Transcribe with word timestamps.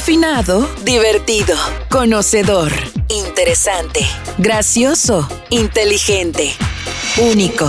Refinado, 0.00 0.66
divertido, 0.82 1.54
conocedor, 1.90 2.72
interesante, 3.08 4.00
gracioso, 4.38 5.28
inteligente, 5.50 6.54
único. 7.18 7.68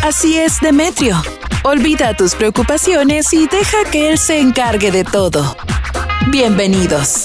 Así 0.00 0.38
es 0.38 0.60
Demetrio. 0.60 1.20
Olvida 1.64 2.16
tus 2.16 2.36
preocupaciones 2.36 3.32
y 3.32 3.48
deja 3.48 3.84
que 3.90 4.08
él 4.08 4.18
se 4.18 4.38
encargue 4.38 4.92
de 4.92 5.02
todo. 5.02 5.56
Bienvenidos. 6.28 7.24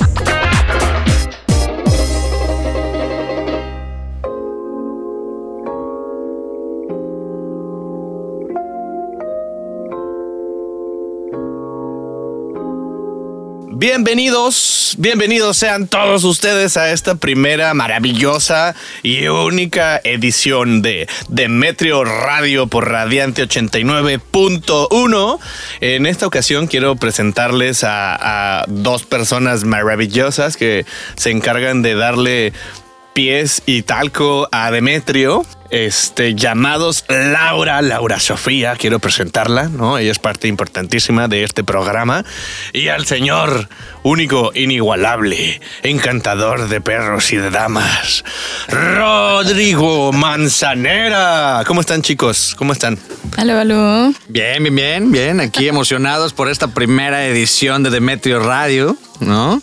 Bienvenidos, 13.79 14.96
bienvenidos 15.00 15.56
sean 15.56 15.88
todos 15.88 16.25
ustedes 16.25 16.75
a 16.75 16.92
esta 16.92 17.15
primera 17.15 17.74
maravillosa 17.74 18.75
y 19.04 19.25
única 19.28 20.02
edición 20.04 20.82
de 20.82 21.07
Demetrio 21.29 22.04
Radio 22.04 22.68
por 22.68 22.89
Radiante 22.89 23.47
89.1. 23.47 25.39
En 25.79 26.05
esta 26.07 26.28
ocasión 26.28 26.68
quiero 26.68 26.97
presentarles 26.97 27.86
a, 27.86 28.60
a 28.60 28.65
dos 28.68 29.04
personas 29.04 29.64
maravillosas 29.64 30.57
que 30.57 30.86
se 31.16 31.32
encargan 31.32 31.82
de 31.82 31.96
darle 31.96 32.52
pies 33.14 33.64
y 33.66 33.83
talco 33.83 34.50
a 34.52 34.72
Demetrio 34.72 35.45
este, 35.69 36.36
llamados 36.36 37.05
Laura, 37.08 37.81
Laura 37.81 38.19
Sofía, 38.19 38.75
quiero 38.75 39.00
presentarla, 39.00 39.69
¿no? 39.69 39.97
Ella 39.97 40.11
es 40.11 40.19
parte 40.19 40.47
importantísima 40.47 41.27
de 41.27 41.44
este 41.44 41.64
programa. 41.64 42.25
Y 42.73 42.88
al 42.88 43.05
señor 43.05 43.69
único, 44.03 44.52
inigualable, 44.55 45.61
encantador 45.83 46.69
de 46.69 46.81
perros 46.81 47.31
y 47.31 47.38
de 47.38 47.52
damas, 47.52 48.23
Rodrigo 48.67 50.11
Manzanera. 50.11 51.63
¿Cómo 51.67 51.81
están, 51.81 52.01
chicos? 52.01 52.55
¿Cómo 52.57 52.73
están? 52.73 52.97
Aló, 53.38 53.57
aló. 53.59 54.13
Bien, 54.27 54.63
bien, 54.63 54.75
bien, 54.75 55.11
bien. 55.11 55.39
Aquí 55.39 55.67
emocionados 55.67 56.33
por 56.33 56.49
esta 56.49 56.69
primera 56.69 57.25
edición 57.25 57.83
de 57.83 57.89
Demetrio 57.89 58.39
Radio, 58.39 58.97
¿no? 59.19 59.61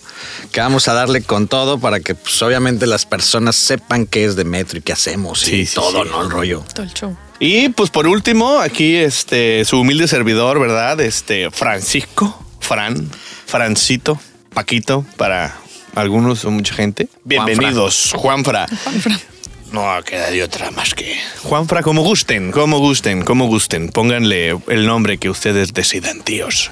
Que 0.53 0.61
vamos 0.61 0.88
a 0.88 0.94
darle 0.94 1.22
con 1.22 1.48
todo 1.48 1.78
para 1.78 2.00
que, 2.00 2.14
pues, 2.14 2.41
obviamente, 2.42 2.86
las 2.86 3.06
personas 3.06 3.56
sepan 3.56 4.06
qué 4.06 4.25
es 4.25 4.36
Demetrio 4.36 4.81
y 4.81 4.83
qué 4.83 4.92
hacemos 4.92 5.41
Sí, 5.41 5.56
y 5.56 5.66
sí, 5.66 5.75
todo, 5.75 5.95
sí. 6.05 6.11
¿no? 6.11 6.22
El 6.22 6.30
rollo. 6.30 6.64
Todo 6.75 6.84
el 6.84 6.92
show. 6.92 7.16
Y 7.39 7.69
pues 7.70 7.91
por 7.91 8.06
último, 8.06 8.58
aquí 8.61 8.97
este 8.97 9.64
su 9.64 9.80
humilde 9.80 10.08
servidor, 10.08 10.58
¿verdad? 10.58 11.00
Este 11.00 11.50
Francisco, 11.50 12.42
Fran, 12.61 13.11
Francito, 13.47 14.19
Paquito 14.55 15.05
para 15.16 15.56
algunos 15.94 16.44
o 16.44 16.50
mucha 16.50 16.75
gente. 16.75 17.08
Bienvenidos, 17.25 18.12
Juanfra. 18.14 18.66
Juanfra. 18.84 19.19
No 19.72 19.84
queda 20.05 20.30
de 20.30 20.42
otra 20.42 20.70
más 20.70 20.94
que 20.94 21.19
Juanfra, 21.42 21.83
como 21.83 22.03
gusten, 22.03 22.53
como 22.53 22.78
gusten, 22.78 23.22
como 23.22 23.47
gusten. 23.47 23.88
Pónganle 23.88 24.56
el 24.69 24.86
nombre 24.86 25.19
que 25.19 25.28
ustedes 25.28 25.75
decidan, 25.75 26.22
tíos. 26.22 26.70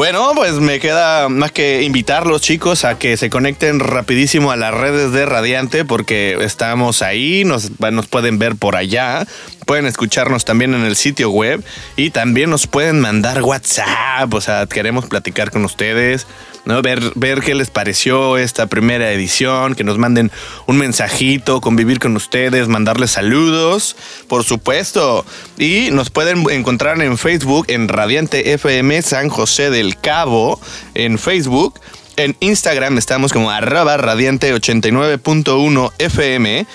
Bueno, 0.00 0.32
pues 0.34 0.54
me 0.54 0.80
queda 0.80 1.28
más 1.28 1.52
que 1.52 1.82
invitarlos, 1.82 2.40
chicos, 2.40 2.86
a 2.86 2.98
que 2.98 3.18
se 3.18 3.28
conecten 3.28 3.80
rapidísimo 3.80 4.50
a 4.50 4.56
las 4.56 4.72
redes 4.72 5.12
de 5.12 5.26
Radiante, 5.26 5.84
porque 5.84 6.38
estamos 6.40 7.02
ahí, 7.02 7.44
nos, 7.44 7.70
pueden 8.08 8.38
ver 8.38 8.56
por 8.56 8.76
allá, 8.76 9.26
pueden 9.66 9.84
escucharnos 9.84 10.46
también 10.46 10.72
en 10.72 10.84
el 10.84 10.96
sitio 10.96 11.28
web 11.28 11.62
y 11.96 12.08
también 12.08 12.48
nos 12.48 12.66
pueden 12.66 12.98
mandar 12.98 13.42
WhatsApp, 13.42 14.32
o 14.32 14.40
sea, 14.40 14.66
queremos 14.66 15.04
platicar 15.04 15.50
con 15.50 15.66
ustedes. 15.66 16.26
¿no? 16.64 16.82
Ver, 16.82 17.00
ver 17.14 17.40
qué 17.40 17.54
les 17.54 17.70
pareció 17.70 18.36
esta 18.36 18.66
primera 18.66 19.10
edición, 19.12 19.74
que 19.74 19.84
nos 19.84 19.98
manden 19.98 20.30
un 20.66 20.78
mensajito, 20.78 21.60
convivir 21.60 21.98
con 21.98 22.16
ustedes, 22.16 22.68
mandarles 22.68 23.12
saludos, 23.12 23.96
por 24.28 24.44
supuesto. 24.44 25.24
Y 25.58 25.88
nos 25.92 26.10
pueden 26.10 26.48
encontrar 26.50 27.00
en 27.02 27.18
Facebook, 27.18 27.66
en 27.68 27.88
Radiante 27.88 28.52
FM 28.52 29.02
San 29.02 29.28
José 29.28 29.70
del 29.70 29.89
Cabo, 29.96 30.60
en 30.94 31.18
Facebook. 31.18 31.80
En 32.16 32.36
Instagram 32.40 32.98
estamos 32.98 33.32
como 33.32 33.50
arroba 33.50 33.96
radiante89.1 33.96 35.92
FM. 35.98 36.66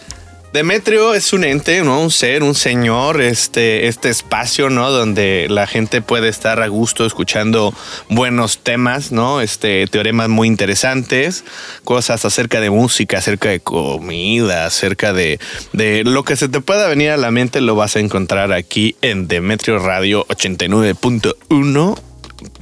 Demetrio 0.55 1.13
es 1.13 1.33
un 1.33 1.43
ente, 1.43 1.83
¿no? 1.83 1.99
Un 1.99 2.11
ser, 2.11 2.41
un 2.41 2.55
señor, 2.55 3.19
este, 3.19 3.88
este 3.88 4.09
espacio, 4.09 4.69
¿no? 4.69 4.89
Donde 4.89 5.47
la 5.49 5.67
gente 5.67 6.01
puede 6.01 6.29
estar 6.29 6.61
a 6.61 6.69
gusto 6.69 7.05
escuchando 7.05 7.73
buenos 8.07 8.59
temas, 8.59 9.11
¿no? 9.11 9.41
Este, 9.41 9.85
teoremas 9.87 10.29
muy 10.29 10.47
interesantes, 10.47 11.43
cosas 11.84 12.23
acerca 12.23 12.61
de 12.61 12.69
música, 12.69 13.17
acerca 13.17 13.49
de 13.49 13.59
comida, 13.59 14.66
acerca 14.66 15.11
de, 15.11 15.41
de 15.73 16.05
lo 16.05 16.23
que 16.23 16.37
se 16.37 16.47
te 16.47 16.61
pueda 16.61 16.87
venir 16.87 17.09
a 17.09 17.17
la 17.17 17.31
mente, 17.31 17.59
lo 17.59 17.75
vas 17.75 17.97
a 17.97 17.99
encontrar 17.99 18.53
aquí 18.53 18.96
en 19.02 19.28
Demetrio 19.28 19.79
Radio 19.79 20.25
89.1 20.28 21.99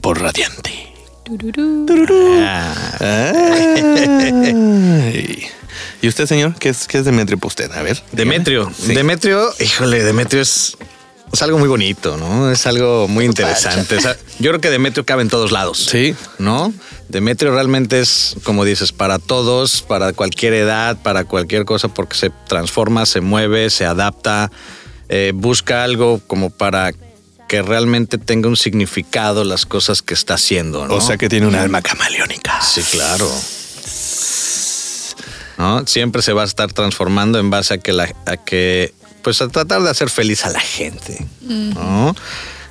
por 0.01 0.19
Radiante. 0.19 0.71
Tururú. 1.25 2.43
Ay. 2.99 5.47
¿Y 6.01 6.07
usted, 6.07 6.25
señor? 6.25 6.55
¿Qué 6.55 6.69
es, 6.69 6.87
qué 6.87 6.99
es 6.99 7.05
Demetrio 7.05 7.37
para 7.37 7.47
usted? 7.47 7.71
A 7.71 7.81
ver. 7.81 8.01
Demetrio. 8.11 8.71
Sí. 8.77 8.93
Demetrio, 8.93 9.53
híjole, 9.59 10.03
Demetrio 10.03 10.41
es, 10.41 10.77
es 11.31 11.41
algo 11.41 11.57
muy 11.57 11.67
bonito, 11.67 12.17
¿no? 12.17 12.51
Es 12.51 12.67
algo 12.67 13.07
muy 13.07 13.25
interesante. 13.25 13.97
O 13.97 14.01
sea, 14.01 14.15
yo 14.39 14.51
creo 14.51 14.61
que 14.61 14.69
Demetrio 14.69 15.05
cabe 15.05 15.23
en 15.23 15.29
todos 15.29 15.51
lados. 15.51 15.87
Sí. 15.89 16.15
¿No? 16.37 16.73
Demetrio 17.09 17.53
realmente 17.53 17.99
es, 17.99 18.35
como 18.43 18.65
dices, 18.65 18.91
para 18.91 19.19
todos, 19.19 19.81
para 19.81 20.13
cualquier 20.13 20.53
edad, 20.53 20.97
para 21.01 21.25
cualquier 21.25 21.65
cosa, 21.65 21.87
porque 21.87 22.15
se 22.15 22.31
transforma, 22.47 23.05
se 23.05 23.21
mueve, 23.21 23.69
se 23.69 23.85
adapta, 23.85 24.51
eh, 25.09 25.31
busca 25.33 25.83
algo 25.83 26.21
como 26.27 26.49
para 26.49 26.91
que 27.47 27.61
realmente 27.61 28.17
tenga 28.17 28.47
un 28.49 28.57
significado 28.57 29.43
las 29.43 29.65
cosas 29.65 30.01
que 30.01 30.13
está 30.13 30.35
haciendo, 30.35 30.87
¿no? 30.87 30.95
O 30.95 31.01
sea 31.01 31.17
que 31.17 31.29
tiene 31.29 31.45
un 31.45 31.55
alma 31.55 31.81
camaleónica. 31.81 32.61
Sí, 32.61 32.81
claro. 32.81 33.29
¿No? 35.57 35.85
Siempre 35.87 36.21
se 36.21 36.33
va 36.33 36.41
a 36.43 36.45
estar 36.45 36.71
transformando 36.73 37.39
en 37.39 37.49
base 37.49 37.75
a 37.75 37.77
que, 37.77 37.93
la, 37.93 38.13
a 38.25 38.37
que 38.37 38.93
pues 39.21 39.41
a 39.41 39.47
tratar 39.47 39.81
de 39.83 39.89
hacer 39.89 40.09
feliz 40.09 40.45
a 40.45 40.49
la 40.49 40.59
gente, 40.59 41.25
¿no? 41.41 42.15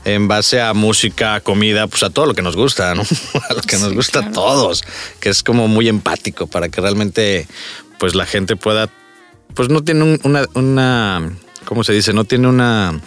En 0.05 0.27
base 0.27 0.61
a 0.61 0.75
música, 0.75 1.41
comida, 1.41 1.87
pues 1.87 2.03
a 2.03 2.11
todo 2.11 2.27
lo 2.27 2.35
que 2.35 2.43
nos 2.43 2.57
gusta, 2.57 2.95
¿no? 2.95 3.03
A 3.49 3.55
lo 3.55 3.63
que 3.63 3.77
nos 3.79 3.95
gusta 3.95 4.19
a 4.19 4.33
todos, 4.33 4.83
que 5.21 5.29
es 5.29 5.43
como 5.45 5.69
muy 5.69 5.89
empático 5.89 6.49
para 6.49 6.69
que 6.69 6.81
realmente 6.81 7.47
pues 8.01 8.17
la 8.17 8.27
gente 8.27 8.57
pueda, 8.57 8.91
pues 9.55 9.69
no 9.69 9.85
tiene 9.85 10.03
un- 10.03 10.21
una, 10.25 10.45
una, 10.55 11.33
¿cómo 11.65 11.85
se 11.85 11.93
dice? 11.93 12.13
No 12.13 12.25
tiene 12.25 12.49
una... 12.49 13.01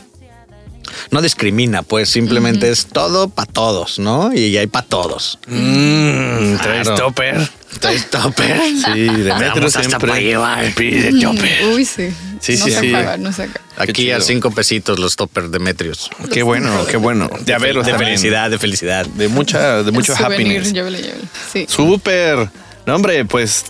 No 1.12 1.22
discrimina, 1.22 1.84
pues 1.84 2.10
simplemente 2.10 2.70
es 2.70 2.86
todo 2.86 3.28
para 3.28 3.52
todos, 3.52 4.00
¿no? 4.00 4.32
Y 4.34 4.56
hay 4.56 4.68
para 4.68 4.86
todos. 4.88 5.38
Mmm, 5.48 6.56
traes 6.62 6.88
Claro. 6.88 6.96
topper. 7.08 7.34
¿Traes 7.36 7.50
topper? 7.50 7.50
Sí, 7.82 9.08
Demetrio 9.08 9.70
siempre 9.70 10.00
para 10.00 10.20
llevar. 10.20 10.74
pide 10.76 11.20
topper. 11.20 11.66
Uy, 11.74 11.86
sí. 11.86 12.10
Sí, 12.40 12.58
no 12.58 12.66
sí, 12.66 12.72
se 12.72 12.80
sí. 12.80 12.94
acaba, 12.94 13.18
no 13.18 13.32
se 13.32 13.44
acaba. 13.44 13.66
Aquí 13.78 14.12
a 14.12 14.22
cinco 14.22 14.52
pesitos 14.52 15.00
los 15.00 15.16
toppers 15.16 15.52
Demetrios. 15.52 16.10
Qué 16.32 16.44
bueno, 16.44 16.86
qué 16.86 16.98
bueno. 16.98 17.30
Ya 17.46 17.58
verlos 17.58 17.86
de 17.86 17.92
también. 17.92 18.12
felicidad, 18.12 18.50
de 18.50 18.60
felicidad. 18.60 19.06
De 19.06 19.28
mucha, 19.28 19.84
de 19.84 19.92
mucho 19.92 20.14
happiness. 20.16 20.74
llévele, 20.74 21.02
llévele. 21.02 21.26
Sí. 21.52 21.66
Súper. 21.68 22.50
No, 22.86 22.96
hombre, 22.96 23.26
pues, 23.26 23.66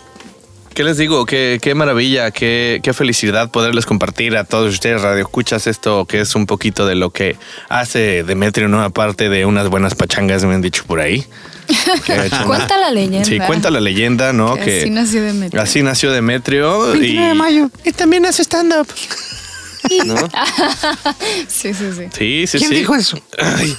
¿qué 0.73 0.83
les 0.83 0.97
digo? 0.97 1.25
Qué, 1.25 1.59
qué 1.61 1.73
maravilla, 1.73 2.31
qué, 2.31 2.81
qué 2.83 2.93
felicidad 2.93 3.49
poderles 3.49 3.85
compartir 3.85 4.35
a 4.37 4.43
todos 4.43 4.73
ustedes, 4.73 5.01
Radio 5.01 5.21
Escuchas, 5.23 5.67
esto 5.67 6.05
que 6.05 6.19
es 6.19 6.35
un 6.35 6.45
poquito 6.45 6.85
de 6.85 6.95
lo 6.95 7.11
que 7.11 7.37
hace 7.69 8.23
Demetrio, 8.23 8.67
¿no? 8.67 8.83
Aparte 8.83 9.29
de 9.29 9.45
unas 9.45 9.69
buenas 9.69 9.95
pachangas, 9.95 10.43
me 10.43 10.53
han 10.53 10.61
dicho 10.61 10.83
por 10.85 10.99
ahí. 10.99 11.25
Que 12.05 12.13
ha 12.13 12.25
hecho 12.25 12.35
una- 12.37 12.45
Cuenta 12.45 12.77
la 12.77 12.91
leyenda. 12.91 13.25
Sí, 13.25 13.39
cuenta 13.39 13.69
la 13.71 13.79
leyenda, 13.79 14.33
¿no? 14.33 14.55
Que 14.55 14.81
así 14.81 14.89
nació 14.89 15.23
Demetrio. 15.23 15.61
Así 15.61 15.83
nació 15.83 16.11
Demetrio. 16.11 16.95
y, 16.95 17.19
Y 17.83 17.91
también 17.91 18.25
hace 18.25 18.43
stand-up. 18.43 18.87
¿no? 20.05 20.15
Sí, 21.47 21.73
sí, 21.73 21.85
sí. 21.95 22.07
Sí, 22.11 22.47
sí, 22.47 22.57
¿Quién 22.57 22.69
sí. 22.71 22.75
dijo 22.77 22.95
eso? 22.95 23.19
Ay. 23.37 23.75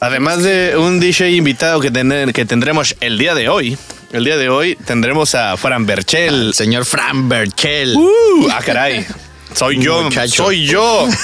Además 0.00 0.42
de 0.42 0.76
un 0.76 1.00
DJ 1.00 1.30
invitado 1.32 1.80
que, 1.80 1.90
tener- 1.90 2.32
que 2.34 2.44
tendremos 2.44 2.94
el 3.00 3.16
día 3.18 3.34
de 3.34 3.48
hoy. 3.48 3.78
El 4.12 4.24
día 4.24 4.36
de 4.36 4.48
hoy 4.50 4.76
tendremos 4.76 5.34
a 5.34 5.56
Fran 5.56 5.86
Berchel. 5.86 6.34
El 6.48 6.54
señor 6.54 6.84
Fran 6.84 7.28
Berchel. 7.28 7.94
Uh, 7.96 8.48
ah, 8.50 8.60
caray. 8.64 9.06
Soy 9.54 9.78
yo, 9.82 10.02
Muchacho. 10.02 10.44
soy 10.44 10.66
yo. 10.66 11.08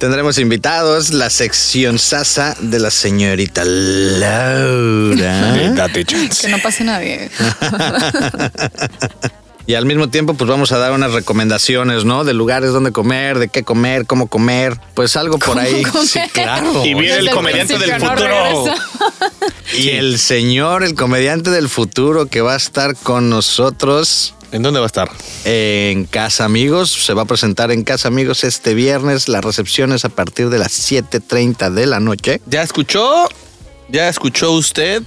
Tendremos 0.00 0.38
invitados 0.38 1.10
la 1.10 1.28
sección 1.28 1.98
Sasa 1.98 2.56
de 2.58 2.78
la 2.78 2.90
señorita 2.90 3.66
Laura. 3.66 5.18
Date 5.76 6.06
chance. 6.06 6.46
Que 6.46 6.48
no 6.50 6.58
pase 6.58 6.84
nadie. 6.84 7.30
Y 9.66 9.74
al 9.74 9.84
mismo 9.86 10.08
tiempo, 10.08 10.34
pues 10.34 10.50
vamos 10.50 10.72
a 10.72 10.78
dar 10.78 10.90
unas 10.90 11.12
recomendaciones, 11.12 12.04
¿no? 12.04 12.24
De 12.24 12.34
lugares 12.34 12.72
donde 12.72 12.90
comer, 12.90 13.38
de 13.38 13.46
qué 13.46 13.62
comer, 13.62 14.04
cómo 14.04 14.26
comer. 14.26 14.80
Pues 14.94 15.14
algo 15.14 15.38
por 15.38 15.50
¿Cómo 15.50 15.60
ahí. 15.60 15.84
comer? 15.84 16.08
Sí, 16.08 16.18
claro. 16.32 16.84
Y 16.84 16.94
viene 16.94 17.18
el 17.18 17.30
comediante 17.30 17.78
del 17.78 17.90
no 18.00 18.10
futuro. 18.10 18.64
Y 19.78 19.90
el 19.90 20.18
señor, 20.18 20.82
el 20.82 20.96
comediante 20.96 21.50
del 21.50 21.68
futuro 21.68 22.26
que 22.26 22.40
va 22.40 22.54
a 22.54 22.56
estar 22.56 22.96
con 22.96 23.30
nosotros 23.30 24.34
¿En 24.52 24.62
dónde 24.62 24.80
va 24.80 24.86
a 24.86 24.88
estar? 24.88 25.10
en 25.44 26.04
Casa 26.04 26.44
Amigos. 26.44 26.90
Se 26.90 27.14
va 27.14 27.22
a 27.22 27.24
presentar 27.24 27.70
en 27.70 27.84
Casa 27.84 28.08
Amigos 28.08 28.44
este 28.44 28.74
viernes. 28.74 29.28
La 29.28 29.40
recepción 29.40 29.92
es 29.92 30.04
a 30.04 30.08
partir 30.08 30.50
de 30.50 30.58
las 30.58 30.72
7.30 30.90 31.70
de 31.70 31.86
la 31.86 32.00
noche. 32.00 32.40
¿Ya 32.46 32.62
escuchó? 32.62 33.28
¿Ya 33.88 34.08
escuchó 34.08 34.52
usted? 34.52 35.02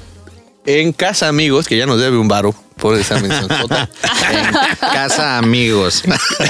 En 0.65 0.93
casa, 0.93 1.27
amigos, 1.27 1.67
que 1.67 1.77
ya 1.77 1.85
nos 1.85 1.99
debe 1.99 2.17
un 2.17 2.29
varo 2.29 2.55
por 2.77 2.97
esa 2.97 3.19
mención. 3.19 3.47
En 4.31 4.53
Casa 4.93 5.37
Amigos. 5.37 6.03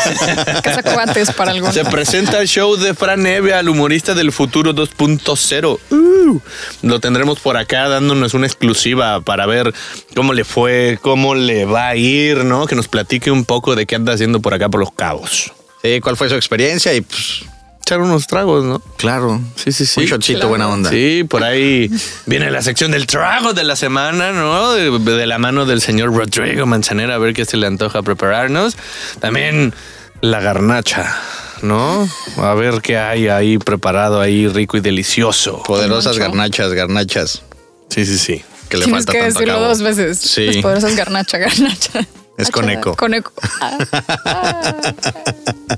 Casa 0.64 0.84
cuates 0.84 1.32
para 1.32 1.52
algunos. 1.52 1.74
Se 1.74 1.84
presenta 1.86 2.40
el 2.40 2.48
show 2.48 2.76
de 2.76 2.94
Fran 2.94 3.26
Evia, 3.26 3.60
el 3.60 3.70
humorista 3.70 4.14
del 4.14 4.32
futuro 4.32 4.74
2.0. 4.74 5.80
Uh, 5.90 6.40
lo 6.82 7.00
tendremos 7.00 7.40
por 7.40 7.58
acá 7.58 7.90
dándonos 7.90 8.34
una 8.34 8.46
exclusiva 8.46 9.22
para 9.22 9.46
ver 9.46 9.74
cómo 10.16 10.34
le 10.34 10.44
fue, 10.44 11.00
cómo 11.02 11.36
le 11.36 11.66
va 11.66 11.90
a 11.90 11.96
ir, 11.96 12.46
¿no? 12.46 12.68
Que 12.68 12.76
nos 12.76 12.88
platique 12.88 13.32
un 13.32 13.46
poco 13.46 13.76
de 13.76 13.86
qué 13.86 13.96
anda 13.96 14.14
haciendo 14.14 14.40
por 14.40 14.54
acá 14.54 14.70
por 14.70 14.80
los 14.80 14.92
cabos. 14.92 15.52
Sí, 15.82 16.00
¿cuál 16.00 16.16
fue 16.16 16.30
su 16.30 16.36
experiencia? 16.36 16.94
Y 16.94 17.02
pues, 17.02 17.46
Echar 17.86 18.00
unos 18.00 18.28
tragos, 18.28 18.64
¿no? 18.64 18.82
claro. 18.98 19.42
Sí, 19.56 19.74
sí, 19.74 19.86
sí. 19.86 20.00
Un 20.00 20.06
shotcito, 20.06 20.40
Claro. 20.40 20.50
buena 20.50 20.70
onda. 20.70 20.90
Sí, 20.90 21.26
por 21.30 21.44
ahí 21.44 21.92
viene 22.26 22.50
la 22.50 22.62
sección 22.62 22.92
del 22.92 23.06
trago 23.08 23.52
de 23.54 23.66
la 23.66 23.76
semana, 23.76 24.32
¿no? 24.32 24.72
De, 24.72 24.90
de 25.00 25.28
la 25.28 25.38
mano 25.38 25.66
del 25.66 25.82
señor 25.82 26.16
Rodrigo 26.16 26.66
Manzanera, 26.66 27.16
a 27.16 27.18
ver 27.18 27.34
qué 27.34 27.44
se 27.44 27.58
le 27.58 27.68
antoja 27.68 28.02
prepararnos. 28.02 28.78
También 29.20 29.74
la 30.22 30.40
garnacha, 30.40 31.14
¿no? 31.62 32.08
A 32.38 32.54
ver 32.54 32.82
qué 32.82 32.98
hay 32.98 33.28
ahí 33.28 33.58
preparado 33.58 34.22
ahí 34.22 34.48
rico 34.48 34.78
y 34.78 34.80
delicioso. 34.80 35.62
Poderosas 35.64 36.18
garnachas, 36.18 36.72
garnachas. 36.72 37.42
Sí, 37.90 38.06
sí, 38.06 38.18
sí. 38.18 38.44
Que 38.70 38.78
le 38.78 38.86
Tienes 38.86 39.06
falta 39.06 39.12
que 39.12 39.20
tanto 39.20 39.34
decirlo 39.40 39.54
cabo. 39.56 39.68
dos 39.68 39.82
veces. 39.82 40.20
Sí. 40.20 40.46
Las 40.46 40.58
poderosas 40.58 40.96
garnacha, 40.96 41.38
garnacha. 41.38 42.08
Es 42.38 42.50
con 42.50 42.70
eco. 42.70 42.96
Con 42.96 43.14
eco. 43.14 43.34
Ah. 43.60 43.78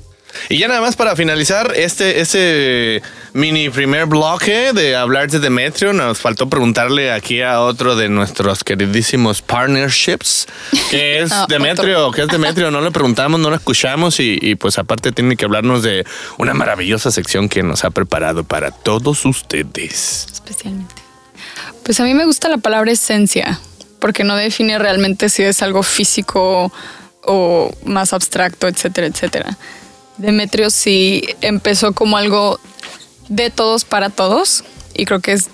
Y 0.48 0.58
ya 0.58 0.68
nada 0.68 0.80
más 0.80 0.96
para 0.96 1.16
finalizar 1.16 1.72
este, 1.76 2.20
este 2.20 3.02
mini 3.32 3.68
primer 3.70 4.06
bloque 4.06 4.72
de 4.72 4.96
hablar 4.96 5.30
de 5.30 5.38
Demetrio, 5.38 5.92
nos 5.92 6.18
faltó 6.18 6.48
preguntarle 6.48 7.12
aquí 7.12 7.42
a 7.42 7.60
otro 7.60 7.96
de 7.96 8.08
nuestros 8.08 8.64
queridísimos 8.64 9.42
partnerships, 9.42 10.46
que 10.90 11.18
es 11.22 11.32
Ah, 11.32 11.46
Demetrio, 11.48 12.10
que 12.10 12.22
es 12.22 12.28
Demetrio, 12.28 12.70
no 12.70 12.80
le 12.80 12.90
preguntamos, 12.90 13.40
no 13.40 13.50
lo 13.50 13.56
escuchamos 13.56 14.20
y, 14.20 14.38
y 14.40 14.54
pues 14.54 14.78
aparte 14.78 15.12
tiene 15.12 15.36
que 15.36 15.44
hablarnos 15.44 15.82
de 15.82 16.06
una 16.38 16.54
maravillosa 16.54 17.10
sección 17.10 17.48
que 17.48 17.62
nos 17.62 17.84
ha 17.84 17.90
preparado 17.90 18.44
para 18.44 18.70
todos 18.70 19.24
ustedes. 19.24 20.26
Especialmente. 20.32 20.94
Pues 21.84 22.00
a 22.00 22.04
mí 22.04 22.14
me 22.14 22.24
gusta 22.24 22.48
la 22.48 22.58
palabra 22.58 22.90
esencia, 22.92 23.60
porque 24.00 24.24
no 24.24 24.36
define 24.36 24.78
realmente 24.78 25.28
si 25.28 25.42
es 25.42 25.62
algo 25.62 25.82
físico 25.82 26.72
o 27.22 27.72
más 27.84 28.12
abstracto, 28.12 28.66
etcétera, 28.68 29.06
etcétera. 29.06 29.56
Demetrio 30.18 30.70
sí 30.70 31.22
empezó 31.40 31.92
como 31.92 32.16
algo 32.16 32.58
de 33.28 33.50
todos 33.50 33.84
para 33.84 34.10
todos 34.10 34.64
y 34.94 35.04
creo 35.04 35.20
que 35.20 35.32
es, 35.32 35.48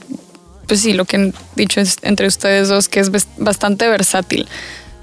pues 0.68 0.80
sí, 0.80 0.92
lo 0.92 1.04
que 1.04 1.16
han 1.16 1.34
dicho 1.56 1.80
es 1.80 1.96
entre 2.02 2.26
ustedes 2.26 2.68
dos, 2.68 2.88
que 2.88 3.00
es 3.00 3.10
bas- 3.10 3.26
bastante 3.38 3.88
versátil. 3.88 4.48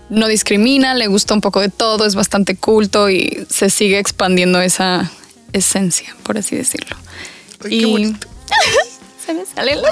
No 0.10 0.28
discrimina, 0.28 0.96
le 0.96 1.08
gusta 1.08 1.34
un 1.34 1.42
poco 1.42 1.60
de 1.60 1.70
todo, 1.70 2.06
es 2.06 2.16
bastante 2.16 2.56
culto 2.56 3.10
y 3.10 3.46
se 3.50 3.70
sigue 3.70 4.00
expandiendo 4.00 4.62
esa 4.62 5.12
esencia, 5.54 6.16
por 6.24 6.38
así 6.38 6.56
decirlo. 6.56 6.96
Ay, 7.64 7.80
qué 7.80 7.86
bonito. 7.86 8.28
se 9.26 9.34
me 9.34 9.46
sale 9.46 9.76
la 9.76 9.90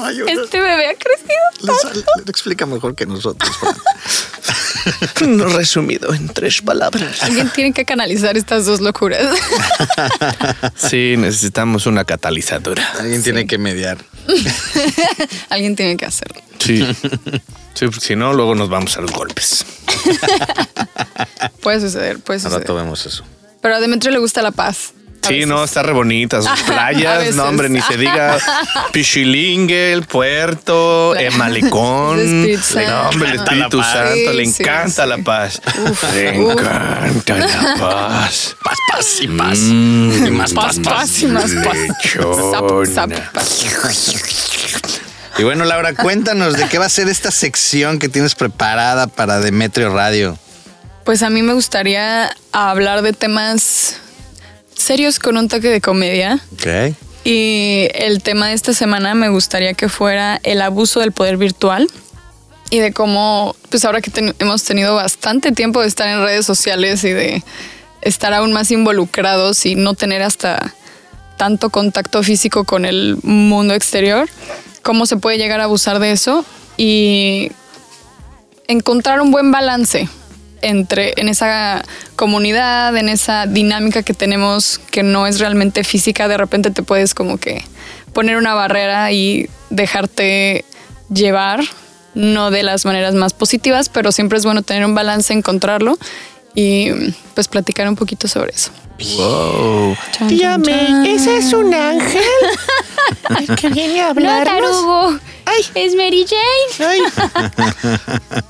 Ay, 0.00 0.18
Este 0.28 0.60
bebé 0.60 0.88
ha 0.90 0.94
crecido. 0.94 1.82
tanto. 1.92 2.10
Le 2.24 2.30
explica 2.30 2.66
mejor 2.66 2.94
que 2.94 3.06
nosotros. 3.06 3.50
Resumido 5.54 6.12
en 6.14 6.28
tres 6.28 6.62
palabras. 6.62 7.22
Alguien 7.22 7.50
tiene 7.50 7.72
que 7.72 7.84
canalizar 7.84 8.36
estas 8.36 8.66
dos 8.66 8.80
locuras. 8.80 9.22
Sí, 10.76 11.14
necesitamos 11.16 11.86
una 11.86 12.04
catalizadora. 12.04 12.84
Alguien 12.98 13.22
tiene 13.22 13.46
que 13.46 13.58
mediar. 13.58 13.98
Alguien 15.50 15.76
tiene 15.76 15.96
que 15.96 16.06
hacerlo. 16.06 16.40
Sí. 16.58 16.84
Sí, 17.74 17.84
porque 17.86 18.00
si 18.00 18.16
no, 18.16 18.32
luego 18.32 18.54
nos 18.54 18.68
vamos 18.68 18.96
a 18.96 19.00
los 19.00 19.12
golpes. 19.12 19.64
Puede 21.62 21.80
suceder, 21.80 22.18
puede 22.20 22.40
suceder. 22.40 22.60
rato 22.60 22.74
vemos 22.74 23.06
eso. 23.06 23.24
Pero 23.60 23.76
a 23.76 23.80
Demetrio 23.80 24.10
le 24.12 24.18
gusta 24.18 24.42
la 24.42 24.50
paz. 24.50 24.92
Sí, 25.22 25.34
veces. 25.34 25.48
no, 25.48 25.64
está 25.64 25.82
re 25.82 25.92
bonita. 25.92 26.40
Sus 26.40 26.60
playas, 26.66 27.34
no, 27.34 27.44
hombre, 27.44 27.68
ni 27.68 27.80
se 27.80 27.96
diga 27.96 28.38
Pichilingue, 28.92 29.92
el 29.92 30.04
puerto, 30.04 31.14
el 31.14 31.34
malecón. 31.36 32.18
El 32.18 32.50
Espíritu 32.50 32.90
No, 32.90 33.08
hombre, 33.10 33.30
el. 33.30 33.36
Espíritu 33.36 33.76
La 33.78 33.82
paz. 33.82 33.92
Santo, 33.92 34.32
le 34.32 34.42
encanta 34.44 35.02
sí. 35.02 35.08
la 35.08 35.18
paz. 35.18 35.62
le 36.14 36.28
encanta 36.34 37.36
la 37.36 37.74
paz. 37.78 38.56
Paz, 38.62 38.76
paz 38.90 39.18
y 39.20 39.28
paz. 39.28 39.58
Mm, 39.58 40.26
y 40.26 40.30
más 40.30 40.52
Paz, 40.52 40.78
paz 40.82 41.22
y 41.22 41.26
más 41.26 41.50
paz. 41.52 41.76
Y 45.38 45.44
bueno, 45.44 45.64
Laura, 45.64 45.94
cuéntanos 45.94 46.56
de 46.56 46.68
qué 46.68 46.78
va 46.78 46.86
a 46.86 46.90
ser 46.90 47.08
esta 47.08 47.30
sección 47.30 47.98
que 47.98 48.08
tienes 48.08 48.34
preparada 48.34 49.06
para 49.06 49.40
Demetrio 49.40 49.94
Radio. 49.94 50.38
Pues 51.04 51.22
a 51.22 51.30
mí 51.30 51.42
me 51.42 51.54
gustaría 51.54 52.30
hablar 52.52 53.02
de 53.02 53.12
temas 53.12 53.96
serios 54.80 55.18
con 55.18 55.36
un 55.36 55.48
toque 55.48 55.68
de 55.68 55.80
comedia. 55.80 56.40
Ok. 56.54 56.94
Y 57.24 57.88
el 57.94 58.22
tema 58.22 58.48
de 58.48 58.54
esta 58.54 58.72
semana 58.72 59.14
me 59.14 59.28
gustaría 59.28 59.74
que 59.74 59.88
fuera 59.88 60.40
el 60.42 60.62
abuso 60.62 61.00
del 61.00 61.12
poder 61.12 61.36
virtual 61.36 61.86
y 62.70 62.78
de 62.78 62.92
cómo, 62.92 63.54
pues 63.68 63.84
ahora 63.84 64.00
que 64.00 64.10
ten- 64.10 64.34
hemos 64.38 64.62
tenido 64.64 64.94
bastante 64.94 65.52
tiempo 65.52 65.80
de 65.82 65.88
estar 65.88 66.08
en 66.08 66.22
redes 66.22 66.46
sociales 66.46 67.04
y 67.04 67.10
de 67.10 67.42
estar 68.00 68.32
aún 68.32 68.52
más 68.52 68.70
involucrados 68.70 69.66
y 69.66 69.74
no 69.74 69.94
tener 69.94 70.22
hasta 70.22 70.74
tanto 71.36 71.68
contacto 71.70 72.22
físico 72.22 72.64
con 72.64 72.84
el 72.84 73.18
mundo 73.22 73.74
exterior, 73.74 74.28
cómo 74.82 75.04
se 75.06 75.16
puede 75.16 75.36
llegar 75.36 75.60
a 75.60 75.64
abusar 75.64 75.98
de 75.98 76.12
eso 76.12 76.44
y 76.76 77.50
encontrar 78.68 79.20
un 79.20 79.30
buen 79.30 79.50
balance 79.50 80.08
entre 80.62 81.14
en 81.16 81.28
esa 81.28 81.82
comunidad, 82.16 82.96
en 82.96 83.08
esa 83.08 83.46
dinámica 83.46 84.02
que 84.02 84.14
tenemos 84.14 84.80
que 84.90 85.02
no 85.02 85.26
es 85.26 85.40
realmente 85.40 85.84
física, 85.84 86.28
de 86.28 86.36
repente 86.36 86.70
te 86.70 86.82
puedes 86.82 87.14
como 87.14 87.38
que 87.38 87.64
poner 88.12 88.36
una 88.36 88.54
barrera 88.54 89.12
y 89.12 89.48
dejarte 89.70 90.64
llevar, 91.12 91.60
no 92.14 92.50
de 92.50 92.62
las 92.62 92.84
maneras 92.84 93.14
más 93.14 93.32
positivas, 93.34 93.88
pero 93.88 94.12
siempre 94.12 94.38
es 94.38 94.44
bueno 94.44 94.62
tener 94.62 94.84
un 94.84 94.94
balance, 94.94 95.32
encontrarlo 95.32 95.98
y 96.54 96.90
pues 97.34 97.48
platicar 97.48 97.88
un 97.88 97.96
poquito 97.96 98.28
sobre 98.28 98.52
eso. 98.52 98.70
Wow. 99.16 99.96
Chan. 100.12 100.30
¿ese 101.06 101.38
es 101.38 101.52
un 101.54 101.72
ángel? 101.72 102.22
¿El 103.38 103.56
que 103.56 103.68
viene 103.70 104.00
a 104.00 104.04
No, 104.04 104.10
hablarnos? 104.10 104.70
tarugo. 104.70 105.18
Ay. 105.46 105.64
Es 105.74 105.94
Mary 105.94 106.26
Jane. 106.28 106.90
Ay. 106.90 108.40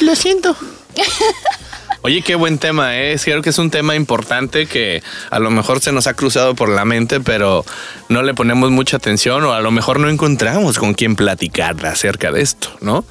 Lo 0.00 0.16
siento. 0.16 0.56
Oye, 2.02 2.20
qué 2.20 2.34
buen 2.34 2.58
tema 2.58 2.98
es. 2.98 3.24
Creo 3.24 3.40
que 3.40 3.50
es 3.50 3.58
un 3.58 3.70
tema 3.70 3.96
importante 3.96 4.66
que 4.66 5.02
a 5.30 5.38
lo 5.38 5.50
mejor 5.50 5.80
se 5.80 5.90
nos 5.90 6.06
ha 6.06 6.14
cruzado 6.14 6.54
por 6.54 6.68
la 6.68 6.84
mente, 6.84 7.20
pero 7.20 7.64
no 8.10 8.22
le 8.22 8.34
ponemos 8.34 8.70
mucha 8.70 8.98
atención 8.98 9.42
o 9.44 9.54
a 9.54 9.60
lo 9.62 9.70
mejor 9.70 9.98
no 10.00 10.10
encontramos 10.10 10.78
con 10.78 10.92
quién 10.92 11.16
platicar 11.16 11.84
acerca 11.86 12.30
de 12.30 12.42
esto, 12.42 12.76
¿no? 12.80 13.06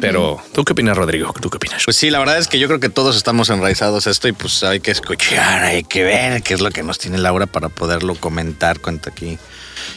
Pero, 0.00 0.40
¿tú 0.52 0.62
qué 0.62 0.72
opinas, 0.72 0.96
Rodrigo? 0.96 1.34
¿Tú 1.40 1.50
qué 1.50 1.56
opinas? 1.56 1.82
Pues 1.84 1.96
sí, 1.96 2.10
la 2.10 2.20
verdad 2.20 2.38
es 2.38 2.46
que 2.46 2.58
yo 2.58 2.68
creo 2.68 2.78
que 2.78 2.90
todos 2.90 3.16
estamos 3.16 3.50
enraizados 3.50 4.06
a 4.06 4.10
esto 4.10 4.28
y 4.28 4.32
pues 4.32 4.62
hay 4.62 4.78
que 4.78 4.92
escuchar, 4.92 5.64
hay 5.64 5.82
que 5.82 6.04
ver 6.04 6.42
qué 6.42 6.54
es 6.54 6.60
lo 6.60 6.70
que 6.70 6.82
nos 6.82 6.98
tiene 6.98 7.18
Laura 7.18 7.46
para 7.46 7.70
poderlo 7.70 8.14
comentar, 8.14 8.78
cuenta 8.78 9.10
aquí 9.10 9.38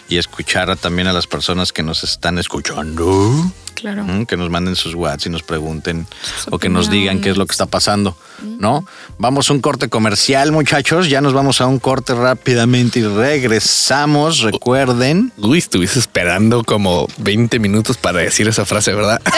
y 0.10 0.18
escuchar 0.18 0.76
también 0.78 1.08
a 1.08 1.14
las 1.14 1.28
personas 1.28 1.72
que 1.72 1.84
nos 1.84 2.04
están 2.04 2.38
escuchando, 2.38 3.52
Claro. 3.76 4.02
¿m? 4.02 4.26
que 4.26 4.38
nos 4.38 4.50
manden 4.50 4.76
sus 4.76 4.96
WhatsApp 4.96 5.28
y 5.28 5.30
nos 5.30 5.44
pregunten 5.44 6.08
o 6.50 6.58
que 6.58 6.68
nos 6.68 6.90
digan 6.90 7.22
qué 7.22 7.30
es 7.30 7.38
lo 7.38 7.46
que 7.46 7.52
está 7.52 7.68
pasando, 7.68 8.18
¿no? 8.42 8.86
Vamos 9.20 9.50
a 9.50 9.54
un 9.54 9.62
corte 9.62 9.88
comercial, 9.88 10.52
muchachos, 10.52 11.10
ya 11.10 11.22
nos 11.22 11.34
vamos 11.34 11.62
a 11.62 11.68
un 11.68 11.78
corte 11.78 12.16
rápidamente 12.16 13.00
y 13.00 13.04
regresamos, 13.04 14.40
recuerden. 14.40 15.32
Uy, 15.38 15.60
estuviste 15.60 16.00
esperando 16.00 16.64
como 16.64 17.08
20 17.18 17.60
minutos 17.60 17.98
para 17.98 18.20
decir 18.20 18.48
esa 18.48 18.66
frase, 18.66 18.94
¿verdad? 18.94 19.22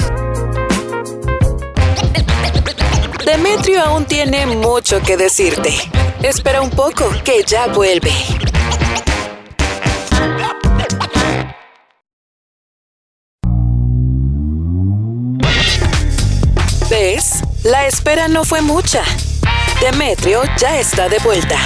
Demetrio 3.76 3.92
aún 3.94 4.06
tiene 4.06 4.46
mucho 4.46 5.02
que 5.02 5.18
decirte. 5.18 5.70
Espera 6.22 6.62
un 6.62 6.70
poco, 6.70 7.10
que 7.22 7.44
ya 7.44 7.66
vuelve. 7.66 8.10
¿Ves? 16.88 17.42
La 17.64 17.86
espera 17.86 18.28
no 18.28 18.44
fue 18.44 18.62
mucha. 18.62 19.02
Demetrio 19.82 20.42
ya 20.56 20.78
está 20.78 21.10
de 21.10 21.18
vuelta. 21.18 21.58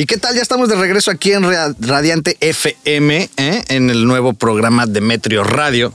¿Y 0.00 0.06
qué 0.06 0.16
tal? 0.16 0.36
Ya 0.36 0.42
estamos 0.42 0.68
de 0.68 0.76
regreso 0.76 1.10
aquí 1.10 1.32
en 1.32 1.42
Ra- 1.42 1.74
Radiante 1.80 2.36
FM, 2.40 3.30
¿eh? 3.36 3.64
en 3.66 3.90
el 3.90 4.06
nuevo 4.06 4.32
programa 4.32 4.86
Demetrio 4.86 5.42
Radio. 5.42 5.92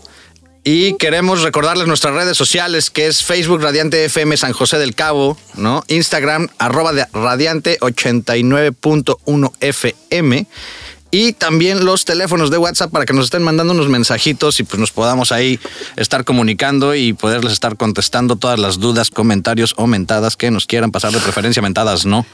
Y 0.65 0.98
queremos 0.98 1.41
recordarles 1.41 1.88
nuestras 1.88 2.13
redes 2.13 2.36
sociales, 2.38 2.89
que 2.89 3.07
es 3.07 3.24
Facebook 3.24 3.62
Radiante 3.62 4.03
FM 4.03 4.36
San 4.36 4.51
José 4.51 4.77
del 4.77 4.93
Cabo, 4.93 5.38
¿no? 5.55 5.86
Instagram, 5.88 6.50
arroba 6.57 6.91
de 6.91 7.05
Radiante 7.13 7.79
89.1 7.79 9.51
FM. 9.62 10.48
Y 11.15 11.34
también 11.34 11.86
los 11.86 12.05
teléfonos 12.05 12.50
de 12.50 12.58
WhatsApp 12.58 12.89
para 12.91 13.05
que 13.05 13.13
nos 13.13 13.25
estén 13.25 13.43
mandando 13.43 13.72
unos 13.74 13.88
mensajitos 13.88 14.60
y 14.60 14.63
pues 14.63 14.79
nos 14.79 14.89
podamos 14.91 15.32
ahí 15.32 15.60
estar 15.96 16.24
comunicando 16.24 16.96
y 16.96 17.13
poderles 17.13 17.53
estar 17.53 17.77
contestando 17.77 18.36
todas 18.36 18.58
las 18.60 18.79
dudas, 18.79 19.12
comentarios 19.12 19.75
o 19.77 19.86
mentadas 19.86 20.36
que 20.38 20.50
nos 20.50 20.65
quieran 20.65 20.89
pasar 20.91 21.12
de 21.12 21.20
preferencia 21.20 21.62
mentadas, 21.62 22.08
no, 22.08 22.25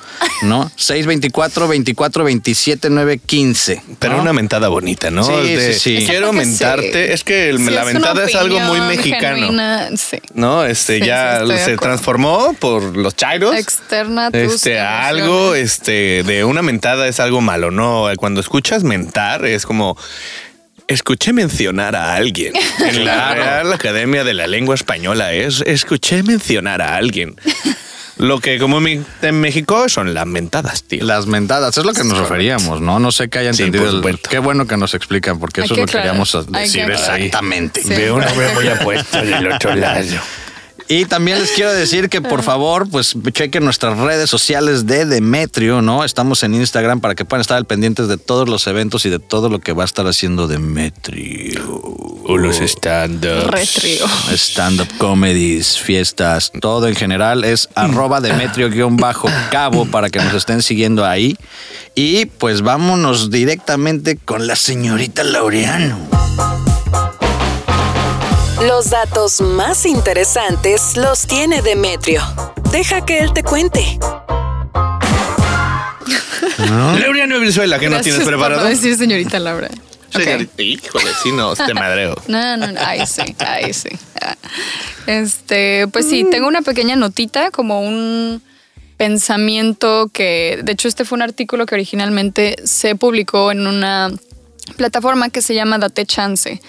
¿no? 0.43 0.71
624 0.77 1.67
24 1.67 2.23
27 2.23 2.89
915. 2.89 3.83
Pero 3.99 4.15
¿no? 4.15 4.21
una 4.21 4.31
mentada 4.31 4.69
bonita, 4.69 5.11
¿no? 5.11 5.25
Sí, 5.25 5.33
De, 5.33 5.73
sí, 5.73 5.99
sí. 5.99 6.05
Quiero 6.07 6.31
mentarte. 6.31 7.11
Es 7.11 7.25
que 7.25 7.49
el- 7.49 7.57
Sí, 7.59 7.71
la 7.71 7.83
mentada 7.83 8.23
es 8.23 8.35
algo 8.35 8.61
muy 8.61 8.79
mexicano. 8.79 9.35
genuina, 9.35 9.89
sí. 9.97 10.19
¿No? 10.33 10.63
Este 10.63 10.99
Sí, 11.01 11.05
ya 11.05 11.43
se 11.65 11.75
transformó 11.75 12.53
por 12.57 12.95
los 12.95 13.13
chairos. 13.13 13.57
Externa 13.57 14.31
tus 14.31 14.39
Este, 14.53 14.79
algo, 14.79 15.53
este, 15.53 16.23
de 16.23 16.45
una 16.45 16.61
mentada 16.61 17.09
es 17.09 17.19
algo 17.19 17.41
malo, 17.41 17.71
¿no? 17.71 18.07
Cuando 18.15 18.39
escuchas 18.39 18.68
mentar 18.83 19.45
es 19.45 19.65
como. 19.65 19.97
Escuché 20.87 21.33
mencionar 21.33 21.95
a 21.95 22.15
alguien. 22.15 22.53
En 22.79 23.05
la 23.05 23.35
Real 23.35 23.71
Academia 23.73 24.23
de 24.23 24.33
la 24.33 24.47
Lengua 24.47 24.73
Española 24.73 25.33
es 25.33 25.61
escuché 25.67 26.23
mencionar 26.23 26.81
a 26.81 26.95
alguien. 26.95 27.35
Lo 28.17 28.41
que 28.41 28.59
como 28.59 28.79
en 28.85 29.05
México 29.39 29.87
son 29.87 30.13
las 30.13 30.25
mentadas, 30.25 30.83
tío. 30.83 31.05
Las 31.05 31.25
mentadas, 31.25 31.77
es 31.77 31.85
lo 31.85 31.93
que 31.93 32.03
nos 32.03 32.17
referíamos, 32.17 32.81
¿no? 32.81 32.99
No 32.99 33.13
sé 33.13 33.29
que 33.29 33.39
hayan 33.39 33.53
Sí, 33.53 33.63
entendido. 33.63 34.05
el-. 34.09 34.19
Qué 34.19 34.39
bueno 34.39 34.67
que 34.67 34.75
nos 34.75 34.93
explican, 34.93 35.39
porque 35.39 35.61
eso 35.61 35.73
es 35.73 35.79
lo 35.79 35.85
que 35.85 35.93
queríamos 35.93 36.37
decir 36.51 36.91
exactamente. 36.91 37.81
Sí. 37.81 37.87
Veo 37.87 38.15
una 38.15 38.27
muy 38.53 38.67
apuesto 38.67 39.21
del 39.21 39.49
otro 39.53 39.73
lado. 39.73 40.03
Y 40.91 41.05
también 41.05 41.37
les 41.39 41.51
quiero 41.51 41.71
decir 41.71 42.09
que 42.09 42.19
por 42.19 42.41
favor, 42.43 42.89
pues 42.89 43.15
chequen 43.31 43.63
nuestras 43.63 43.95
redes 43.99 44.27
sociales 44.27 44.87
de 44.87 45.05
Demetrio, 45.05 45.83
¿no? 45.83 46.03
Estamos 46.03 46.41
en 46.41 46.55
Instagram 46.55 46.99
para 46.99 47.13
que 47.13 47.25
puedan 47.25 47.41
estar 47.41 47.57
al 47.57 47.65
pendientes 47.65 48.07
de 48.07 48.17
todos 48.17 48.49
los 48.49 48.65
eventos 48.65 49.05
y 49.05 49.09
de 49.09 49.19
todo 49.19 49.49
lo 49.49 49.59
que 49.59 49.71
va 49.71 49.83
a 49.83 49.85
estar 49.85 50.07
haciendo 50.07 50.47
Demetrio. 50.47 51.63
O 52.25 52.37
los 52.37 52.59
stand-ups. 52.59 54.01
Stand-up 54.31 54.87
comedies, 54.97 55.77
fiestas, 55.77 56.51
todo 56.59 56.87
en 56.87 56.95
general 56.95 57.43
es 57.43 57.69
arroba 57.75 58.19
Demetrio-cabo 58.19 59.85
para 59.85 60.09
que 60.09 60.19
nos 60.19 60.33
estén 60.33 60.63
siguiendo 60.63 61.05
ahí. 61.05 61.37
Y 61.93 62.25
pues 62.25 62.63
vámonos 62.63 63.29
directamente 63.29 64.17
con 64.17 64.47
la 64.47 64.55
señorita 64.55 65.23
Laureano. 65.23 65.97
Los 68.61 68.89
datos 68.89 69.39
más 69.39 69.85
interesantes 69.85 70.97
los 70.97 71.25
tiene 71.25 71.61
Demetrio. 71.61 72.21
Deja 72.71 73.05
que 73.05 73.19
él 73.19 73.31
te 73.31 73.41
cuente. 73.41 73.97
Laureano 76.99 77.39
Brizuela, 77.39 77.79
¿qué 77.79 77.85
no 77.85 77.95
Gracias 77.95 78.15
tienes 78.15 78.25
por 78.25 78.33
preparado? 78.33 78.63
no 78.63 78.67
decir 78.67 78.97
señorita 78.97 79.39
Laura. 79.39 79.69
Señorita, 80.11 80.61
Híjole, 80.61 81.11
sí, 81.23 81.31
no, 81.31 81.55
te 81.55 81.73
madreo. 81.73 82.15
No, 82.27 82.57
no, 82.57 82.67
no, 82.71 82.81
ahí 82.81 83.07
sí, 83.07 83.21
ahí 83.39 83.73
sí. 83.73 83.89
Este, 85.07 85.87
pues 85.87 86.09
sí, 86.09 86.25
tengo 86.29 86.47
una 86.47 86.61
pequeña 86.61 86.97
notita, 86.97 87.51
como 87.51 87.81
un 87.81 88.41
pensamiento 88.97 90.09
que, 90.11 90.59
de 90.63 90.73
hecho, 90.73 90.89
este 90.89 91.05
fue 91.05 91.15
un 91.15 91.21
artículo 91.21 91.65
que 91.65 91.75
originalmente 91.75 92.57
se 92.65 92.95
publicó 92.95 93.51
en 93.53 93.65
una 93.67 94.11
plataforma 94.75 95.29
que 95.29 95.41
se 95.41 95.55
llama 95.55 95.77
Date 95.77 96.05
Chance. 96.05 96.61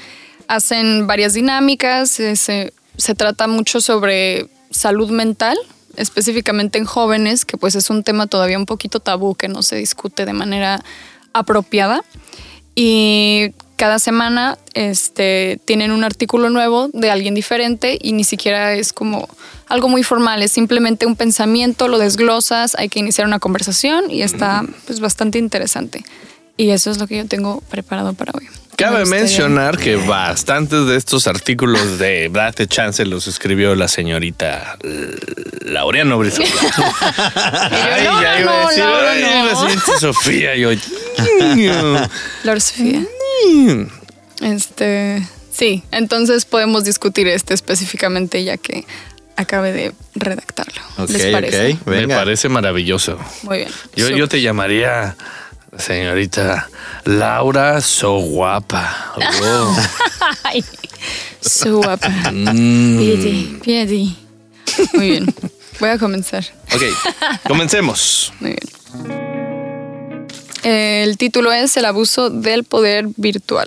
Hacen 0.51 1.07
varias 1.07 1.35
dinámicas, 1.35 2.19
eh, 2.19 2.35
se, 2.35 2.73
se 2.97 3.15
trata 3.15 3.47
mucho 3.47 3.81
sobre 3.81 4.49
salud 4.71 5.11
mental, 5.11 5.57
específicamente 5.97 6.79
en 6.79 6.87
jóvenes, 6.87 7.45
que 7.45 7.57
pues 7.57 7.77
es 7.77 7.89
un 7.89 8.03
tema 8.03 8.27
todavía 8.27 8.59
un 8.59 8.67
poquito 8.67 8.99
tabú, 8.99 9.37
que 9.37 9.47
no 9.47 9.63
se 9.63 9.77
discute 9.77 10.27
de 10.27 10.33
manera 10.33 10.83
apropiada. 11.33 12.03
Y 12.75 13.53
cada 13.77 13.99
semana 13.99 14.59
este, 14.75 15.61
tienen 15.65 15.93
un 15.93 16.03
artículo 16.03 16.51
nuevo 16.51 16.89
de 16.93 17.11
alguien 17.11 17.35
diferente 17.35 17.97
y 18.01 18.13
ni 18.13 18.25
siquiera 18.25 18.75
es 18.75 18.93
como 18.93 19.29
algo 19.69 19.89
muy 19.89 20.03
formal, 20.03 20.43
es 20.43 20.51
simplemente 20.51 21.07
un 21.07 21.15
pensamiento, 21.15 21.87
lo 21.87 21.99
desglosas, 21.99 22.75
hay 22.75 22.89
que 22.89 22.99
iniciar 22.99 23.27
una 23.27 23.39
conversación 23.39 24.11
y 24.11 24.23
está 24.23 24.65
pues 24.87 24.99
bastante 24.99 25.39
interesante. 25.39 26.05
Y 26.57 26.71
eso 26.71 26.91
es 26.91 26.99
lo 26.99 27.07
que 27.07 27.17
yo 27.17 27.27
tengo 27.27 27.61
preparado 27.71 28.13
para 28.13 28.33
hoy. 28.37 28.49
Cabe 28.77 29.05
Me 29.05 29.11
mencionar 29.19 29.77
que 29.77 29.97
bastantes 29.97 30.87
de 30.87 30.97
estos 30.97 31.27
artículos 31.27 31.99
de 31.99 32.31
Date 32.31 32.67
Chance 32.67 33.05
los 33.05 33.27
escribió 33.27 33.75
la 33.75 33.89
señorita 33.89 34.79
Laureano 35.67 36.19
Brizuela. 36.19 36.51
Ay, 37.71 38.05
no, 38.05 38.23
ya 38.23 38.35
no, 38.37 38.41
iba 38.41 38.53
a 38.53 38.63
no, 38.63 38.69
decir, 38.69 38.85
Laura, 38.85 39.13
ay, 39.13 39.23
no. 39.23 39.45
la 39.47 39.55
señorita 39.55 39.99
Sofía, 39.99 40.57
yo. 40.57 40.71
Laura 42.45 42.61
Sofía. 42.61 43.05
Este, 44.41 45.27
sí, 45.53 45.83
entonces 45.91 46.47
podemos 46.47 46.85
discutir 46.85 47.29
este 47.29 47.53
específicamente 47.53 48.43
ya 48.45 48.57
que 48.57 48.87
acabe 49.37 49.73
de 49.73 49.93
redactarlo. 50.15 50.81
Ok, 50.97 51.11
¿Les 51.11 51.27
parece? 51.27 51.73
ok, 51.73 51.87
Me 51.87 52.09
parece 52.09 52.49
maravilloso. 52.49 53.19
Muy 53.43 53.59
bien. 53.59 53.71
Yo, 53.95 54.09
yo 54.09 54.29
te 54.29 54.41
llamaría 54.41 55.17
Señorita 55.79 56.69
Laura, 57.05 57.81
so 57.81 58.19
guapa. 58.19 59.15
Oh. 59.43 59.77
So 61.41 61.79
guapa. 61.79 62.11
Piedi, 62.31 63.59
piedi. 63.63 64.17
Muy 64.93 65.11
bien. 65.11 65.35
Voy 65.79 65.89
a 65.89 65.99
comenzar. 65.99 66.45
Ok, 66.75 66.83
comencemos. 67.49 68.33
Muy 68.41 68.51
bien. 68.51 69.31
El 70.63 71.17
título 71.17 71.53
es 71.53 71.75
El 71.79 71.87
abuso 71.87 72.29
del 72.29 72.65
poder 72.65 73.07
virtual. 73.17 73.67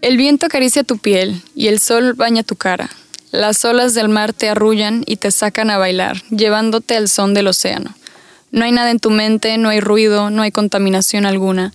El 0.00 0.16
viento 0.16 0.46
acaricia 0.46 0.84
tu 0.84 0.98
piel 0.98 1.42
y 1.56 1.66
el 1.66 1.80
sol 1.80 2.14
baña 2.14 2.44
tu 2.44 2.54
cara. 2.54 2.88
Las 3.32 3.64
olas 3.64 3.94
del 3.94 4.08
mar 4.08 4.32
te 4.32 4.48
arrullan 4.48 5.02
y 5.04 5.16
te 5.16 5.32
sacan 5.32 5.70
a 5.70 5.78
bailar, 5.78 6.22
llevándote 6.30 6.96
al 6.96 7.08
son 7.08 7.34
del 7.34 7.48
océano. 7.48 7.94
No 8.50 8.64
hay 8.64 8.72
nada 8.72 8.90
en 8.90 8.98
tu 8.98 9.10
mente, 9.10 9.58
no 9.58 9.68
hay 9.68 9.80
ruido, 9.80 10.30
no 10.30 10.42
hay 10.42 10.50
contaminación 10.50 11.26
alguna. 11.26 11.72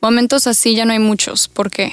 Momentos 0.00 0.46
así 0.46 0.74
ya 0.74 0.84
no 0.84 0.92
hay 0.92 0.98
muchos. 0.98 1.48
¿Por 1.48 1.70
qué? 1.70 1.92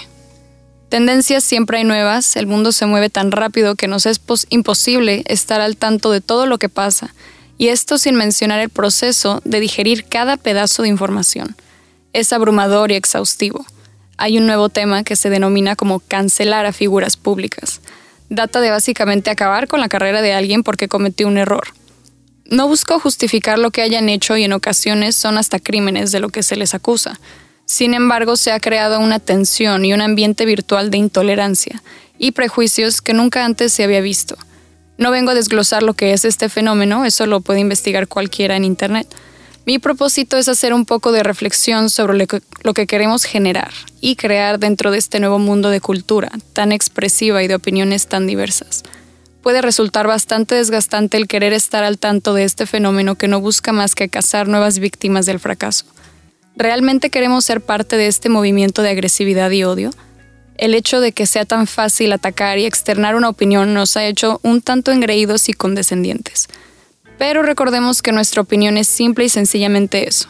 Tendencias 0.89 1.43
siempre 1.43 1.79
hay 1.79 1.83
nuevas, 1.83 2.35
el 2.35 2.45
mundo 2.45 2.71
se 2.71 2.85
mueve 2.85 3.09
tan 3.09 3.31
rápido 3.31 3.75
que 3.75 3.87
nos 3.87 4.05
es 4.05 4.19
pos- 4.19 4.45
imposible 4.49 5.23
estar 5.25 5.59
al 5.59 5.75
tanto 5.75 6.11
de 6.11 6.21
todo 6.21 6.45
lo 6.45 6.59
que 6.59 6.69
pasa, 6.69 7.15
y 7.57 7.69
esto 7.69 7.97
sin 7.97 8.15
mencionar 8.15 8.59
el 8.59 8.69
proceso 8.69 9.41
de 9.43 9.59
digerir 9.59 10.05
cada 10.05 10.37
pedazo 10.37 10.83
de 10.83 10.89
información. 10.89 11.55
Es 12.13 12.31
abrumador 12.31 12.91
y 12.91 12.95
exhaustivo. 12.95 13.65
Hay 14.17 14.37
un 14.37 14.45
nuevo 14.45 14.69
tema 14.69 15.03
que 15.03 15.15
se 15.15 15.31
denomina 15.31 15.75
como 15.75 15.99
cancelar 15.99 16.67
a 16.67 16.73
figuras 16.73 17.17
públicas. 17.17 17.81
Data 18.29 18.61
de 18.61 18.69
básicamente 18.69 19.31
acabar 19.31 19.67
con 19.67 19.79
la 19.79 19.89
carrera 19.89 20.21
de 20.21 20.33
alguien 20.33 20.61
porque 20.61 20.87
cometió 20.87 21.27
un 21.27 21.39
error. 21.39 21.69
No 22.45 22.67
busco 22.67 22.99
justificar 22.99 23.57
lo 23.57 23.71
que 23.71 23.81
hayan 23.81 24.09
hecho 24.09 24.37
y 24.37 24.43
en 24.43 24.53
ocasiones 24.53 25.15
son 25.15 25.37
hasta 25.37 25.59
crímenes 25.59 26.11
de 26.11 26.19
lo 26.19 26.29
que 26.29 26.43
se 26.43 26.55
les 26.55 26.73
acusa. 26.73 27.19
Sin 27.65 27.93
embargo, 27.93 28.35
se 28.35 28.51
ha 28.51 28.59
creado 28.59 28.99
una 28.99 29.19
tensión 29.19 29.85
y 29.85 29.93
un 29.93 30.01
ambiente 30.01 30.45
virtual 30.45 30.91
de 30.91 30.97
intolerancia 30.97 31.81
y 32.17 32.31
prejuicios 32.31 33.01
que 33.01 33.13
nunca 33.13 33.45
antes 33.45 33.71
se 33.73 33.83
había 33.83 34.01
visto. 34.01 34.37
No 34.97 35.11
vengo 35.11 35.31
a 35.31 35.35
desglosar 35.35 35.81
lo 35.81 35.93
que 35.93 36.13
es 36.13 36.25
este 36.25 36.49
fenómeno, 36.49 37.05
eso 37.05 37.25
lo 37.25 37.41
puede 37.41 37.61
investigar 37.61 38.07
cualquiera 38.07 38.55
en 38.55 38.65
Internet. 38.65 39.07
Mi 39.65 39.79
propósito 39.79 40.37
es 40.37 40.49
hacer 40.49 40.73
un 40.73 40.85
poco 40.85 41.13
de 41.13 41.23
reflexión 41.23 41.89
sobre 41.89 42.27
lo 42.63 42.73
que, 42.73 42.85
queremos 42.85 43.23
generar 43.23 43.71
y 44.01 44.17
crear 44.17 44.59
dentro 44.59 44.91
de 44.91 44.97
este 44.97 45.21
nuevo 45.21 45.39
mundo 45.39 45.69
de 45.69 45.79
cultura 45.79 46.29
tan 46.51 46.73
expresiva 46.73 47.41
y 47.41 47.47
de 47.47 47.55
opiniones 47.55 48.07
tan 48.07 48.27
diversas 48.27 48.83
puede 49.43 49.61
resultar 49.61 50.07
bastante 50.07 50.55
desgastante 50.55 51.17
el 51.17 51.27
querer 51.27 51.53
estar 51.53 51.83
al 51.83 51.99
tanto 51.99 52.33
de 52.33 52.45
este 52.45 52.65
fenómeno 52.65 53.15
que 53.15 53.27
no 53.27 53.41
busca 53.41 53.73
más 53.73 53.93
que 53.93 54.09
cazar 54.09 54.47
nuevas 54.47 54.79
víctimas 54.79 55.27
del 55.27 55.39
fracaso. 55.39 55.85
¿Realmente 56.55 57.09
queremos 57.09 57.45
ser 57.45 57.61
parte 57.61 57.97
de 57.97 58.07
este 58.07 58.29
movimiento 58.29 58.81
de 58.81 58.89
agresividad 58.89 59.51
y 59.51 59.65
odio? 59.65 59.91
El 60.57 60.73
hecho 60.73 61.01
de 61.01 61.11
que 61.11 61.27
sea 61.27 61.45
tan 61.45 61.67
fácil 61.67 62.13
atacar 62.13 62.57
y 62.57 62.65
externar 62.65 63.15
una 63.15 63.29
opinión 63.29 63.73
nos 63.73 63.97
ha 63.97 64.05
hecho 64.05 64.39
un 64.43 64.61
tanto 64.61 64.91
engreídos 64.91 65.49
y 65.49 65.53
condescendientes. 65.53 66.47
Pero 67.17 67.43
recordemos 67.43 68.01
que 68.01 68.11
nuestra 68.11 68.41
opinión 68.41 68.77
es 68.77 68.87
simple 68.87 69.25
y 69.25 69.29
sencillamente 69.29 70.07
eso, 70.07 70.29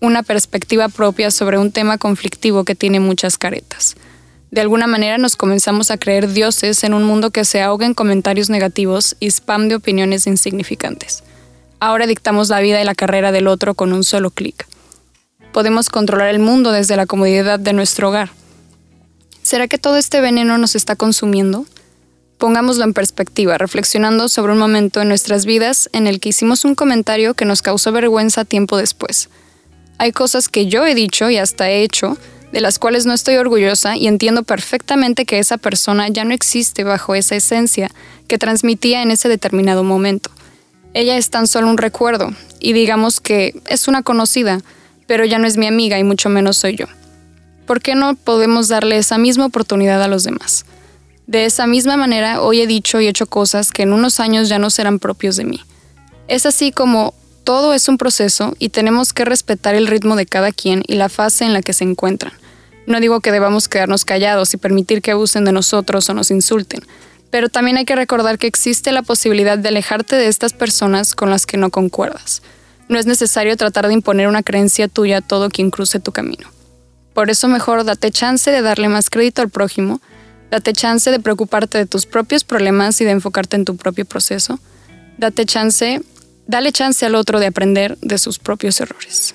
una 0.00 0.22
perspectiva 0.22 0.88
propia 0.88 1.30
sobre 1.30 1.58
un 1.58 1.70
tema 1.70 1.96
conflictivo 1.96 2.64
que 2.64 2.74
tiene 2.74 2.98
muchas 2.98 3.38
caretas. 3.38 3.94
De 4.50 4.60
alguna 4.60 4.86
manera 4.86 5.18
nos 5.18 5.36
comenzamos 5.36 5.90
a 5.90 5.98
creer 5.98 6.32
dioses 6.32 6.82
en 6.84 6.94
un 6.94 7.04
mundo 7.04 7.30
que 7.30 7.44
se 7.44 7.60
ahoga 7.60 7.84
en 7.84 7.94
comentarios 7.94 8.48
negativos 8.48 9.16
y 9.20 9.26
spam 9.26 9.68
de 9.68 9.74
opiniones 9.74 10.26
insignificantes. 10.26 11.22
Ahora 11.80 12.06
dictamos 12.06 12.48
la 12.48 12.60
vida 12.60 12.80
y 12.80 12.84
la 12.84 12.94
carrera 12.94 13.30
del 13.30 13.46
otro 13.46 13.74
con 13.74 13.92
un 13.92 14.04
solo 14.04 14.30
clic. 14.30 14.66
Podemos 15.52 15.90
controlar 15.90 16.28
el 16.28 16.38
mundo 16.38 16.72
desde 16.72 16.96
la 16.96 17.06
comodidad 17.06 17.58
de 17.58 17.72
nuestro 17.72 18.08
hogar. 18.08 18.30
¿Será 19.42 19.68
que 19.68 19.78
todo 19.78 19.96
este 19.96 20.20
veneno 20.20 20.58
nos 20.58 20.74
está 20.74 20.96
consumiendo? 20.96 21.66
Pongámoslo 22.38 22.84
en 22.84 22.94
perspectiva, 22.94 23.58
reflexionando 23.58 24.28
sobre 24.28 24.52
un 24.52 24.58
momento 24.58 25.02
en 25.02 25.08
nuestras 25.08 25.46
vidas 25.46 25.88
en 25.92 26.06
el 26.06 26.20
que 26.20 26.30
hicimos 26.30 26.64
un 26.64 26.74
comentario 26.74 27.34
que 27.34 27.44
nos 27.44 27.62
causó 27.62 27.92
vergüenza 27.92 28.44
tiempo 28.44 28.76
después. 28.76 29.28
Hay 29.98 30.12
cosas 30.12 30.48
que 30.48 30.66
yo 30.66 30.86
he 30.86 30.94
dicho 30.94 31.30
y 31.30 31.38
hasta 31.38 31.70
he 31.70 31.82
hecho, 31.82 32.16
de 32.52 32.60
las 32.60 32.78
cuales 32.78 33.06
no 33.06 33.12
estoy 33.12 33.36
orgullosa 33.36 33.96
y 33.96 34.06
entiendo 34.06 34.42
perfectamente 34.42 35.26
que 35.26 35.38
esa 35.38 35.58
persona 35.58 36.08
ya 36.08 36.24
no 36.24 36.34
existe 36.34 36.84
bajo 36.84 37.14
esa 37.14 37.36
esencia 37.36 37.90
que 38.26 38.38
transmitía 38.38 39.02
en 39.02 39.10
ese 39.10 39.28
determinado 39.28 39.84
momento. 39.84 40.30
Ella 40.94 41.16
es 41.16 41.30
tan 41.30 41.46
solo 41.46 41.68
un 41.68 41.78
recuerdo, 41.78 42.32
y 42.60 42.72
digamos 42.72 43.20
que 43.20 43.60
es 43.66 43.88
una 43.88 44.02
conocida, 44.02 44.60
pero 45.06 45.24
ya 45.24 45.38
no 45.38 45.46
es 45.46 45.56
mi 45.56 45.66
amiga 45.66 45.98
y 45.98 46.04
mucho 46.04 46.28
menos 46.28 46.56
soy 46.56 46.76
yo. 46.76 46.86
¿Por 47.66 47.80
qué 47.82 47.94
no 47.94 48.14
podemos 48.14 48.68
darle 48.68 48.96
esa 48.96 49.18
misma 49.18 49.46
oportunidad 49.46 50.02
a 50.02 50.08
los 50.08 50.24
demás? 50.24 50.64
De 51.26 51.44
esa 51.44 51.66
misma 51.66 51.98
manera, 51.98 52.40
hoy 52.40 52.62
he 52.62 52.66
dicho 52.66 53.00
y 53.00 53.06
hecho 53.06 53.26
cosas 53.26 53.70
que 53.70 53.82
en 53.82 53.92
unos 53.92 54.20
años 54.20 54.48
ya 54.48 54.58
no 54.58 54.70
serán 54.70 54.98
propios 54.98 55.36
de 55.36 55.44
mí. 55.44 55.60
Es 56.26 56.46
así 56.46 56.72
como 56.72 57.14
todo 57.48 57.72
es 57.72 57.88
un 57.88 57.96
proceso 57.96 58.54
y 58.58 58.68
tenemos 58.68 59.14
que 59.14 59.24
respetar 59.24 59.74
el 59.74 59.86
ritmo 59.86 60.16
de 60.16 60.26
cada 60.26 60.52
quien 60.52 60.82
y 60.86 60.96
la 60.96 61.08
fase 61.08 61.46
en 61.46 61.54
la 61.54 61.62
que 61.62 61.72
se 61.72 61.82
encuentran. 61.82 62.34
No 62.86 63.00
digo 63.00 63.20
que 63.20 63.32
debamos 63.32 63.70
quedarnos 63.70 64.04
callados 64.04 64.52
y 64.52 64.58
permitir 64.58 65.00
que 65.00 65.12
abusen 65.12 65.46
de 65.46 65.52
nosotros 65.52 66.10
o 66.10 66.12
nos 66.12 66.30
insulten, 66.30 66.82
pero 67.30 67.48
también 67.48 67.78
hay 67.78 67.86
que 67.86 67.96
recordar 67.96 68.36
que 68.36 68.48
existe 68.48 68.92
la 68.92 69.00
posibilidad 69.00 69.56
de 69.56 69.70
alejarte 69.70 70.16
de 70.16 70.26
estas 70.26 70.52
personas 70.52 71.14
con 71.14 71.30
las 71.30 71.46
que 71.46 71.56
no 71.56 71.70
concuerdas. 71.70 72.42
No 72.90 72.98
es 72.98 73.06
necesario 73.06 73.56
tratar 73.56 73.86
de 73.88 73.94
imponer 73.94 74.28
una 74.28 74.42
creencia 74.42 74.86
tuya 74.86 75.16
a 75.16 75.22
todo 75.22 75.48
quien 75.48 75.70
cruce 75.70 76.00
tu 76.00 76.12
camino. 76.12 76.50
Por 77.14 77.30
eso 77.30 77.48
mejor 77.48 77.82
date 77.84 78.10
chance 78.10 78.50
de 78.50 78.60
darle 78.60 78.90
más 78.90 79.08
crédito 79.08 79.40
al 79.40 79.48
prójimo, 79.48 80.02
date 80.50 80.74
chance 80.74 81.10
de 81.10 81.18
preocuparte 81.18 81.78
de 81.78 81.86
tus 81.86 82.04
propios 82.04 82.44
problemas 82.44 83.00
y 83.00 83.06
de 83.06 83.12
enfocarte 83.12 83.56
en 83.56 83.64
tu 83.64 83.78
propio 83.78 84.04
proceso, 84.04 84.60
date 85.16 85.46
chance, 85.46 86.02
dale 86.48 86.72
chance 86.72 87.06
al 87.06 87.14
otro 87.14 87.38
de 87.38 87.46
aprender 87.46 87.96
de 88.00 88.18
sus 88.18 88.40
propios 88.40 88.80
errores. 88.80 89.34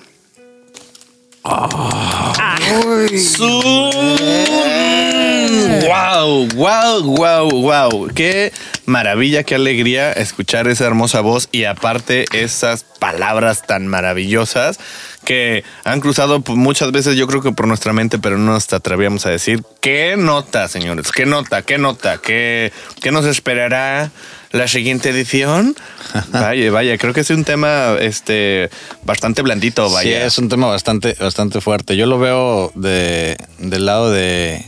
Wow, 5.88 6.48
wow, 6.56 7.02
wow, 7.04 7.50
wow. 7.50 8.08
Qué 8.14 8.52
maravilla, 8.86 9.44
qué 9.44 9.56
alegría 9.56 10.12
escuchar 10.14 10.68
esa 10.68 10.86
hermosa 10.86 11.22
voz 11.22 11.50
y 11.52 11.66
aparte 11.66 12.26
esas 12.34 12.84
palabras 12.84 13.62
tan 13.68 13.88
maravillosas 13.88 14.80
que 15.26 15.64
han 15.84 16.00
cruzado 16.02 16.42
p- 16.42 16.54
muchas 16.54 16.92
veces 16.92 17.16
yo 17.16 17.28
creo 17.28 17.42
que 17.42 17.52
por 17.52 17.68
nuestra 17.68 17.94
mente, 17.94 18.20
pero 18.20 18.38
no 18.38 18.54
nos 18.54 18.72
atrevíamos 18.74 19.26
a 19.26 19.30
decir. 19.30 19.64
¿Qué 19.82 20.16
nota, 20.18 20.68
señores? 20.68 21.12
¿Qué 21.12 21.26
nota? 21.26 21.62
¿Qué 21.62 21.78
nota? 21.78 22.18
¿Qué, 22.18 22.72
qué 23.02 23.12
nos 23.12 23.26
esperará 23.26 24.12
la 24.54 24.68
siguiente 24.70 25.10
edición? 25.10 25.76
Vaya, 26.32 26.72
vaya, 26.72 26.98
creo 26.98 27.12
que 27.14 27.22
es 27.22 27.30
un 27.32 27.44
tema 27.44 27.96
este 28.00 28.70
bastante 29.04 29.42
blandito, 29.42 29.88
Sí, 29.90 29.94
vaya. 29.96 30.26
es 30.26 30.38
un 30.38 30.48
tema 30.48 30.68
bastante, 30.68 31.16
bastante 31.20 31.60
fuerte. 31.60 31.98
Yo 31.98 32.06
lo 32.06 32.20
veo 32.20 32.72
de, 32.76 33.36
del 33.58 33.86
lado 33.86 34.12
de, 34.12 34.64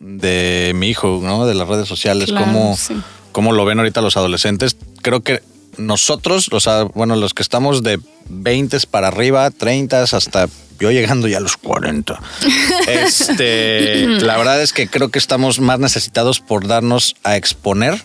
de 0.00 0.72
mi 0.74 0.88
hijo, 0.88 1.20
¿no? 1.22 1.46
De 1.46 1.54
las 1.54 1.66
redes 1.66 1.88
sociales, 1.88 2.26
Claro, 2.30 2.44
cómo, 2.46 2.76
sí. 2.76 2.94
cómo 3.32 3.52
lo 3.52 3.64
ven 3.64 3.78
ahorita 3.78 4.00
los 4.02 4.16
adolescentes. 4.16 4.76
Creo 5.02 5.20
que 5.22 5.42
nosotros, 5.78 6.48
los, 6.52 6.68
bueno, 6.94 7.16
los 7.16 7.32
que 7.32 7.42
estamos 7.42 7.82
de 7.82 7.98
20 8.28 8.78
para 8.90 9.08
arriba, 9.08 9.50
30 9.50 10.02
hasta 10.02 10.46
yo 10.78 10.90
llegando 10.90 11.26
ya 11.28 11.38
a 11.38 11.40
los 11.40 11.56
40. 11.56 12.20
Este, 12.86 14.06
la 14.06 14.36
verdad 14.36 14.60
es 14.62 14.72
que 14.72 14.88
creo 14.88 15.08
que 15.10 15.18
estamos 15.18 15.60
más 15.60 15.78
necesitados 15.78 16.40
por 16.40 16.66
darnos 16.66 17.16
a 17.24 17.36
exponer 17.36 18.02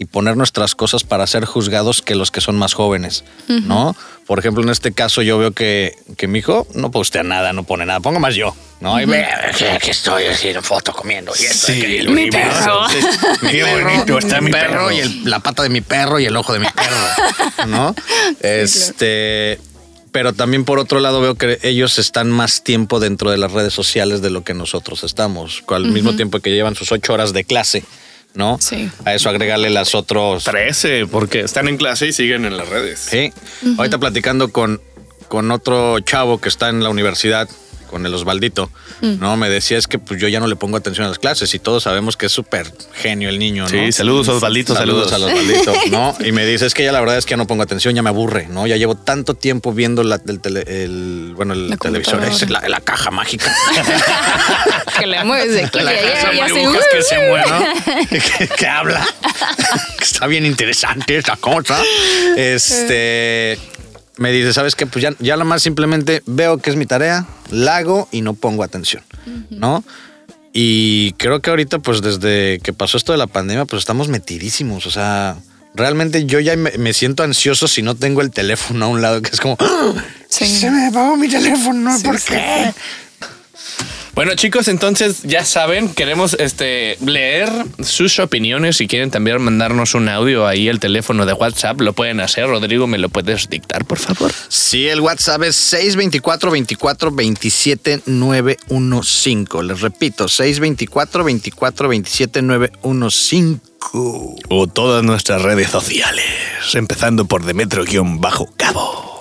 y 0.00 0.04
poner 0.04 0.36
nuestras 0.36 0.76
cosas 0.76 1.02
para 1.02 1.26
ser 1.26 1.44
juzgados 1.44 2.02
que 2.02 2.14
los 2.14 2.30
que 2.30 2.40
son 2.40 2.56
más 2.56 2.72
jóvenes, 2.72 3.24
¿no? 3.48 3.96
Por 4.28 4.38
ejemplo, 4.38 4.62
en 4.62 4.68
este 4.70 4.92
caso 4.92 5.22
yo 5.22 5.38
veo 5.38 5.50
que, 5.52 5.96
que 6.16 6.28
mi 6.28 6.38
hijo 6.38 6.68
no 6.74 6.90
postea 6.92 7.24
nada, 7.24 7.52
no 7.52 7.64
pone 7.64 7.84
nada, 7.84 7.98
pongo 7.98 8.20
más 8.20 8.34
yo, 8.36 8.54
¿no? 8.80 9.00
Y 9.00 9.06
ve, 9.06 9.24
aquí 9.24 9.90
estoy 9.90 10.26
haciendo 10.26 10.62
foto 10.62 10.92
comiendo 10.92 11.32
y 11.40 11.44
esto, 11.46 11.66
Sí, 11.72 11.82
y 11.84 11.96
el 11.96 12.10
mi 12.10 12.30
perro. 12.30 12.88
Sí, 12.90 12.98
mi 13.42 13.50
Qué 13.50 13.64
perro, 13.64 13.84
bonito 13.90 14.18
está 14.18 14.40
mi 14.40 14.52
perro. 14.52 14.92
y 14.92 14.98
el- 15.00 15.24
la 15.28 15.40
pata 15.40 15.64
de 15.64 15.68
mi 15.70 15.80
perro 15.80 16.20
y 16.20 16.26
el 16.26 16.36
ojo 16.36 16.52
de 16.52 16.60
mi 16.60 16.66
perro, 16.68 17.66
¿no? 17.66 17.94
Este, 18.40 19.58
pero 20.12 20.32
también 20.32 20.64
por 20.64 20.78
otro 20.78 21.00
lado 21.00 21.20
veo 21.20 21.34
que 21.34 21.58
ellos 21.62 21.98
están 21.98 22.30
más 22.30 22.62
tiempo 22.62 23.00
dentro 23.00 23.30
de 23.30 23.38
las 23.38 23.52
redes 23.52 23.72
sociales 23.74 24.20
de 24.22 24.30
lo 24.30 24.44
que 24.44 24.54
nosotros 24.54 25.04
estamos, 25.04 25.62
al 25.68 25.86
mismo 25.86 26.14
tiempo 26.16 26.40
que 26.40 26.50
llevan 26.50 26.74
sus 26.76 26.92
ocho 26.92 27.12
horas 27.14 27.32
de 27.32 27.44
clase, 27.44 27.82
¿no? 28.34 28.58
Sí. 28.60 28.90
A 29.04 29.14
eso 29.14 29.28
agregarle 29.28 29.70
las 29.70 29.94
otros 29.94 30.44
13, 30.44 31.06
porque 31.06 31.40
están 31.40 31.68
en 31.68 31.76
clase 31.76 32.06
y 32.06 32.12
siguen 32.12 32.44
en 32.44 32.56
las 32.56 32.68
redes. 32.68 33.00
Sí. 33.10 33.32
Ahorita 33.76 33.98
platicando 33.98 34.50
con, 34.52 34.80
con 35.28 35.50
otro 35.50 36.00
chavo 36.00 36.40
que 36.40 36.48
está 36.48 36.68
en 36.68 36.82
la 36.82 36.90
universidad, 36.90 37.48
con 37.88 38.06
el 38.06 38.14
Osvaldito, 38.14 38.70
¿no? 39.00 39.36
Me 39.36 39.48
decía 39.48 39.76
es 39.78 39.86
que 39.88 39.98
pues 39.98 40.20
yo 40.20 40.28
ya 40.28 40.38
no 40.38 40.46
le 40.46 40.54
pongo 40.56 40.76
atención 40.76 41.06
a 41.06 41.08
las 41.08 41.18
clases 41.18 41.52
y 41.54 41.58
todos 41.58 41.82
sabemos 41.82 42.16
que 42.16 42.26
es 42.26 42.32
súper 42.32 42.72
genio 42.94 43.28
el 43.28 43.38
niño, 43.38 43.64
¿no? 43.64 43.68
Sí, 43.70 43.90
saludos 43.92 44.28
Osvaldito, 44.28 44.74
Saludos, 44.74 45.10
saludos. 45.10 45.32
a 45.32 45.36
Osvaldito, 45.40 45.74
¿no? 45.90 46.16
Y 46.24 46.32
me 46.32 46.46
dice, 46.46 46.66
es 46.66 46.74
que 46.74 46.84
ya 46.84 46.92
la 46.92 47.00
verdad 47.00 47.18
es 47.18 47.24
que 47.26 47.30
ya 47.30 47.36
no 47.36 47.46
pongo 47.46 47.62
atención, 47.64 47.94
ya 47.94 48.02
me 48.02 48.10
aburre, 48.10 48.46
¿no? 48.48 48.66
Ya 48.66 48.76
llevo 48.76 48.94
tanto 48.94 49.34
tiempo 49.34 49.72
viendo 49.72 50.04
la, 50.04 50.20
el, 50.26 50.40
tele- 50.40 50.64
el- 50.66 51.32
bueno, 51.34 51.54
el 51.54 51.70
La 51.70 51.76
televisor, 51.76 52.22
es 52.24 52.48
la, 52.48 52.60
la 52.68 52.80
caja 52.80 53.10
mágica. 53.10 53.52
Que 54.98 55.06
le 55.06 55.22
mueves 55.24 55.52
de 55.54 55.64
aquí 55.64 55.78
y 55.78 55.82
La 55.82 55.90
allá 55.92 56.12
casa 56.12 56.32
y 56.34 56.40
hace, 56.40 56.52
Marujas 56.54 56.82
"Uh". 56.82 56.96
que 56.96 57.02
se 57.02 57.28
mueve, 57.28 58.08
que, 58.10 58.48
que 58.56 58.66
habla. 58.66 59.06
Que 59.98 60.04
Está 60.04 60.26
bien 60.26 60.44
interesante 60.44 61.16
esta 61.16 61.36
cosa. 61.36 61.80
Este 62.36 63.58
me 64.18 64.30
dice, 64.32 64.52
¿sabes 64.52 64.74
qué? 64.74 64.86
Pues 64.86 65.02
ya, 65.02 65.14
ya 65.18 65.36
lo 65.36 65.44
más 65.44 65.62
simplemente 65.62 66.22
veo 66.26 66.58
que 66.58 66.70
es 66.70 66.76
mi 66.76 66.86
tarea, 66.86 67.26
la 67.50 67.76
hago 67.78 68.08
y 68.12 68.20
no 68.20 68.34
pongo 68.34 68.62
atención, 68.62 69.02
¿no? 69.50 69.82
Y 70.52 71.12
creo 71.12 71.40
que 71.40 71.50
ahorita, 71.50 71.78
pues 71.78 72.02
desde 72.02 72.58
que 72.62 72.72
pasó 72.72 72.96
esto 72.96 73.12
de 73.12 73.18
la 73.18 73.26
pandemia, 73.26 73.64
pues 73.64 73.80
estamos 73.80 74.08
metidísimos. 74.08 74.86
O 74.86 74.90
sea, 74.90 75.36
realmente 75.74 76.24
yo 76.26 76.40
ya 76.40 76.56
me, 76.56 76.72
me 76.78 76.92
siento 76.94 77.22
ansioso 77.22 77.68
si 77.68 77.82
no 77.82 77.94
tengo 77.94 78.22
el 78.22 78.30
teléfono 78.30 78.86
a 78.86 78.88
un 78.88 79.00
lado, 79.00 79.22
que 79.22 79.30
es 79.30 79.40
como, 79.40 79.56
¡Ah! 79.60 79.92
Sí. 80.28 80.46
se 80.46 80.70
me 80.70 80.86
apagó 80.86 81.16
mi 81.16 81.28
teléfono, 81.28 81.96
Sí, 81.96 82.04
¿por 82.04 82.18
sí, 82.18 82.32
qué? 82.32 82.72
Bueno, 84.18 84.34
chicos, 84.34 84.66
entonces 84.66 85.22
ya 85.22 85.44
saben, 85.44 85.90
queremos 85.90 86.34
este 86.40 86.98
leer 87.06 87.48
sus 87.84 88.18
opiniones. 88.18 88.78
Si 88.78 88.88
quieren 88.88 89.12
también 89.12 89.40
mandarnos 89.40 89.94
un 89.94 90.08
audio 90.08 90.44
ahí 90.44 90.68
al 90.68 90.80
teléfono 90.80 91.24
de 91.24 91.34
WhatsApp, 91.34 91.80
lo 91.80 91.92
pueden 91.92 92.18
hacer. 92.18 92.48
Rodrigo, 92.48 92.88
¿me 92.88 92.98
lo 92.98 93.10
puedes 93.10 93.48
dictar, 93.48 93.84
por 93.84 94.00
favor? 94.00 94.32
Sí, 94.48 94.88
el 94.88 94.98
WhatsApp 95.02 95.44
es 95.44 95.54
624 95.54 96.50
24 96.50 97.12
27 97.12 98.02
915. 98.06 99.62
Les 99.62 99.80
repito, 99.82 100.26
624 100.26 101.22
24 101.22 101.88
27 101.88 102.42
915. 102.42 103.60
O 104.48 104.66
todas 104.66 105.04
nuestras 105.04 105.42
redes 105.42 105.70
sociales, 105.70 106.24
empezando 106.74 107.26
por 107.26 107.44
Demetrio-Cabo. 107.44 109.18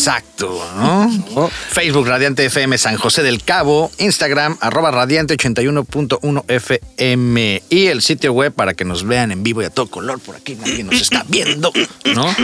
Exacto, 0.00 0.48
¿no? 0.76 1.50
Facebook 1.68 2.06
Radiante 2.06 2.46
FM 2.46 2.78
San 2.78 2.96
José 2.96 3.22
del 3.22 3.44
Cabo, 3.44 3.92
Instagram 3.98 4.56
arroba 4.62 4.90
radiante 4.90 5.36
81.1 5.36 6.44
FM 6.48 7.62
y 7.68 7.86
el 7.88 8.00
sitio 8.00 8.32
web 8.32 8.54
para 8.54 8.72
que 8.72 8.86
nos 8.86 9.06
vean 9.06 9.30
en 9.30 9.42
vivo 9.42 9.60
y 9.60 9.66
a 9.66 9.70
todo 9.70 9.88
color. 9.88 10.18
Por 10.18 10.36
aquí 10.36 10.54
nadie 10.54 10.84
nos 10.84 10.94
está 10.94 11.22
viendo, 11.28 11.70
¿no? 12.14 12.34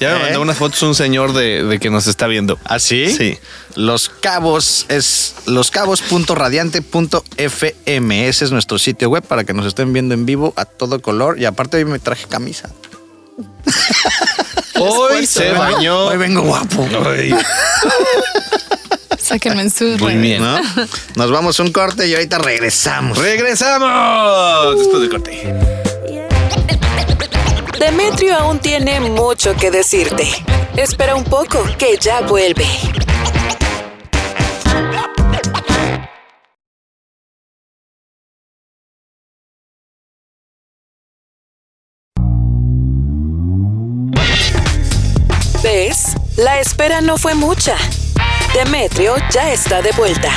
Ya 0.00 0.14
me 0.14 0.16
¿Eh? 0.16 0.22
mandó 0.22 0.40
unas 0.40 0.56
fotos 0.56 0.82
un 0.82 0.96
señor 0.96 1.32
de, 1.32 1.62
de 1.62 1.78
que 1.78 1.90
nos 1.90 2.08
está 2.08 2.26
viendo. 2.26 2.58
¿Ah, 2.64 2.80
sí? 2.80 3.08
Sí. 3.08 3.38
Los 3.76 4.08
Cabos 4.08 4.86
es 4.88 5.36
loscabos.radiante.fm. 5.46 8.28
Ese 8.28 8.44
es 8.44 8.50
nuestro 8.50 8.80
sitio 8.80 9.10
web 9.10 9.22
para 9.22 9.44
que 9.44 9.54
nos 9.54 9.64
estén 9.64 9.92
viendo 9.92 10.12
en 10.12 10.26
vivo 10.26 10.54
a 10.56 10.64
todo 10.64 11.00
color. 11.00 11.38
Y 11.38 11.44
aparte 11.44 11.76
hoy 11.76 11.84
me 11.84 12.00
traje 12.00 12.26
camisa. 12.26 12.68
Hoy 14.80 15.26
se 15.26 15.52
bañó. 15.52 16.06
Hoy 16.06 16.16
vengo 16.16 16.42
guapo. 16.42 16.88
Ay, 17.06 17.34
Sáquenme 19.18 19.62
en 19.62 19.70
sus 19.70 20.00
Muy 20.00 20.14
bien. 20.16 20.42
¿No? 20.42 20.60
Nos 21.16 21.30
vamos 21.30 21.58
a 21.58 21.62
un 21.62 21.72
corte 21.72 22.06
y 22.06 22.14
ahorita 22.14 22.38
regresamos. 22.38 23.18
¡Regresamos! 23.18 24.78
Después 24.78 25.00
del 25.00 25.10
corte. 25.10 25.54
Demetrio 27.80 28.36
aún 28.38 28.58
tiene 28.58 29.00
mucho 29.00 29.54
que 29.56 29.70
decirte. 29.70 30.28
Espera 30.76 31.14
un 31.14 31.24
poco, 31.24 31.64
que 31.78 31.96
ya 32.00 32.20
vuelve. 32.20 32.66
La 46.46 46.60
espera 46.60 47.00
no 47.00 47.18
fue 47.18 47.34
mucha. 47.34 47.74
Demetrio 48.54 49.16
ya 49.32 49.52
está 49.52 49.82
de 49.82 49.90
vuelta. 49.90 50.30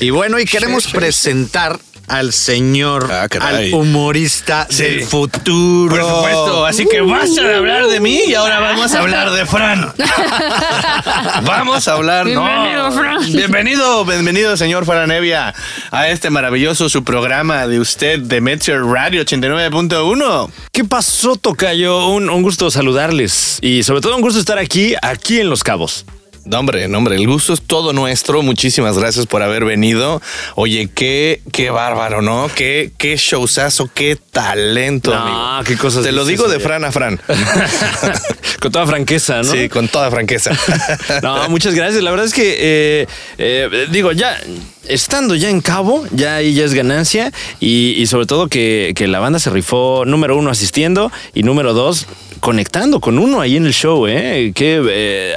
Y 0.00 0.10
bueno, 0.10 0.38
y 0.38 0.44
queremos 0.44 0.86
presentar 0.86 1.80
al 2.10 2.32
señor, 2.32 3.08
Ah, 3.10 3.26
al 3.40 3.72
humorista 3.72 4.66
Sí. 4.68 4.82
del 4.82 5.04
futuro. 5.04 5.94
Por 5.96 6.04
supuesto, 6.16 6.66
así 6.66 6.86
que 6.86 7.00
basta 7.00 7.42
de 7.42 7.54
hablar 7.56 7.86
de 7.86 8.00
mí 8.00 8.20
y 8.26 8.34
ahora 8.34 8.60
vamos 8.60 8.92
a 8.94 8.98
hablar 9.00 9.30
de 9.30 9.46
Fran. 9.46 9.92
vamos 11.44 11.86
a 11.88 11.92
hablar. 11.94 12.26
no. 12.26 12.42
Bienvenido, 12.44 12.92
Fran. 12.92 13.32
Bienvenido, 13.32 14.04
bienvenido, 14.04 14.56
señor 14.56 14.84
Fran 14.84 15.10
Evia, 15.10 15.54
a 15.90 16.08
este 16.08 16.30
maravilloso 16.30 16.88
su 16.88 17.04
programa 17.04 17.66
de 17.66 17.80
usted 17.80 18.18
de 18.20 18.40
Metro 18.40 18.92
Radio 18.92 19.22
89.1. 19.24 20.50
¿Qué 20.72 20.84
pasó, 20.84 21.36
Tocayo? 21.36 22.08
Un, 22.08 22.28
un 22.30 22.42
gusto 22.42 22.70
saludarles 22.70 23.58
y 23.62 23.82
sobre 23.82 24.00
todo 24.00 24.16
un 24.16 24.22
gusto 24.22 24.40
estar 24.40 24.58
aquí, 24.58 24.94
aquí 25.00 25.40
en 25.40 25.48
Los 25.50 25.62
Cabos. 25.64 26.04
No, 26.46 26.58
hombre, 26.58 26.88
no, 26.88 26.98
hombre, 26.98 27.16
el 27.16 27.26
gusto 27.26 27.52
es 27.52 27.62
todo 27.62 27.92
nuestro. 27.92 28.42
Muchísimas 28.42 28.98
gracias 28.98 29.26
por 29.26 29.42
haber 29.42 29.64
venido. 29.64 30.20
Oye, 30.56 30.88
qué, 30.92 31.42
qué 31.52 31.70
bárbaro, 31.70 32.22
¿no? 32.22 32.50
Qué, 32.54 32.90
qué 32.96 33.16
showzazo, 33.16 33.90
qué 33.94 34.16
talento, 34.16 35.14
No, 35.14 35.20
amigo. 35.20 35.64
qué 35.66 35.76
cosas 35.76 36.02
Te 36.02 36.12
lo 36.12 36.24
digo 36.24 36.48
de. 36.48 36.58
Fran 36.58 36.84
a 36.84 36.90
Fran. 36.92 37.20
Con 38.60 38.72
toda 38.72 38.86
franqueza, 38.86 39.38
¿no? 39.42 39.44
Sí, 39.52 39.68
con 39.70 39.88
toda 39.88 40.10
franqueza. 40.10 40.50
No, 41.22 41.48
muchas 41.48 41.74
gracias. 41.74 42.02
La 42.02 42.10
verdad 42.10 42.26
es 42.26 42.34
que, 42.34 42.56
eh, 42.58 43.06
eh, 43.38 43.86
digo, 43.90 44.12
ya 44.12 44.38
estando 44.86 45.34
ya 45.34 45.48
en 45.50 45.60
cabo, 45.60 46.04
ya 46.10 46.36
ahí 46.36 46.52
ya 46.54 46.64
es 46.64 46.74
ganancia 46.74 47.32
y, 47.58 47.94
y 47.96 48.06
sobre 48.06 48.26
todo 48.26 48.48
que, 48.48 48.92
que 48.96 49.08
la 49.08 49.18
banda 49.18 49.38
se 49.38 49.50
rifó, 49.50 50.04
número 50.06 50.36
uno, 50.36 50.50
asistiendo 50.50 51.10
y 51.34 51.42
número 51.42 51.72
dos, 51.74 52.06
conectando 52.40 53.00
con 53.00 53.18
uno 53.18 53.40
ahí 53.40 53.56
en 53.56 53.66
el 53.66 53.72
show, 53.72 54.06
¿eh? 54.06 54.52
Que, 54.54 54.82
eh, 54.90 55.34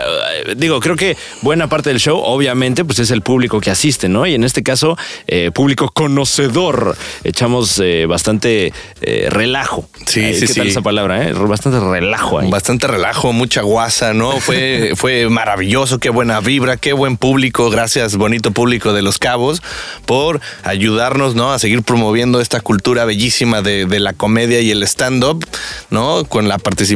digo, 0.55 0.79
creo 0.79 0.95
que 0.95 1.17
buena 1.41 1.67
parte 1.67 1.89
del 1.89 1.99
show, 1.99 2.19
obviamente, 2.23 2.85
pues 2.85 2.99
es 2.99 3.11
el 3.11 3.21
público 3.21 3.59
que 3.59 3.69
asiste, 3.69 4.09
¿no? 4.09 4.25
Y 4.25 4.33
en 4.33 4.43
este 4.43 4.63
caso, 4.63 4.97
eh, 5.27 5.51
público 5.53 5.91
conocedor. 5.93 6.95
Echamos 7.23 7.79
eh, 7.83 8.05
bastante 8.05 8.73
eh, 9.01 9.27
relajo. 9.29 9.87
Sí, 10.05 10.33
sí, 10.33 10.47
¿Qué 10.47 10.53
tal 10.53 10.65
sí. 10.65 10.69
esa 10.69 10.81
palabra, 10.81 11.27
eh? 11.27 11.33
Bastante 11.33 11.79
relajo 11.79 12.39
ahí. 12.39 12.49
Bastante 12.49 12.87
relajo, 12.87 13.33
mucha 13.33 13.61
guasa, 13.61 14.13
¿no? 14.13 14.39
Fue, 14.39 14.93
fue 14.95 15.29
maravilloso, 15.29 15.99
qué 15.99 16.09
buena 16.09 16.39
vibra, 16.39 16.77
qué 16.77 16.93
buen 16.93 17.17
público. 17.17 17.69
Gracias, 17.69 18.15
bonito 18.15 18.51
público 18.51 18.93
de 18.93 19.01
Los 19.01 19.17
Cabos, 19.17 19.61
por 20.05 20.39
ayudarnos, 20.63 21.35
¿no? 21.35 21.51
A 21.51 21.59
seguir 21.59 21.83
promoviendo 21.83 22.39
esta 22.39 22.61
cultura 22.61 23.05
bellísima 23.05 23.61
de, 23.61 23.85
de 23.85 23.99
la 23.99 24.13
comedia 24.13 24.61
y 24.61 24.71
el 24.71 24.83
stand-up, 24.83 25.45
¿no? 25.89 26.23
Con 26.25 26.47
la 26.47 26.57
participación 26.57 26.92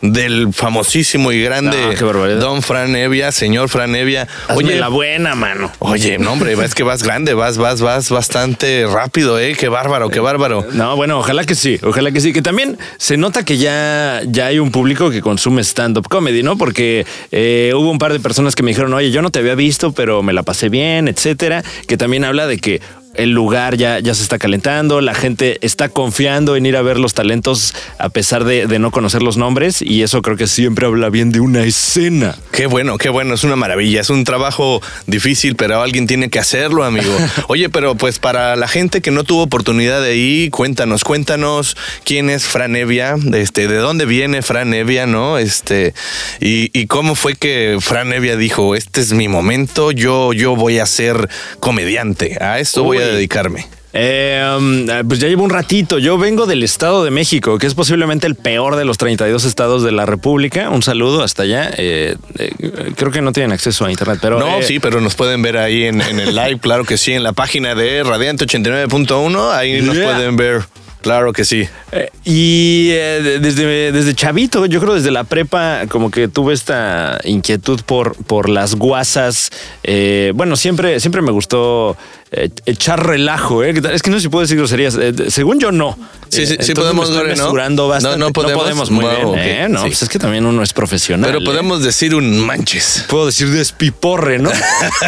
del 0.00 0.52
famosísimo 0.52 1.32
y 1.32 1.42
grande 1.42 1.78
Ah. 1.80 2.26
Don 2.40 2.62
Fran 2.62 2.94
Evia, 2.96 3.32
señor 3.32 3.68
Fran 3.68 3.94
Evia. 3.94 4.26
Oye, 4.54 4.76
la 4.78 4.88
buena, 4.88 5.34
mano. 5.34 5.70
Oye, 5.78 6.18
no, 6.18 6.32
hombre, 6.32 6.52
es 6.64 6.74
que 6.74 6.82
vas 6.82 7.02
grande, 7.02 7.34
vas, 7.34 7.58
vas, 7.58 7.80
vas 7.80 8.10
bastante 8.10 8.86
rápido, 8.86 9.38
¿eh? 9.38 9.54
Qué 9.58 9.68
bárbaro, 9.68 10.08
qué 10.08 10.20
bárbaro. 10.20 10.66
No, 10.72 10.96
bueno, 10.96 11.18
ojalá 11.18 11.44
que 11.44 11.54
sí, 11.54 11.78
ojalá 11.82 12.10
que 12.12 12.20
sí. 12.20 12.32
Que 12.32 12.42
también 12.42 12.78
se 12.98 13.16
nota 13.16 13.44
que 13.44 13.58
ya, 13.58 14.22
ya 14.26 14.46
hay 14.46 14.58
un 14.58 14.70
público 14.70 15.10
que 15.10 15.20
consume 15.20 15.62
stand-up 15.62 16.08
comedy, 16.08 16.42
¿no? 16.42 16.56
Porque 16.56 17.06
eh, 17.32 17.72
hubo 17.74 17.90
un 17.90 17.98
par 17.98 18.12
de 18.12 18.20
personas 18.20 18.54
que 18.54 18.62
me 18.62 18.70
dijeron, 18.70 18.92
oye, 18.94 19.10
yo 19.10 19.22
no 19.22 19.30
te 19.30 19.38
había 19.38 19.54
visto, 19.54 19.92
pero 19.92 20.22
me 20.22 20.32
la 20.32 20.42
pasé 20.42 20.68
bien, 20.68 21.08
etcétera. 21.08 21.62
Que 21.86 21.96
también 21.96 22.24
habla 22.24 22.46
de 22.46 22.58
que 22.58 22.80
el 23.14 23.30
lugar 23.30 23.76
ya, 23.76 23.98
ya 23.98 24.14
se 24.14 24.22
está 24.22 24.38
calentando, 24.38 25.00
la 25.00 25.14
gente 25.14 25.58
está 25.62 25.88
confiando 25.88 26.56
en 26.56 26.66
ir 26.66 26.76
a 26.76 26.82
ver 26.82 26.98
los 26.98 27.14
talentos 27.14 27.74
a 27.98 28.08
pesar 28.08 28.44
de, 28.44 28.66
de 28.66 28.78
no 28.78 28.90
conocer 28.90 29.22
los 29.22 29.36
nombres, 29.36 29.82
y 29.82 30.02
eso 30.02 30.22
creo 30.22 30.36
que 30.36 30.46
siempre 30.46 30.86
habla 30.86 31.10
bien 31.10 31.32
de 31.32 31.40
una 31.40 31.64
escena. 31.64 32.36
Qué 32.52 32.66
bueno, 32.66 32.98
qué 32.98 33.08
bueno, 33.08 33.34
es 33.34 33.44
una 33.44 33.56
maravilla, 33.56 34.00
es 34.00 34.10
un 34.10 34.24
trabajo 34.24 34.80
difícil, 35.06 35.56
pero 35.56 35.80
alguien 35.82 36.06
tiene 36.06 36.30
que 36.30 36.38
hacerlo, 36.38 36.84
amigo. 36.84 37.16
Oye, 37.48 37.68
pero 37.68 37.94
pues 37.94 38.18
para 38.18 38.56
la 38.56 38.68
gente 38.68 39.00
que 39.00 39.10
no 39.10 39.24
tuvo 39.24 39.42
oportunidad 39.42 40.02
de 40.02 40.16
ir, 40.16 40.50
cuéntanos, 40.50 41.04
cuéntanos 41.04 41.76
quién 42.04 42.30
es 42.30 42.44
Fran 42.44 42.76
Evia, 42.76 43.16
este, 43.34 43.68
de 43.68 43.76
dónde 43.76 44.06
viene 44.06 44.42
Fran 44.42 44.72
Evia, 44.74 45.06
¿no? 45.06 45.38
Este, 45.38 45.94
y, 46.40 46.70
y 46.78 46.86
cómo 46.86 47.14
fue 47.14 47.34
que 47.34 47.78
Fran 47.80 48.12
Evia 48.12 48.36
dijo, 48.36 48.74
este 48.74 49.00
es 49.00 49.12
mi 49.12 49.28
momento, 49.28 49.90
yo, 49.92 50.32
yo 50.32 50.56
voy 50.56 50.78
a 50.78 50.86
ser 50.86 51.28
comediante, 51.60 52.38
a 52.40 52.58
esto 52.60 52.84
voy 52.84 52.98
a 52.98 53.09
dedicarme? 53.12 53.66
Eh, 53.92 54.40
um, 54.56 54.86
pues 55.08 55.18
ya 55.18 55.26
llevo 55.26 55.42
un 55.42 55.50
ratito. 55.50 55.98
Yo 55.98 56.16
vengo 56.16 56.46
del 56.46 56.62
Estado 56.62 57.02
de 57.02 57.10
México, 57.10 57.58
que 57.58 57.66
es 57.66 57.74
posiblemente 57.74 58.28
el 58.28 58.36
peor 58.36 58.76
de 58.76 58.84
los 58.84 58.98
32 58.98 59.44
estados 59.44 59.82
de 59.82 59.90
la 59.90 60.06
República. 60.06 60.70
Un 60.70 60.82
saludo 60.84 61.24
hasta 61.24 61.42
allá. 61.42 61.70
Eh, 61.76 62.14
eh, 62.38 62.52
creo 62.96 63.10
que 63.10 63.20
no 63.20 63.32
tienen 63.32 63.50
acceso 63.50 63.84
a 63.84 63.90
internet, 63.90 64.20
pero. 64.22 64.38
No, 64.38 64.58
eh, 64.60 64.62
sí, 64.62 64.78
pero 64.78 65.00
nos 65.00 65.16
pueden 65.16 65.42
ver 65.42 65.56
ahí 65.56 65.84
en, 65.86 66.00
en 66.02 66.20
el 66.20 66.36
live, 66.36 66.60
claro 66.60 66.84
que 66.84 66.96
sí, 66.96 67.12
en 67.14 67.24
la 67.24 67.32
página 67.32 67.74
de 67.74 68.04
Radiante 68.04 68.46
89.1, 68.46 69.50
ahí 69.52 69.82
nos 69.82 69.96
Yeah. 69.96 70.12
pueden 70.12 70.36
ver. 70.36 70.62
Claro 71.02 71.32
que 71.32 71.46
sí. 71.46 71.66
Eh, 71.92 72.10
y 72.24 72.90
eh, 72.90 73.20
de- 73.22 73.38
desde, 73.38 73.90
desde 73.90 74.14
chavito, 74.14 74.66
yo 74.66 74.80
creo 74.80 74.94
desde 74.94 75.10
la 75.10 75.24
prepa, 75.24 75.86
como 75.88 76.10
que 76.10 76.28
tuve 76.28 76.52
esta 76.52 77.18
inquietud 77.24 77.80
por, 77.86 78.14
por 78.26 78.50
las 78.50 78.74
guasas. 78.74 79.50
Eh, 79.82 80.32
bueno, 80.34 80.56
siempre, 80.56 81.00
siempre 81.00 81.22
me 81.22 81.30
gustó 81.32 81.96
eh, 82.32 82.48
echar 82.64 83.04
relajo. 83.04 83.64
¿eh? 83.64 83.74
Es 83.92 84.02
que 84.02 84.10
no 84.10 84.16
sé 84.18 84.22
si 84.22 84.28
puedo 84.28 84.42
decir 84.42 84.56
groserías. 84.56 84.96
Eh, 85.00 85.12
según 85.30 85.58
yo, 85.58 85.72
no. 85.72 85.98
Sí, 86.28 86.46
sí, 86.46 86.56
sí 86.60 86.74
podemos, 86.74 87.10
me 87.10 87.34
¿no? 87.34 87.88
bastante. 87.88 88.18
No, 88.18 88.26
no 88.26 88.32
podemos. 88.32 88.88
muy 88.92 89.04
Wow, 89.04 89.34
bien. 89.34 89.46
¿eh? 89.48 89.68
No, 89.68 89.80
sí. 89.80 89.88
pues 89.88 90.02
es 90.02 90.08
que 90.08 90.20
también 90.20 90.46
uno 90.46 90.62
es 90.62 90.72
profesional. 90.72 91.28
Pero 91.28 91.44
podemos 91.44 91.82
decir 91.82 92.14
un 92.14 92.38
manches. 92.38 93.04
Puedo 93.08 93.26
decir 93.26 93.48
despiporre, 93.50 94.38
¿no? 94.38 94.52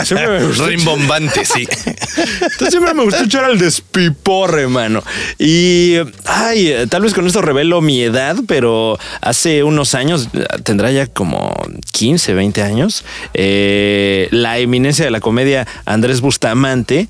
Rimbombante, 0.67 1.45
sí. 1.45 1.69
entonces 2.17 2.71
siempre 2.71 2.93
me 2.93 3.05
gustó 3.05 3.23
echar 3.23 3.45
al 3.45 3.57
despiporre, 3.57 4.67
mano. 4.67 5.05
Y, 5.39 5.95
ay, 6.25 6.75
tal 6.89 7.03
vez 7.03 7.15
con 7.15 7.25
esto 7.29 7.41
revelo 7.41 7.81
mi 7.81 8.03
edad, 8.03 8.35
pero 8.49 8.99
hace 9.21 9.63
unos 9.63 9.95
años, 9.95 10.29
tendrá 10.65 10.91
ya 10.91 11.07
como 11.07 11.55
15, 11.93 12.35
20 12.35 12.63
años, 12.63 13.05
la 13.33 14.59
eminencia 14.59 15.05
de 15.05 15.13
la 15.13 15.21
comedia 15.21 15.69
Andrés 15.85 16.21
Bustamante 16.21 17.09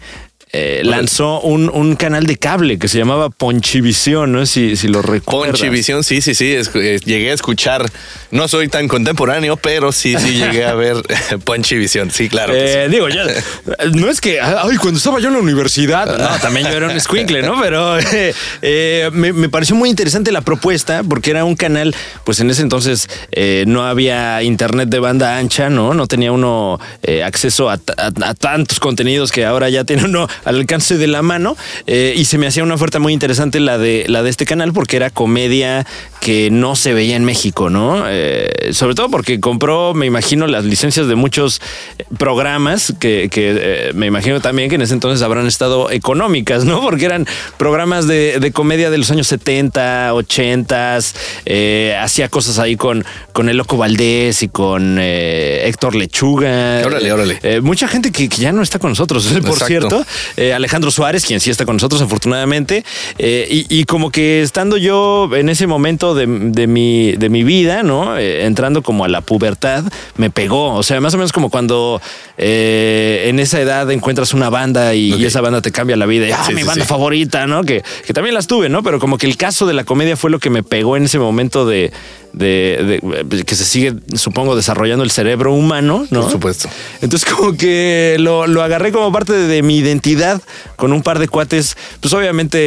eh, 0.52 0.82
lanzó 0.84 1.40
un, 1.40 1.70
un 1.72 1.96
canal 1.96 2.26
de 2.26 2.36
cable 2.36 2.78
que 2.78 2.88
se 2.88 2.98
llamaba 2.98 3.30
Ponchivisión, 3.30 4.32
no 4.32 4.44
si, 4.46 4.76
si 4.76 4.88
lo 4.88 5.00
recuerdas. 5.02 5.58
Ponchivisión, 5.58 6.04
sí, 6.04 6.20
sí, 6.20 6.34
sí. 6.34 6.54
es- 6.54 6.70
eh, 6.74 7.00
llegué 7.04 7.30
a 7.30 7.34
escuchar. 7.34 7.90
No 8.30 8.48
soy 8.48 8.68
tan 8.68 8.88
contemporáneo, 8.88 9.56
pero 9.56 9.92
sí, 9.92 10.14
sí 10.18 10.32
llegué 10.38 10.64
a 10.64 10.74
ver 10.74 10.96
Ponchivisión. 11.44 12.10
Sí, 12.10 12.28
claro. 12.28 12.52
sí. 12.52 12.58
Eh, 12.62 12.88
digo, 12.90 13.08
ya, 13.08 13.24
no 13.94 14.08
es 14.08 14.20
que, 14.20 14.40
ay, 14.40 14.76
cuando 14.76 14.98
estaba 14.98 15.20
yo 15.20 15.28
en 15.28 15.34
la 15.34 15.40
universidad, 15.40 16.06
no, 16.18 16.38
también 16.40 16.66
yo 16.66 16.72
era 16.76 16.88
un 16.88 17.00
squinkle, 17.00 17.42
¿no? 17.42 17.60
Pero 17.60 17.98
eh, 18.12 18.34
eh, 18.62 19.10
me, 19.12 19.32
me 19.32 19.48
pareció 19.48 19.74
muy 19.76 19.88
interesante 19.90 20.32
la 20.32 20.40
propuesta 20.42 21.02
porque 21.02 21.30
era 21.30 21.44
un 21.44 21.56
canal, 21.56 21.94
pues 22.24 22.40
en 22.40 22.50
ese 22.50 22.62
entonces 22.62 23.08
eh, 23.32 23.64
no 23.66 23.84
había 23.86 24.42
internet 24.42 24.88
de 24.88 24.98
banda 24.98 25.38
ancha, 25.38 25.70
¿no? 25.70 25.94
No 25.94 26.06
tenía 26.06 26.32
uno 26.32 26.78
eh, 27.02 27.22
acceso 27.22 27.70
a- 27.70 27.80
a 27.96 28.34
tantos 28.34 28.80
contenidos 28.80 29.32
que 29.32 29.44
ahora 29.44 29.68
ya 29.70 29.84
tiene 29.84 30.04
uno 30.04 30.28
al 30.44 30.57
alcance 30.57 30.96
de 30.98 31.07
la 31.07 31.22
mano 31.22 31.57
eh, 31.87 32.14
y 32.16 32.24
se 32.24 32.38
me 32.38 32.46
hacía 32.46 32.62
una 32.62 32.74
oferta 32.74 32.98
muy 32.98 33.12
interesante 33.12 33.61
la 33.61 33.78
de, 33.78 34.05
la 34.09 34.22
de 34.22 34.31
este 34.31 34.44
canal 34.44 34.72
porque 34.72 34.96
era 34.96 35.11
comedia 35.11 35.87
que 36.22 36.50
no 36.52 36.76
se 36.76 36.94
veía 36.94 37.16
en 37.16 37.24
México, 37.24 37.68
¿no? 37.68 38.05
Eh, 38.09 38.70
sobre 38.72 38.94
todo 38.94 39.11
porque 39.11 39.40
compró, 39.40 39.92
me 39.92 40.07
imagino, 40.07 40.46
las 40.46 40.64
licencias 40.64 41.09
de 41.09 41.16
muchos 41.16 41.61
eh, 41.98 42.05
programas 42.16 42.94
que, 43.00 43.28
que, 43.28 43.57
eh, 43.59 43.92
me 43.94 44.07
imagino 44.07 44.40
también 44.40 44.68
que 44.68 44.76
en 44.76 44.83
ese 44.83 44.94
entonces 44.94 45.20
habrán 45.22 45.48
estado 45.48 45.90
económicas, 45.90 46.64
¿no? 46.64 46.81
Porque 46.92 47.07
eran 47.07 47.26
programas 47.57 48.07
de, 48.07 48.38
de 48.38 48.52
comedia 48.52 48.88
de 48.90 48.98
los 48.98 49.11
años 49.11 49.26
70, 49.26 50.14
80, 50.14 50.98
eh, 51.44 51.96
hacía 52.00 52.28
cosas 52.28 52.61
ahí 52.61 52.76
con, 52.76 53.05
con 53.33 53.48
el 53.48 53.57
Loco 53.57 53.76
Valdés 53.76 54.44
y 54.44 54.48
con 54.48 54.98
eh, 55.00 55.62
Héctor 55.66 55.96
Lechuga. 55.96 56.83
Órale, 56.87 57.12
órale. 57.12 57.61
Mucha 57.62 57.88
gente 57.88 58.12
que, 58.12 58.28
que 58.28 58.37
ya 58.37 58.52
no 58.52 58.62
está 58.62 58.78
con 58.78 58.90
nosotros, 58.92 59.26
por 59.26 59.40
Exacto. 59.40 59.66
cierto. 59.66 60.07
Eh, 60.36 60.52
Alejandro 60.54 60.90
Suárez, 60.90 61.24
quien 61.24 61.40
sí 61.40 61.50
está 61.50 61.64
con 61.64 61.76
nosotros, 61.76 62.00
afortunadamente. 62.02 62.84
Eh, 63.18 63.46
y, 63.50 63.66
y 63.80 63.84
como 63.84 64.10
que 64.10 64.42
estando 64.42 64.76
yo 64.76 65.28
en 65.34 65.48
ese 65.48 65.66
momento 65.66 66.14
de, 66.14 66.26
de 66.26 66.66
mi, 66.66 67.12
de 67.12 67.28
mi 67.28 67.44
vida, 67.44 67.82
¿no? 67.82 68.16
Eh, 68.18 68.44
entrando 68.46 68.82
como 68.82 69.04
a 69.04 69.08
la 69.08 69.20
pubertad, 69.20 69.84
me 70.16 70.30
pegó. 70.30 70.74
O 70.74 70.82
sea, 70.82 71.00
más 71.00 71.14
o 71.14 71.16
menos 71.18 71.32
como 71.32 71.50
cuando 71.50 72.00
en 72.36 73.38
esa 73.38 73.60
edad 73.60 73.90
encuentras 73.90 74.34
una 74.34 74.50
banda 74.50 74.94
y, 74.94 75.24
esa 75.24 75.40
banda 75.40 75.60
te 75.62 75.70
cambia 75.72 75.96
la 75.96 76.06
vida. 76.06 76.26
Y, 76.28 76.32
ah, 76.32 76.44
Sí, 76.46 76.54
mi 76.54 76.62
sí, 76.62 76.66
banda 76.66 76.84
sí. 76.84 76.88
favorita, 76.88 77.46
¿no? 77.46 77.62
Que, 77.64 77.82
que 78.06 78.12
también 78.12 78.34
las 78.34 78.46
tuve, 78.46 78.68
¿no? 78.68 78.82
Pero 78.82 78.98
como 78.98 79.18
que 79.18 79.26
el 79.26 79.36
caso 79.36 79.66
de 79.66 79.74
la 79.74 79.84
comedia 79.84 80.16
fue 80.16 80.30
lo 80.30 80.38
que 80.38 80.50
me 80.50 80.62
pegó 80.62 80.96
en 80.96 81.04
ese 81.04 81.18
momento 81.18 81.66
de, 81.66 81.92
de- 82.32 83.00
de- 83.28 83.44
que 83.44 83.54
se 83.54 83.64
sigue, 83.64 83.94
supongo, 84.14 84.56
desarrollando 84.56 85.04
el 85.04 85.10
cerebro 85.10 85.52
humano, 85.52 86.06
¿no? 86.10 86.22
Por 86.22 86.30
supuesto. 86.32 86.68
Entonces 87.00 87.30
como 87.32 87.56
que 87.56 88.16
lo, 88.18 88.46
lo 88.46 88.62
agarré 88.62 88.90
como 88.92 89.12
parte 89.12 89.32
de, 89.32 89.46
de 89.46 89.62
mi 89.62 89.76
identidad 89.78 90.21
con 90.76 90.92
un 90.92 91.02
par 91.02 91.18
de 91.18 91.28
cuates, 91.28 91.76
pues 92.00 92.12
obviamente 92.14 92.58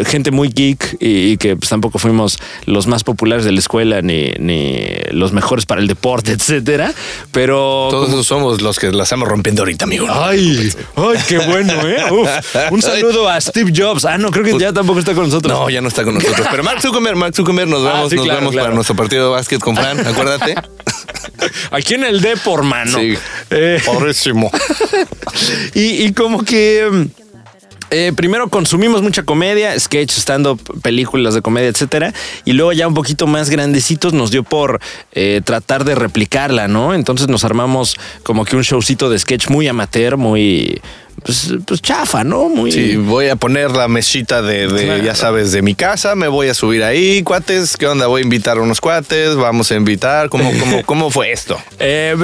eh, 0.00 0.04
gente 0.04 0.30
muy 0.30 0.48
geek 0.48 0.96
y, 1.00 1.32
y 1.32 1.36
que 1.36 1.56
pues, 1.56 1.68
tampoco 1.68 1.98
fuimos 1.98 2.38
los 2.66 2.86
más 2.86 3.04
populares 3.04 3.44
de 3.44 3.52
la 3.52 3.58
escuela 3.60 4.02
ni, 4.02 4.30
ni 4.38 4.78
los 5.10 5.32
mejores 5.32 5.66
para 5.66 5.80
el 5.80 5.86
deporte, 5.86 6.32
etcétera. 6.38 6.92
Pero 7.32 7.88
Todos 7.90 8.10
como- 8.10 8.22
somos 8.24 8.60
los 8.62 8.78
que 8.78 8.90
la 8.92 9.04
estamos 9.04 9.28
rompiendo 9.28 9.62
ahorita, 9.62 9.84
amigo. 9.84 10.06
Ay, 10.10 10.72
ay, 10.96 11.18
qué 11.28 11.38
bueno, 11.38 11.72
¿eh? 11.86 12.04
Uf, 12.10 12.28
un 12.70 12.82
saludo 12.82 13.28
a 13.28 13.40
Steve 13.40 13.72
Jobs. 13.76 14.04
Ah, 14.04 14.18
no, 14.18 14.30
creo 14.30 14.44
que 14.44 14.58
ya 14.58 14.72
tampoco 14.72 14.98
está 15.00 15.14
con 15.14 15.24
nosotros. 15.24 15.52
No, 15.52 15.70
ya 15.70 15.80
no 15.80 15.88
está 15.88 16.04
con 16.04 16.14
nosotros. 16.14 16.46
Pero 16.50 16.62
Mark 16.62 16.80
Zuckerberg, 16.82 17.16
Mark 17.16 17.34
Zuckerberg, 17.34 17.68
nos 17.68 17.80
Ah, 17.90 17.92
vemos, 17.94 18.10
sí, 18.10 18.16
nos 18.16 18.24
claro, 18.24 18.40
vemos 18.40 18.52
claro. 18.52 18.64
para 18.66 18.74
nuestro 18.74 18.96
partido 18.96 19.24
de 19.24 19.30
básquet 19.30 19.58
con 19.60 19.74
Fran, 19.76 20.06
acuérdate. 20.06 20.54
Aquí 21.70 21.94
en 21.94 22.04
el 22.04 22.20
Depor, 22.20 22.62
mano. 22.62 22.98
Sí. 22.98 23.14
Eh, 23.50 23.80
Pobrísimo. 23.84 24.50
y, 25.74 26.04
y 26.04 26.12
como 26.12 26.44
que 26.44 26.88
mm, 26.90 27.20
eh, 27.92 28.12
primero 28.14 28.48
consumimos 28.48 29.02
mucha 29.02 29.24
comedia, 29.24 29.78
sketch, 29.78 30.12
stand-up, 30.12 30.60
películas 30.80 31.34
de 31.34 31.42
comedia, 31.42 31.68
etcétera. 31.68 32.14
Y 32.44 32.52
luego 32.52 32.72
ya 32.72 32.86
un 32.86 32.94
poquito 32.94 33.26
más 33.26 33.50
grandecitos 33.50 34.12
nos 34.12 34.30
dio 34.30 34.44
por 34.44 34.80
eh, 35.12 35.40
tratar 35.44 35.84
de 35.84 35.96
replicarla, 35.96 36.68
¿no? 36.68 36.94
Entonces 36.94 37.26
nos 37.26 37.42
armamos 37.44 37.96
como 38.22 38.44
que 38.44 38.54
un 38.54 38.62
showcito 38.62 39.10
de 39.10 39.18
sketch 39.18 39.48
muy 39.48 39.66
amateur, 39.66 40.16
muy. 40.16 40.80
Pues, 41.24 41.52
pues 41.66 41.82
chafa, 41.82 42.24
¿no? 42.24 42.48
Muy. 42.48 42.72
Sí, 42.72 42.96
voy 42.96 43.28
a 43.28 43.36
poner 43.36 43.70
la 43.72 43.88
mesita 43.88 44.42
de, 44.42 44.68
de, 44.68 44.84
Claro. 44.84 45.04
ya 45.04 45.14
sabes, 45.14 45.52
de 45.52 45.62
mi 45.62 45.74
casa, 45.74 46.14
me 46.14 46.28
voy 46.28 46.48
a 46.48 46.54
subir 46.54 46.82
ahí, 46.82 47.22
cuates, 47.22 47.76
¿qué 47.76 47.86
onda? 47.86 48.06
Voy 48.06 48.22
a 48.22 48.24
invitar 48.24 48.56
a 48.58 48.62
unos 48.62 48.80
cuates, 48.80 49.36
vamos 49.36 49.70
a 49.70 49.76
invitar, 49.76 50.28
¿cómo, 50.30 50.50
cómo, 50.58 50.82
cómo 50.86 51.10
fue 51.10 51.32
esto? 51.32 51.60
Eh, 51.78 52.16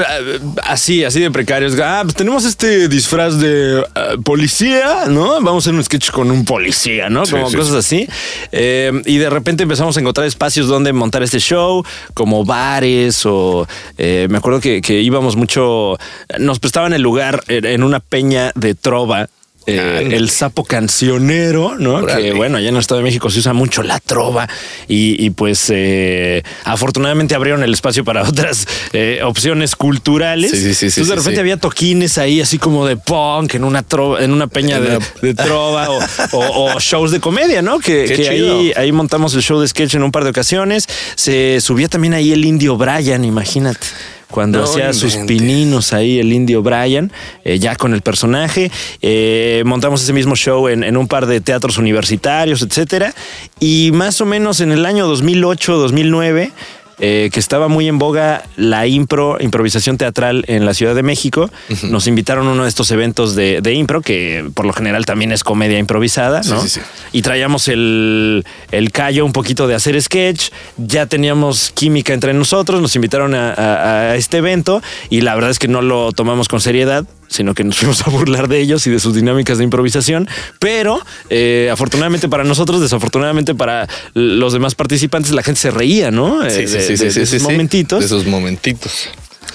así, 0.63 1.05
así 1.05 1.21
de 1.21 1.31
precarios. 1.31 1.79
Ah, 1.79 2.01
pues 2.03 2.15
tenemos 2.15 2.45
este 2.45 2.89
disfraz 2.89 3.39
de 3.39 3.81
eh, 3.81 3.85
policía, 4.25 5.05
¿no? 5.09 5.35
Vamos 5.43 5.67
a 5.67 5.71
hacer 5.71 5.75
un 5.75 5.85
sketch 5.85 6.11
con 6.11 6.31
un 6.31 6.45
policía, 6.45 7.09
¿no? 7.11 7.27
Sí, 7.27 7.33
Como 7.33 7.51
sí, 7.51 7.57
cosas 7.57 7.75
así. 7.75 8.09
Eh, 8.53 8.93
y 9.05 9.19
de 9.19 9.31
repente 9.31 9.63
empezamos 9.65 9.97
a 9.97 10.01
encontrar 10.01 10.27
espacios 10.27 10.67
donde 10.67 10.93
montar 10.93 11.23
este 11.23 11.39
show, 11.39 11.85
como 12.15 12.45
bares 12.45 13.25
o 13.27 13.69
eh, 13.99 14.27
me 14.31 14.39
acuerdo 14.39 14.61
que, 14.61 14.81
que 14.81 15.01
íbamos 15.01 15.37
mucho, 15.37 15.99
nos 16.39 16.59
prestaban 16.59 16.93
el 16.95 17.03
lugar 17.03 17.45
en 17.49 17.77
en 17.77 17.83
una 17.83 18.01
peña 18.01 18.53
de 18.55 18.75
trova. 18.91 19.29
eh, 19.69 20.11
el 20.13 20.31
sapo 20.31 20.63
cancionero, 20.63 21.75
¿no? 21.77 22.07
Que 22.07 22.33
bueno, 22.33 22.57
allá 22.59 22.69
en 22.69 22.77
el 22.77 22.81
Estado 22.81 23.01
de 23.01 23.05
México 23.05 23.29
se 23.31 23.41
usa 23.41 23.53
mucho 23.53 23.83
la 23.83 23.99
trova 23.99 24.49
y, 24.87 25.17
y, 25.27 25.31
pues 25.31 25.65
eh, 25.75 26.45
afortunadamente 26.63 27.35
abrieron 27.35 27.65
el 27.65 27.73
espacio 27.75 28.05
para 28.05 28.23
otras 28.29 28.65
eh, 28.93 29.21
opciones 29.25 29.75
culturales. 29.75 30.53
Sí, 30.53 30.57
sí, 30.59 30.63
sí, 30.75 30.75
sí, 30.75 31.01
Entonces 31.01 31.09
de 31.09 31.15
repente 31.17 31.41
había 31.41 31.57
toquines 31.57 32.17
ahí 32.17 32.41
así 32.41 32.59
como 32.59 32.87
de 32.87 32.97
punk 32.97 33.55
en 33.55 33.65
una 33.65 33.83
trova, 33.83 34.23
en 34.23 34.31
una 34.33 34.47
peña 34.47 34.79
de, 34.79 35.01
de 35.21 35.35
trova 35.35 35.91
o, 35.91 35.99
o- 36.33 36.75
o 36.77 36.79
shows 36.79 37.11
de 37.11 37.19
comedia, 37.19 37.61
¿no? 37.61 37.81
Que, 37.81 38.05
que 38.05 38.29
ahí, 38.29 38.73
ahí 38.77 38.93
montamos 38.93 39.35
el 39.35 39.43
show 39.43 39.59
de 39.61 39.67
sketch 39.67 39.97
en 39.97 40.05
un 40.05 40.13
par 40.13 40.23
de 40.23 40.31
ocasiones. 40.31 40.87
Se 41.17 41.61
subía 41.61 41.89
también 41.89 42.15
ahí 42.15 42.31
el 42.33 42.45
indio 42.45 42.77
Brian, 42.77 43.25
imagínate. 43.25 43.85
Cuando 44.31 44.59
No 44.59 44.65
hacía 44.65 44.93
sus 44.93 45.17
pininos 45.19 45.93
ahí 45.93 46.19
el 46.19 46.33
indio 46.33 46.63
Brian, 46.63 47.13
eh, 47.45 47.59
ya 47.59 47.77
con 47.77 47.95
el 47.95 48.03
personaje. 48.03 48.71
Eh, 49.01 49.63
montamos 49.65 50.03
ese 50.03 50.13
mismo 50.13 50.35
show 50.35 50.69
en, 50.69 50.83
en 50.83 50.97
un 50.97 51.07
par 51.07 51.27
de 51.27 51.41
teatros 51.41 51.79
universitarios, 51.79 52.63
etcétera. 52.63 53.15
Y 53.61 53.91
más 53.93 54.21
o 54.21 54.27
menos 54.27 54.61
en 54.61 54.73
el 54.73 54.85
año 54.85 55.07
2008, 55.07 55.77
2009, 55.77 56.51
eh, 56.99 57.29
que 57.33 57.41
estaba 57.41 57.69
muy 57.69 57.89
en 57.89 57.99
boga 57.99 58.43
la 58.57 58.87
impro, 58.87 59.37
improvisación 59.41 59.99
teatral 59.99 60.45
en 60.49 60.65
la 60.65 60.73
Ciudad 60.75 60.95
de 60.95 61.03
México. 61.03 61.51
Nos 61.91 62.07
invitaron 62.07 62.47
a 62.49 62.53
uno 62.53 62.63
de 62.63 62.69
estos 62.69 62.91
eventos 62.91 63.35
de, 63.35 63.61
de 63.61 63.75
impro, 63.75 64.01
que 64.01 64.49
por 64.55 64.65
lo 64.67 64.73
general 64.73 65.05
también 65.05 65.31
es 65.33 65.45
comedia 65.45 65.79
improvisada, 65.79 66.41
¿no? 66.47 66.61
Sí, 66.63 66.69
sí, 66.69 66.81
sí. 66.81 66.87
Y 67.13 67.23
traíamos 67.23 67.69
el, 67.69 68.45
el 68.71 68.91
callo 68.93 69.25
un 69.27 69.33
poquito 69.33 69.67
de 69.67 69.75
hacer 69.75 70.01
sketch. 70.01 70.51
Ya 70.79 71.07
teníamos 71.07 71.71
química 71.75 72.15
entre 72.15 72.33
nosotros. 72.35 72.81
Nos 72.81 72.97
invitaron 72.97 73.35
a, 73.35 73.53
a- 73.53 74.01
a 74.13 74.17
este 74.17 74.39
evento 74.39 74.83
y 75.11 75.21
la 75.21 75.35
verdad 75.35 75.51
es 75.51 75.59
que 75.59 75.69
no 75.69 75.83
lo 75.83 76.13
tomamos 76.13 76.49
con 76.49 76.61
seriedad 76.61 77.05
sino 77.29 77.55
que 77.55 77.65
nos 77.65 77.77
fuimos 77.79 78.07
a 78.07 78.11
burlar 78.11 78.49
de 78.49 78.61
ellos 78.61 78.87
y 78.87 78.91
de 78.91 78.99
sus 78.99 79.15
dinámicas 79.15 79.59
de 79.59 79.65
improvisación. 79.65 80.29
Pero 80.59 81.01
eh, 81.31 81.69
afortunadamente 81.73 82.29
para 82.29 82.45
nosotros, 82.45 82.81
desafortunadamente 82.81 83.55
para 83.55 83.89
los 84.15 84.53
demás 84.53 84.75
participantes, 84.75 85.33
la 85.33 85.43
gente 85.43 85.61
se 85.61 85.71
reía, 85.71 86.11
¿no? 86.11 86.45
Eh, 86.45 86.51
Sí, 86.51 86.67
sí, 86.67 86.73
de- 86.75 86.81
sí, 86.83 86.89
de- 86.93 86.97
sí, 86.99 87.05
de 87.05 87.11
sí, 87.11 87.21
esos 87.21 87.29
sí, 87.31 87.39
sí. 87.39 87.45
momentitos. 87.45 88.01
De 88.01 88.07
esos 88.07 88.27
momentitos. 88.27 89.09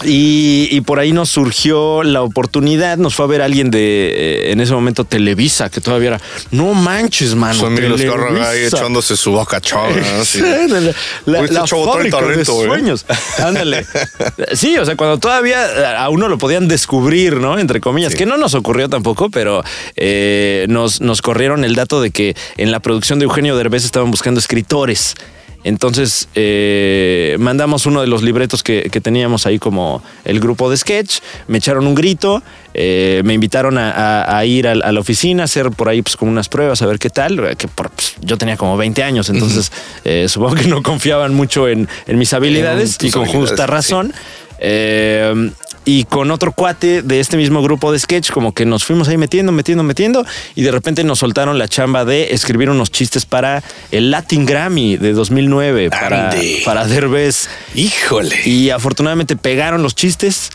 Y, 0.03 0.67
y 0.71 0.81
por 0.81 0.99
ahí 0.99 1.11
nos 1.11 1.29
surgió 1.29 2.03
la 2.03 2.21
oportunidad, 2.21 2.97
nos 2.97 3.15
fue 3.15 3.25
a 3.25 3.27
ver 3.27 3.41
alguien 3.41 3.71
de, 3.71 3.79
eh, 4.13 4.51
en 4.51 4.61
ese 4.61 4.73
momento, 4.73 5.03
Televisa, 5.05 5.69
que 5.69 5.81
todavía 5.81 6.09
era, 6.09 6.21
no 6.51 6.73
manches, 6.73 7.35
mano. 7.35 7.59
Son 7.59 7.73
Azcárraga 7.73 8.49
ahí 8.49 8.55
Televisa". 8.55 8.77
echándose 8.77 9.17
su 9.17 9.31
boca 9.31 9.59
chava. 9.61 9.89
¿no? 9.89 10.21
Así. 10.21 10.39
La, 10.39 11.41
la, 11.41 11.47
trae 11.47 11.67
fábrica 11.67 12.17
de 12.17 12.23
talento, 12.25 12.63
¿eh? 12.63 12.67
sueños. 12.67 13.05
Ándale. 13.37 13.85
Sí, 14.53 14.77
o 14.77 14.85
sea, 14.85 14.95
cuando 14.95 15.17
todavía 15.19 15.97
a 16.03 16.09
uno 16.09 16.27
lo 16.27 16.37
podían 16.37 16.67
descubrir, 16.67 17.37
¿no? 17.37 17.57
Entre 17.59 17.79
comillas, 17.81 18.11
Sí. 18.13 18.17
que 18.17 18.25
no 18.25 18.37
nos 18.37 18.53
ocurrió 18.55 18.89
tampoco, 18.89 19.29
pero 19.29 19.63
eh, 19.95 20.65
nos, 20.69 21.01
nos 21.01 21.21
corrieron 21.21 21.63
el 21.63 21.75
dato 21.75 22.01
de 22.01 22.11
que 22.11 22.35
en 22.57 22.71
la 22.71 22.79
producción 22.79 23.19
de 23.19 23.25
Eugenio 23.25 23.55
Derbez 23.55 23.85
estaban 23.85 24.11
buscando 24.11 24.39
escritores. 24.39 25.15
Entonces 25.63 26.27
eh, 26.33 27.35
mandamos 27.39 27.85
uno 27.85 28.01
de 28.01 28.07
los 28.07 28.23
libretos 28.23 28.63
que, 28.63 28.89
que 28.91 28.99
teníamos 29.01 29.45
ahí 29.45 29.59
como 29.59 30.01
el 30.25 30.39
grupo 30.39 30.69
de 30.71 30.77
sketch, 30.77 31.19
me 31.47 31.59
echaron 31.59 31.85
un 31.85 31.93
grito, 31.93 32.41
eh, 32.73 33.21
me 33.25 33.33
invitaron 33.33 33.77
a, 33.77 33.91
a- 33.91 34.37
a 34.37 34.45
ir 34.45 34.67
a, 34.67 34.73
la- 34.75 34.85
a 34.87 34.91
la 34.91 34.99
oficina, 34.99 35.43
a 35.43 35.45
hacer 35.45 35.69
por 35.71 35.87
ahí 35.89 36.01
pues 36.01 36.15
como 36.17 36.31
unas 36.31 36.49
pruebas, 36.49 36.81
a 36.81 36.85
ver 36.87 36.97
qué 36.97 37.09
tal, 37.11 37.55
que 37.57 37.67
por- 37.67 37.91
pues, 37.91 38.15
yo 38.21 38.37
tenía 38.37 38.57
como 38.57 38.75
20 38.75 39.03
años, 39.03 39.29
entonces 39.29 39.71
eh, 40.03 40.25
supongo 40.27 40.55
que 40.55 40.67
no 40.67 40.81
confiaban 40.81 41.33
mucho 41.35 41.67
en, 41.67 41.87
en 42.07 42.17
mis 42.17 42.33
habilidades 42.33 42.97
y 43.01 43.11
con 43.11 43.21
habilidades, 43.23 43.49
justa 43.49 43.65
sí. 43.65 43.71
razón. 43.71 44.13
Eh, 44.59 45.51
y 45.85 46.03
con 46.05 46.31
otro 46.31 46.51
cuate 46.51 47.01
de 47.01 47.19
este 47.19 47.37
mismo 47.37 47.61
grupo 47.61 47.91
de 47.91 47.99
sketch, 47.99 48.31
como 48.31 48.53
que 48.53 48.65
nos 48.65 48.83
fuimos 48.83 49.07
ahí 49.07 49.17
metiendo, 49.17 49.51
metiendo, 49.51 49.83
metiendo, 49.83 50.25
y 50.55 50.61
de 50.61 50.71
repente 50.71 51.03
nos 51.03 51.19
soltaron 51.19 51.57
la 51.57 51.67
chamba 51.67 52.05
de 52.05 52.33
escribir 52.33 52.69
unos 52.69 52.91
chistes 52.91 53.25
para 53.25 53.63
el 53.91 54.11
Latin 54.11 54.45
Grammy 54.45 54.97
de 54.97 55.13
2009, 55.13 55.89
para, 55.89 56.33
para 56.65 56.87
Derbez. 56.87 57.49
Híjole. 57.75 58.35
Y 58.45 58.69
afortunadamente 58.69 59.35
pegaron 59.35 59.83
los 59.83 59.95
chistes. 59.95 60.51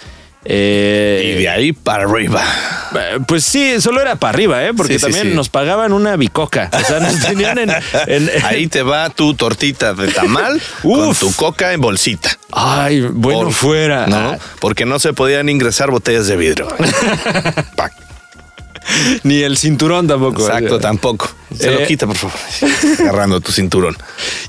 Eh, 0.49 1.35
Y 1.37 1.43
de 1.43 1.49
ahí 1.49 1.73
para 1.73 2.05
arriba. 2.05 2.43
eh, 2.95 3.19
Pues 3.27 3.45
sí, 3.45 3.81
solo 3.81 4.01
era 4.01 4.17
para 4.17 4.35
arriba, 4.35 4.65
¿eh? 4.65 4.73
Porque 4.77 4.95
Sí, 4.95 4.99
sí, 4.99 5.05
también 5.07 5.29
sí. 5.31 5.35
nos 5.35 5.49
pagaban 5.49 5.93
una 5.93 6.17
bicoca. 6.17 6.71
O 6.73 6.85
sea, 6.85 7.01
nos 7.01 7.19
tenían 7.21 7.59
en. 7.59 7.71
en- 8.07 8.31
Ahí 8.45 8.67
te 8.69 8.83
va 8.83 9.11
tu 9.11 9.35
tortita 9.35 9.93
de 9.95 10.09
tamal 10.09 10.61
con 10.83 11.15
tu 11.15 11.33
coca 11.35 11.73
en 11.73 11.81
bolsita. 11.81 12.31
Ay, 12.53 13.01
bueno, 13.01 13.41
Por- 13.45 13.53
fuera. 13.53 14.07
¿No? 14.07 14.17
Ah, 14.17 14.39
Porque 14.61 14.85
no 14.87 14.99
se 14.99 15.13
podían 15.13 15.49
ingresar 15.49 15.91
botellas 15.91 16.27
de 16.27 16.37
vidrio. 16.37 16.69
Ni 19.25 19.43
el 19.43 19.57
cinturón 19.57 20.07
tampoco. 20.07 20.43
Exacto, 20.47 20.79
tampoco. 20.79 21.29
Se 21.59 21.71
lo 21.71 21.81
Eh. 21.81 21.87
quita, 21.87 22.07
por 22.07 22.16
favor. 22.16 22.37
Agarrando 23.01 23.40
tu 23.40 23.53
cinturón. 23.53 23.97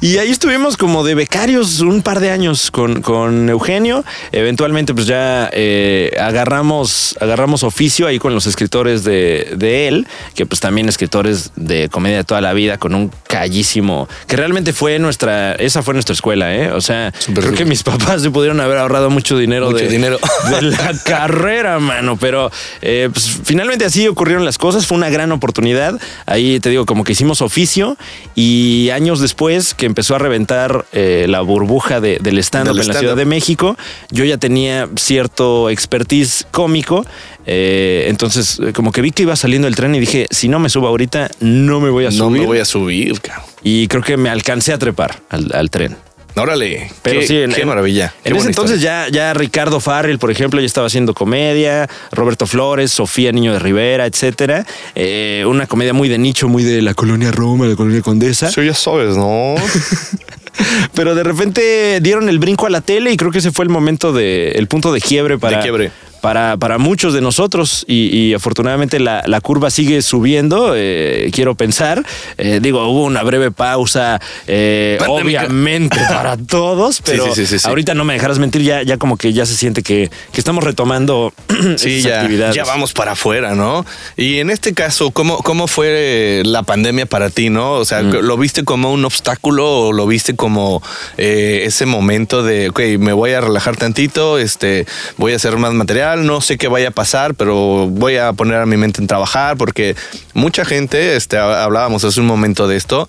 Y 0.02 0.18
ahí 0.18 0.30
estuvimos 0.30 0.78
como 0.78 1.04
de 1.04 1.16
becarios 1.16 1.80
un 1.80 2.02
par 2.02 2.20
de 2.20 2.32
años 2.32 2.72
con, 2.72 3.02
con 3.02 3.50
Eugenio. 3.50 4.04
Eventualmente, 4.32 4.94
pues 4.94 5.06
ya 5.08 5.50
eh, 5.54 6.12
agarramos, 6.20 7.16
agarramos 7.20 7.64
oficio 7.64 8.08
ahí 8.08 8.20
con 8.20 8.34
los 8.34 8.46
escritores 8.48 9.04
de, 9.04 9.54
de 9.56 9.88
él, 9.88 10.08
que 10.36 10.46
pues 10.46 10.60
también 10.60 10.90
escritores 10.90 11.52
de 11.56 11.90
comedia 11.90 12.18
de 12.18 12.24
toda 12.24 12.42
la 12.42 12.54
vida, 12.54 12.78
con 12.78 12.94
un 12.96 13.12
callísimo, 13.28 14.08
que 14.28 14.36
realmente 14.36 14.74
fue 14.74 15.00
nuestra, 15.00 15.54
esa 15.54 15.82
fue 15.84 15.94
nuestra 15.94 16.14
escuela, 16.14 16.54
¿eh? 16.56 16.72
O 16.72 16.82
sea, 16.82 17.14
Súper 17.18 17.44
creo 17.46 17.56
que 17.56 17.66
mis 17.66 17.84
papás 17.84 18.22
se 18.22 18.30
pudieron 18.32 18.60
haber 18.60 18.78
ahorrado 18.78 19.10
mucho 19.10 19.38
dinero, 19.38 19.68
Mucho 19.72 19.84
de, 19.84 19.90
dinero. 19.90 20.20
de 20.50 20.62
la 20.64 20.94
carrera, 21.06 21.80
mano. 21.80 22.18
Pero 22.18 22.52
eh, 22.82 23.10
pues, 23.12 23.30
finalmente 23.44 23.86
así 23.86 24.08
ocurrieron 24.08 24.46
las 24.46 24.58
cosas. 24.58 24.86
Fue 24.86 24.98
una 24.98 25.10
gran 25.10 25.32
oportunidad. 25.32 26.00
Ahí 26.26 26.60
te 26.60 26.70
digo, 26.70 26.86
como 26.86 26.97
que 27.04 27.14
hicimos 27.14 27.42
oficio 27.42 27.98
y 28.36 28.90
años 28.92 29.20
después 29.20 29.74
que 29.74 29.86
empezó 29.86 30.16
a 30.16 30.20
reventar 30.20 30.86
eh, 30.94 31.26
la 31.28 31.42
burbuja 31.42 32.00
de- 32.02 32.20
del 32.22 32.38
stand-up 32.40 32.80
en 32.80 32.88
la. 32.88 32.94
Ciudad 32.96 33.16
de 33.16 33.26
México, 33.26 33.78
yo 34.12 34.26
ya 34.26 34.38
tenía 34.38 34.88
cierto 34.96 35.70
expertise 35.70 36.46
cómico. 36.52 37.06
eh, 37.46 38.06
entonces, 38.10 38.60
eh, 38.60 38.74
como 38.74 38.92
que 38.92 39.02
vi 39.02 39.12
que 39.12 39.24
iba 39.24 39.36
saliendo 39.36 39.68
el 39.68 39.76
tren 39.76 39.96
y 39.96 40.00
dije, 40.00 40.28
si 40.32 40.50
no 40.50 40.60
me 40.60 40.68
subo 40.70 40.88
ahorita, 40.88 41.30
no 41.40 41.80
me 41.80 41.90
voy 41.90 42.06
a 42.06 42.10
No 42.10 42.26
subir. 42.28 42.42
me 42.42 42.46
voy 42.48 42.60
a 42.60 42.66
subir, 42.66 43.22
cabrón. 43.22 43.46
Y 43.64 43.88
creo 43.88 44.04
que 44.04 44.18
me 44.18 44.30
alcancé 44.30 44.74
a 44.74 44.78
trepar 44.78 45.22
al, 45.30 45.50
al 45.54 45.70
tren. 45.70 45.96
Órale. 46.38 46.92
Pero 47.02 47.20
qué, 47.20 47.28
sí, 47.28 47.38
en, 47.38 47.52
qué 47.52 47.66
maravilla. 47.66 48.14
Qué 48.24 48.30
En 48.30 48.36
ese 48.36 48.48
entonces 48.48 48.78
historia. 48.78 49.08
ya, 49.10 49.32
ya 49.32 49.34
Ricardo 49.34 49.80
Farrell, 49.80 50.20
por 50.20 50.32
ejemplo, 50.32 50.60
ya 50.60 50.66
estaba 50.66 50.88
haciendo 50.88 51.14
comedia, 51.14 51.90
Roberto 52.12 52.46
Flores, 52.48 52.92
Sofía 52.92 53.32
Niño 53.32 53.54
de 53.54 53.60
Rivera, 53.60 54.06
etcétera. 54.06 54.66
Eh, 54.96 55.44
una 55.48 55.68
comedia 55.68 55.94
muy 55.94 56.10
de 56.10 56.18
nicho, 56.18 56.48
muy 56.48 56.64
de 56.64 56.82
la 56.82 56.94
colonia 56.94 57.32
Roma, 57.32 57.66
la 57.66 57.76
colonia 57.76 58.02
Condesa. 58.02 58.52
Sí, 58.52 58.66
ya 58.66 58.74
sabes, 58.74 59.16
¿no? 59.16 59.56
Pero 60.96 61.16
de 61.16 61.24
repente 61.24 62.00
dieron 62.02 62.30
el 62.30 62.40
brinco 62.40 62.66
a 62.66 62.70
la 62.70 62.82
tele 62.82 63.12
y 63.12 63.18
creo 63.18 63.32
que 63.32 63.40
ese 63.40 63.52
fue 63.52 63.64
el 63.64 63.70
momento 63.70 64.12
de, 64.14 64.52
el 64.52 64.68
punto 64.68 64.92
de 64.92 65.02
quiebre 65.02 65.38
para, 65.38 65.58
De 65.58 65.64
quiebre. 65.64 65.92
Para, 66.22 66.58
para 66.58 66.78
muchos 66.78 67.14
de 67.14 67.22
nosotros. 67.22 67.86
Y, 67.88 68.16
y 68.16 68.34
afortunadamente 68.34 69.00
la, 69.00 69.24
la 69.26 69.42
curva 69.42 69.70
sigue 69.70 70.02
subiendo, 70.02 70.74
eh, 70.76 71.30
quiero 71.34 71.56
pensar. 71.56 72.04
Eh, 72.38 72.60
digo, 72.62 72.88
hubo 72.88 73.04
una 73.04 73.24
breve 73.24 73.52
pausa, 73.52 74.20
eh, 74.48 74.98
obviamente 75.08 75.98
para 76.10 76.38
todos, 76.38 77.02
pero 77.02 77.34
sí, 77.34 77.46
sí, 77.46 77.60
sí, 77.60 77.68
ahorita 77.68 77.94
no 77.94 78.04
me 78.04 78.14
dejarás 78.14 78.40
mentir, 78.40 78.62
ya, 78.62 78.84
ya 78.84 78.98
como 78.98 79.18
que 79.18 79.34
ya 79.34 79.46
se 79.46 79.56
siente 79.56 79.84
que, 79.84 80.10
que 80.32 80.40
estamos 80.40 80.64
retomando 80.64 81.34
Sí, 81.78 82.02
ya, 82.02 82.22
actividades. 82.22 82.56
ya 82.56 82.66
vamos 82.66 82.94
para 82.94 83.12
afuera, 83.14 83.56
¿no? 83.56 83.86
Y 84.16 84.40
en 84.40 84.50
este 84.50 84.74
caso, 84.74 85.12
¿cómo, 85.12 85.38
¿cómo 85.40 85.68
fue 85.68 86.42
la 86.46 86.64
pandemia 86.64 87.06
para 87.06 87.30
ti, 87.30 87.50
no? 87.50 87.74
O 87.74 87.86
sea, 87.86 88.02
¿lo 88.02 88.38
viste 88.38 88.64
como 88.64 88.92
un 88.92 89.06
obstáculo 89.06 89.88
o 89.88 89.94
lo 89.94 90.08
viste 90.08 90.36
como 90.36 90.82
ese 91.18 91.86
momento 91.86 92.44
de, 92.44 92.70
ok, 92.70 92.80
me 93.00 93.14
voy 93.14 93.34
a 93.34 93.42
relajar 93.42 93.78
tantito, 93.78 94.38
este, 94.38 94.86
voy 95.18 95.34
a 95.34 95.36
hacer 95.36 95.58
más 95.58 95.74
material, 95.74 96.07
no 96.16 96.42
sé 96.42 96.58
qué 96.58 96.68
vaya 96.68 96.90
a 96.90 96.92
pasar, 96.92 97.36
pero 97.36 97.88
voy 97.88 98.18
a 98.18 98.34
poner 98.34 98.58
a 98.62 98.66
mi 98.66 98.78
mente 98.78 99.02
en 99.02 99.08
trabajar 99.08 99.58
porque 99.58 99.96
mucha 100.34 100.64
gente, 100.66 101.16
este, 101.16 101.38
hab- 101.38 101.56
hablábamos 101.64 102.04
hace 102.04 102.20
un 102.20 102.28
momento 102.28 102.68
de 102.68 102.78
esto, 102.78 103.08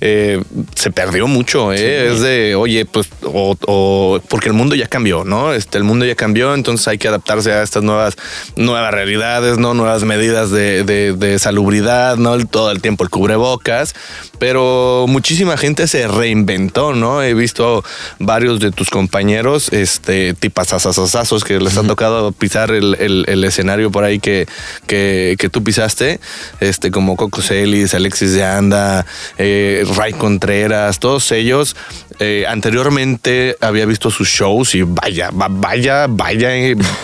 eh, 0.00 0.42
se 0.74 0.90
perdió 0.90 1.26
mucho, 1.26 1.72
¿eh? 1.72 2.12
Es 2.12 2.20
de, 2.20 2.54
oye, 2.56 2.84
pues, 2.84 3.08
o, 3.24 3.56
o- 3.66 4.20
porque 4.28 4.48
el 4.48 4.54
mundo 4.54 4.74
ya 4.74 4.86
cambió, 4.88 5.24
¿no? 5.24 5.52
Este, 5.54 5.78
el 5.78 5.84
mundo 5.84 6.04
ya 6.04 6.14
cambió, 6.14 6.54
entonces 6.54 6.86
hay 6.88 6.98
que 6.98 7.08
adaptarse 7.08 7.52
a 7.52 7.62
estas 7.62 7.82
nuevas, 7.82 8.16
nuevas 8.56 8.92
realidades, 8.92 9.58
¿no? 9.58 9.72
Nuevas 9.74 10.02
medidas 10.04 10.50
de, 10.50 10.84
de- 10.84 11.12
de 11.14 11.38
salubridad, 11.38 12.16
¿no? 12.16 12.34
El- 12.34 12.48
Todo 12.48 12.70
el 12.70 12.82
tiempo 12.82 13.04
el 13.04 13.10
cubrebocas, 13.10 13.94
pero 14.38 15.06
muchísima 15.08 15.56
gente 15.56 15.86
se 15.86 16.06
reinventó, 16.08 16.92
¿no? 16.94 17.22
He 17.22 17.34
visto 17.34 17.84
varios 18.18 18.60
de 18.60 18.70
tus 18.72 18.90
compañeros, 18.90 19.72
este, 19.72 20.34
tipasasasazos 20.34 21.44
que 21.44 21.58
les 21.60 21.76
ha 21.78 21.82
tocado 21.84 22.32
pisar 22.38 22.70
el, 22.70 22.96
el- 22.98 23.24
escenario 23.44 23.90
por 23.90 24.04
ahí 24.04 24.18
que, 24.20 24.46
que, 24.86 25.36
tú 25.50 25.62
pisaste, 25.62 26.20
este, 26.60 26.90
como 26.90 27.16
Coco 27.16 27.42
Celis, 27.42 27.94
Alexis 27.94 28.32
de 28.32 28.44
Anda, 28.44 29.04
eh, 29.38 29.84
Ray 29.96 30.12
Contreras, 30.12 30.98
todos 30.98 31.30
ellos. 31.32 31.76
eh, 32.20 32.44
anteriormente 32.48 33.56
había 33.60 33.86
visto 33.86 34.10
sus 34.10 34.28
shows 34.28 34.74
y 34.74 34.82
vaya, 34.82 35.30
va- 35.30 35.48
vaya, 35.50 36.06
vaya, 36.08 36.50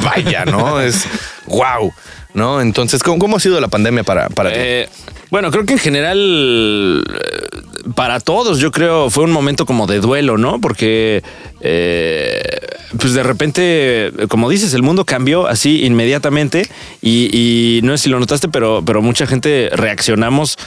vaya, 0.02 0.44
¿no? 0.44 0.80
Es 0.80 1.04
wow, 1.46 1.92
¿no? 2.34 2.60
Entonces, 2.60 3.02
¿cómo, 3.02 3.18
cómo 3.18 3.36
ha 3.36 3.40
sido 3.40 3.60
la 3.60 3.68
pandemia 3.68 4.02
para, 4.02 4.28
para 4.28 4.50
ti? 4.50 4.58
Eh, 4.58 4.88
bueno, 5.30 5.50
creo 5.50 5.64
que 5.64 5.74
en 5.74 5.78
general, 5.78 7.04
eh, 7.08 7.92
para 7.94 8.20
todos, 8.20 8.58
yo 8.58 8.72
creo, 8.72 9.10
fue 9.10 9.24
un 9.24 9.30
momento 9.30 9.66
como 9.66 9.86
de 9.86 10.00
duelo, 10.00 10.38
¿no? 10.38 10.60
Porque, 10.60 11.22
eh, 11.60 12.42
pues 12.98 13.14
de 13.14 13.22
repente, 13.22 14.12
como 14.28 14.50
dices, 14.50 14.74
el 14.74 14.82
mundo 14.82 15.04
cambió 15.04 15.46
así 15.46 15.84
inmediatamente 15.84 16.68
y, 17.00 17.30
y 17.32 17.82
no 17.82 17.96
sé 17.96 18.04
si 18.04 18.10
lo 18.10 18.18
notaste, 18.18 18.48
pero, 18.48 18.82
pero 18.84 19.02
mucha 19.02 19.26
gente 19.26 19.70
reaccionamos. 19.72 20.58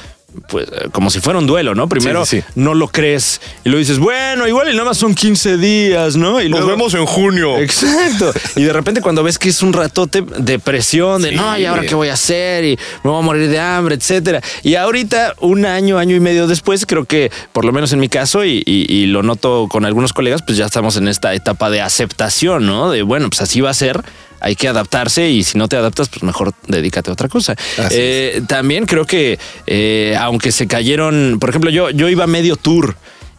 Pues 0.48 0.68
eh, 0.68 0.90
como 0.92 1.10
si 1.10 1.20
fuera 1.20 1.40
un 1.40 1.46
duelo, 1.48 1.76
¿no? 1.76 1.88
Primero 1.88 2.26
Sí, 2.26 2.38
sí, 2.38 2.42
sí. 2.48 2.54
no 2.56 2.74
lo 2.74 2.88
crees 2.88 3.40
y 3.64 3.70
luego 3.70 3.80
dices, 3.80 4.00
bueno, 4.00 4.48
igual 4.48 4.68
y 4.70 4.72
nada 4.74 4.86
más 4.86 4.98
son 4.98 5.14
15 5.16 5.58
días, 5.58 6.16
¿no? 6.16 6.42
Y 6.42 6.48
luego- 6.50 6.74
en 6.98 7.06
junio. 7.06 7.58
Exacto. 7.60 8.32
Y 8.56 8.64
de 8.64 8.74
repente 8.74 9.02
cuando 9.02 9.24
ves 9.24 9.38
que 9.40 9.50
es 9.50 9.62
un 9.62 9.74
ratote, 9.74 10.24
depresión, 10.40 11.22
de 11.22 11.30
Sí. 11.30 11.36
no, 11.36 11.58
¿y 11.58 11.66
ahora 11.66 11.84
qué 11.84 11.96
voy 11.96 12.10
a 12.10 12.14
hacer? 12.14 12.64
Y 12.66 12.78
me 13.04 13.10
voy 13.12 13.20
a 13.20 13.22
morir 13.22 13.50
de 13.50 13.60
hambre, 13.60 13.96
etcétera. 13.96 14.42
Y 14.64 14.76
ahorita, 14.76 15.34
un 15.40 15.66
año, 15.66 15.98
año 15.98 16.16
y 16.16 16.20
medio 16.20 16.48
después, 16.48 16.86
creo 16.86 17.06
que, 17.06 17.32
por 17.52 17.66
lo 17.66 17.72
menos 17.72 17.94
en 17.94 18.00
mi 18.00 18.10
caso, 18.10 18.44
y, 18.46 18.62
y- 18.66 18.86
y 18.94 19.06
lo 19.08 19.24
noto 19.24 19.68
con 19.70 19.86
algunos 19.86 20.14
colegas, 20.14 20.42
pues 20.46 20.58
ya 20.58 20.66
estamos 20.66 20.98
en 20.98 21.08
esta 21.08 21.34
etapa 21.34 21.70
de 21.70 21.82
aceptación, 21.82 22.66
¿no? 22.66 22.92
De 22.92 23.02
bueno, 23.04 23.30
pues 23.30 23.42
así 23.42 23.62
va 23.62 23.70
a 23.70 23.74
ser. 23.74 24.02
Hay 24.44 24.56
que 24.56 24.68
adaptarse 24.68 25.30
y 25.30 25.44
si 25.44 25.58
no 25.58 25.68
te 25.68 25.78
adaptas, 25.78 26.10
pues 26.10 26.22
mejor 26.22 26.54
dedícate 26.68 27.10
a 27.10 27.14
otra 27.14 27.30
cosa. 27.30 27.56
Eh, 27.90 28.42
también 28.48 28.86
creo 28.86 29.06
que, 29.06 29.40
eh, 29.66 30.16
aunque 30.20 30.52
se 30.52 30.68
cayeron, 30.68 31.38
por 31.40 31.50
ejemplo, 31.50 31.72
yo, 31.72 31.90
yo 31.90 32.10
iba 32.10 32.28
medio 32.28 32.58
tour 32.58 32.96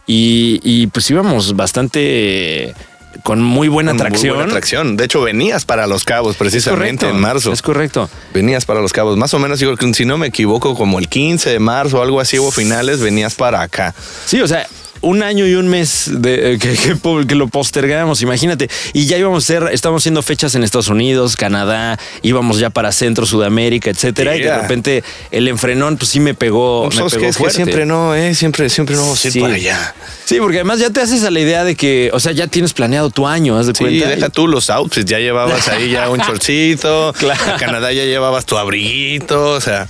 y, 0.07 0.59
y, 0.63 0.87
pues 0.87 1.09
íbamos 1.09 1.55
bastante 1.55 2.73
con 3.23 3.41
muy 3.41 3.67
buena 3.67 3.91
atracción. 3.91 4.35
buena 4.35 4.49
atracción. 4.49 4.97
De 4.97 5.05
hecho, 5.05 5.21
venías 5.21 5.65
para 5.65 5.87
Los 5.87 6.03
Cabos 6.03 6.35
precisamente 6.35 7.05
correcto, 7.05 7.09
en 7.09 7.21
marzo. 7.21 7.51
Es 7.51 7.61
correcto. 7.61 8.09
Venías 8.33 8.65
para 8.65 8.81
Los 8.81 8.93
Cabos. 8.93 9.17
Más 9.17 9.33
o 9.33 9.39
menos, 9.39 9.59
si 9.93 10.05
no 10.05 10.17
me 10.17 10.27
equivoco, 10.27 10.75
como 10.75 10.99
el 10.99 11.07
15 11.07 11.51
de 11.51 11.59
marzo 11.59 11.99
o 11.99 12.01
algo 12.01 12.19
así, 12.19 12.39
hubo 12.39 12.51
finales, 12.51 12.99
venías 12.99 13.35
para 13.35 13.61
acá. 13.61 13.93
Sí, 14.25 14.41
o 14.41 14.47
sea, 14.47 14.67
un 15.05 15.21
año 15.21 15.45
y 15.45 15.53
un 15.53 15.67
mes 15.67 16.09
de, 16.11 16.53
eh, 16.53 16.57
que, 16.59 16.73
que 16.73 16.95
que 17.27 17.35
lo 17.35 17.47
postergamos, 17.47 18.21
imagínate. 18.23 18.69
Y 18.93 19.05
ya 19.05 19.17
íbamos 19.17 19.43
a 19.43 19.47
ser, 19.47 19.69
estábamos 19.71 20.01
haciendo 20.01 20.21
fechas 20.23 20.55
en 20.55 20.63
Estados 20.63 20.87
Unidos, 20.87 21.35
Canadá, 21.35 21.99
íbamos 22.23 22.57
ya 22.59 22.71
para 22.71 22.91
Centro, 22.91 23.25
Sudamérica, 23.25 23.89
etcétera. 23.91 24.35
Y 24.35 24.41
de 24.41 24.55
repente 24.61 25.03
el 25.31 25.47
enfrenón, 25.47 25.97
pues 25.97 26.09
sí 26.09 26.19
me 26.19 26.33
pegó. 26.33 26.89
me 26.89 26.95
¿Sabes 26.95 27.13
pegó 27.13 27.21
qué? 27.23 27.29
Es 27.29 27.35
que 27.37 27.39
fuerte. 27.43 27.55
siempre 27.55 27.85
no, 27.85 28.15
¿eh? 28.15 28.33
Siempre, 28.33 28.69
siempre 28.69 28.95
no 28.95 29.01
vamos 29.03 29.23
a 29.23 29.27
ir 29.27 29.33
Sí. 29.33 29.39
para 29.41 29.53
allá. 29.53 29.95
Sí, 30.25 30.37
porque 30.39 30.57
además 30.57 30.79
ya 30.79 30.89
te 30.89 31.01
haces 31.01 31.23
a 31.23 31.29
la 31.29 31.39
idea 31.39 31.63
de 31.63 31.75
que, 31.75 32.09
o 32.11 32.19
sea, 32.19 32.31
ya 32.31 32.47
tienes 32.47 32.73
planeado 32.73 33.11
tu 33.11 33.27
año, 33.27 33.57
haz 33.59 33.67
de 33.67 33.73
Sí, 33.75 33.83
cuenta. 33.83 34.09
deja 34.09 34.29
tú 34.29 34.47
los 34.47 34.69
outfits. 34.71 35.05
Ya 35.09 35.19
llevabas 35.19 35.67
ahí 35.67 35.91
ya 35.91 36.09
un 36.09 36.17
shortcito. 36.27 37.13
Claro. 37.19 37.53
A 37.53 37.57
Canadá 37.57 37.93
ya 37.93 38.05
llevabas 38.05 38.45
tu 38.47 38.57
abriguito. 38.57 39.51
O 39.51 39.61
sea, 39.61 39.87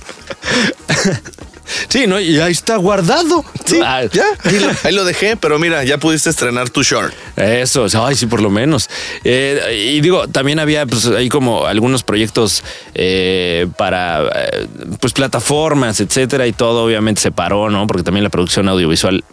Sí, 1.88 2.06
¿no? 2.06 2.20
Y 2.20 2.38
ahí 2.40 2.52
está 2.52 2.76
guardado. 2.76 3.44
sí, 3.64 3.80
Ah, 3.82 4.02
ya. 4.12 4.24
Ahí 4.44 4.58
lo, 4.58 4.68
ahí 4.84 4.92
lo 4.94 5.04
dejé, 5.04 5.36
pero 5.36 5.58
mira, 5.58 5.84
ya 5.84 5.98
pudiste 5.98 6.30
estrenar 6.30 6.70
tu 6.70 6.82
short. 6.82 7.12
Eso, 7.36 7.86
ay, 8.04 8.14
sí, 8.14 8.26
por 8.26 8.40
lo 8.40 8.50
menos. 8.50 8.88
Eh, 9.24 9.92
y 9.94 10.00
digo, 10.00 10.28
también 10.28 10.58
había 10.58 10.86
pues 10.86 11.06
ahí 11.06 11.28
como 11.28 11.66
algunos 11.66 12.02
proyectos 12.02 12.62
eh, 12.94 13.66
para 13.76 14.22
eh, 14.34 14.66
pues 15.00 15.12
plataformas, 15.12 16.00
etcétera, 16.00 16.46
y 16.46 16.52
todo 16.52 16.84
obviamente 16.84 17.20
se 17.20 17.32
paró, 17.32 17.70
¿no? 17.70 17.86
Porque 17.86 18.02
también 18.02 18.24
la 18.24 18.30
producción 18.30 18.68
audiovisual 18.68 19.24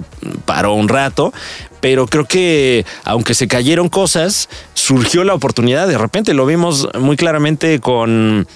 paró 0.46 0.74
un 0.74 0.88
rato. 0.90 1.34
Pero 1.82 2.08
creo 2.08 2.26
que 2.26 2.86
aunque 3.04 3.34
se 3.34 3.50
cayeron 3.50 3.90
cosas, 3.90 4.48
surgió 4.74 5.26
la 5.26 5.34
oportunidad. 5.34 5.86
De 5.86 5.98
repente 5.98 6.34
lo 6.34 6.46
vimos 6.46 6.88
muy 6.98 7.18
claramente 7.18 7.80
con 7.82 8.48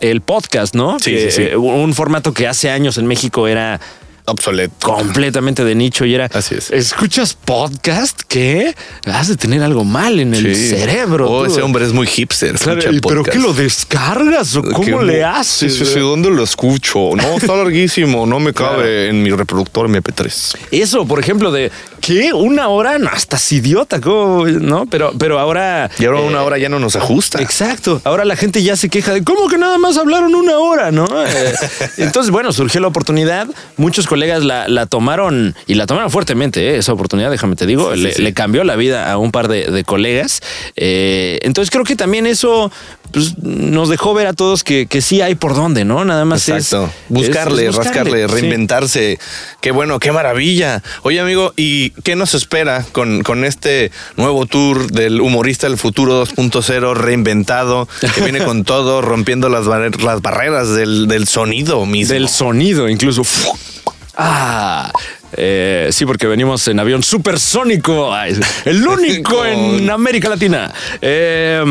el 0.00 0.20
podcast, 0.20 0.74
¿no? 0.74 0.98
Sí, 0.98 1.10
Que, 1.12 1.30
sí, 1.30 1.36
sí. 1.36 1.42
eh, 1.50 1.56
Un 1.56 1.94
formato 1.94 2.32
que 2.32 2.46
hace 2.46 2.70
años 2.70 2.98
en 2.98 3.06
México 3.06 3.48
era 3.48 3.80
Obsoleto. 4.28 4.74
completamente 4.80 5.64
de 5.64 5.74
nicho 5.74 6.04
y 6.04 6.14
era. 6.14 6.28
Así 6.32 6.54
es. 6.56 6.70
¿Escuchas 6.70 7.34
podcast? 7.34 8.20
¿Qué? 8.28 8.74
Has 9.06 9.28
de 9.28 9.36
tener 9.36 9.62
algo 9.62 9.84
mal 9.84 10.18
en 10.20 10.34
el 10.34 10.54
Sí. 10.56 10.68
cerebro. 10.70 11.30
Oh, 11.30 11.44
tú. 11.44 11.52
ese 11.52 11.62
hombre 11.62 11.84
es 11.84 11.92
muy 11.92 12.06
hipster. 12.06 12.52
Claro, 12.58 12.78
escucha 12.80 12.96
¿y 12.96 13.00
¿Pero 13.00 13.22
podcast. 13.22 13.36
qué 13.36 13.42
lo 13.42 13.52
descargas 13.54 14.56
o 14.56 14.62
cómo 14.62 14.98
¿Qué- 15.00 15.04
le 15.04 15.24
haces? 15.24 15.72
Sí, 15.74 15.84
sí, 15.84 15.92
sí, 15.94 16.00
¿dónde 16.00 16.30
lo 16.30 16.42
escucho? 16.42 17.10
No, 17.14 17.36
está 17.36 17.54
larguísimo, 17.56 18.26
no 18.26 18.40
me 18.40 18.52
cabe 18.52 19.08
en 19.08 19.22
mi 19.22 19.30
reproductor 19.30 19.86
MP3. 19.88 20.56
Eso, 20.72 21.06
por 21.06 21.20
ejemplo, 21.20 21.52
de 21.52 21.70
¿qué? 22.00 22.32
¿Una 22.32 22.68
hora? 22.68 22.98
No, 22.98 23.10
estás 23.14 23.50
idiota, 23.52 24.00
¿cómo? 24.00 24.46
¿no? 24.46 24.86
Pero, 24.86 25.12
pero 25.18 25.38
ahora. 25.38 25.88
Y 25.98 26.04
ahora 26.04 26.20
eh, 26.20 26.26
una 26.28 26.42
hora 26.42 26.58
ya 26.58 26.68
no 26.68 26.78
nos 26.80 26.96
ajusta. 26.96 27.40
Exacto. 27.40 28.00
Ahora 28.04 28.24
la 28.24 28.34
gente 28.36 28.62
ya 28.62 28.76
se 28.76 28.88
queja 28.88 29.12
de 29.14 29.22
cómo 29.22 29.48
que 29.48 29.56
nada 29.58 29.78
más 29.78 29.96
hablaron 29.96 30.34
una 30.34 30.58
hora, 30.58 30.90
¿no? 30.90 31.06
Eh, 31.26 31.54
entonces, 31.98 32.30
bueno, 32.32 32.52
surgió 32.52 32.80
la 32.80 32.88
oportunidad. 32.88 33.46
Muchos 33.76 34.06
colegas 34.16 34.42
la, 34.44 34.66
la 34.66 34.86
tomaron 34.86 35.54
y 35.66 35.74
la 35.74 35.84
tomaron 35.86 36.10
fuertemente, 36.10 36.70
¿eh? 36.70 36.78
esa 36.78 36.94
oportunidad, 36.94 37.30
déjame 37.30 37.54
te 37.54 37.66
digo. 37.66 37.90
Sí, 37.92 37.98
sí, 37.98 38.02
le, 38.04 38.12
sí. 38.14 38.22
le 38.22 38.32
cambió 38.32 38.64
la 38.64 38.74
vida 38.76 39.12
a 39.12 39.18
un 39.18 39.30
par 39.30 39.48
de, 39.48 39.70
de 39.70 39.84
colegas. 39.84 40.40
Eh, 40.74 41.38
entonces, 41.42 41.70
creo 41.70 41.84
que 41.84 41.96
también 41.96 42.26
eso 42.26 42.72
pues, 43.12 43.36
nos 43.42 43.90
dejó 43.90 44.14
ver 44.14 44.26
a 44.26 44.32
todos 44.32 44.64
que, 44.64 44.86
que 44.86 45.02
sí 45.02 45.20
hay 45.20 45.34
por 45.34 45.54
dónde, 45.54 45.84
¿no? 45.84 46.04
Nada 46.06 46.24
más 46.24 46.48
es- 46.48 46.54
Exacto. 46.72 46.86
es- 46.86 47.10
Buscarle, 47.10 47.66
es 47.66 47.74
rascarle, 47.74 48.26
sí. 48.26 48.34
reinventarse. 48.34 49.18
Qué 49.60 49.70
bueno, 49.70 49.98
qué 49.98 50.12
maravilla. 50.12 50.82
Oye, 51.02 51.20
amigo, 51.20 51.52
¿y 51.56 51.90
qué 52.02 52.16
nos 52.16 52.32
espera 52.34 52.84
con, 52.92 53.22
con 53.22 53.44
este 53.44 53.90
nuevo 54.16 54.46
tour 54.46 54.90
del 54.90 55.20
humorista 55.20 55.68
del 55.68 55.76
futuro 55.76 56.24
2.0 56.24 56.94
reinventado, 56.94 57.86
que 58.14 58.20
viene 58.22 58.38
con 58.44 58.64
todo, 58.64 59.02
rompiendo 59.02 59.50
las, 59.50 59.66
barre- 59.66 60.02
las 60.02 60.22
barreras 60.22 60.70
del, 60.74 61.06
del 61.06 61.28
sonido 61.28 61.84
mismo? 61.84 62.14
Del 62.14 62.28
sonido, 62.28 62.88
incluso. 62.88 63.22
Ah, 64.16 64.90
eh, 65.32 65.88
sí, 65.92 66.06
porque 66.06 66.26
venimos 66.26 66.66
en 66.68 66.80
avión 66.80 67.02
supersónico. 67.02 68.14
El 68.64 68.86
único 68.88 69.44
en 69.44 69.90
América 69.90 70.28
Latina. 70.28 70.72
Eh, 71.00 71.62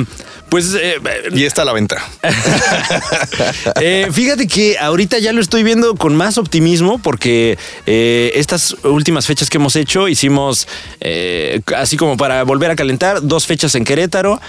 pues 0.50 0.74
eh, 0.80 0.96
y 1.34 1.44
está 1.44 1.64
a 1.64 1.66
la 1.66 1.74
venta. 1.74 1.98
eh, 3.82 4.08
fíjate 4.12 4.48
que 4.48 4.78
ahorita 4.78 5.20
ya 5.20 5.34
lo 5.34 5.42
estoy 5.42 5.64
viendo 5.64 5.96
con 5.96 6.16
más 6.16 6.38
optimismo 6.38 7.00
porque 7.00 7.58
eh, 7.86 8.32
estas 8.36 8.76
últimas 8.84 9.26
fechas 9.26 9.50
que 9.50 9.58
hemos 9.58 9.76
hecho 9.76 10.08
hicimos 10.08 10.68
así 11.76 11.98
como 11.98 12.18
para 12.18 12.44
volver 12.44 12.72
a 12.72 12.76
calentar 12.76 13.22
dos 13.22 13.46
fechas 13.46 13.76
en 13.76 13.84
Querétaro, 13.86 14.42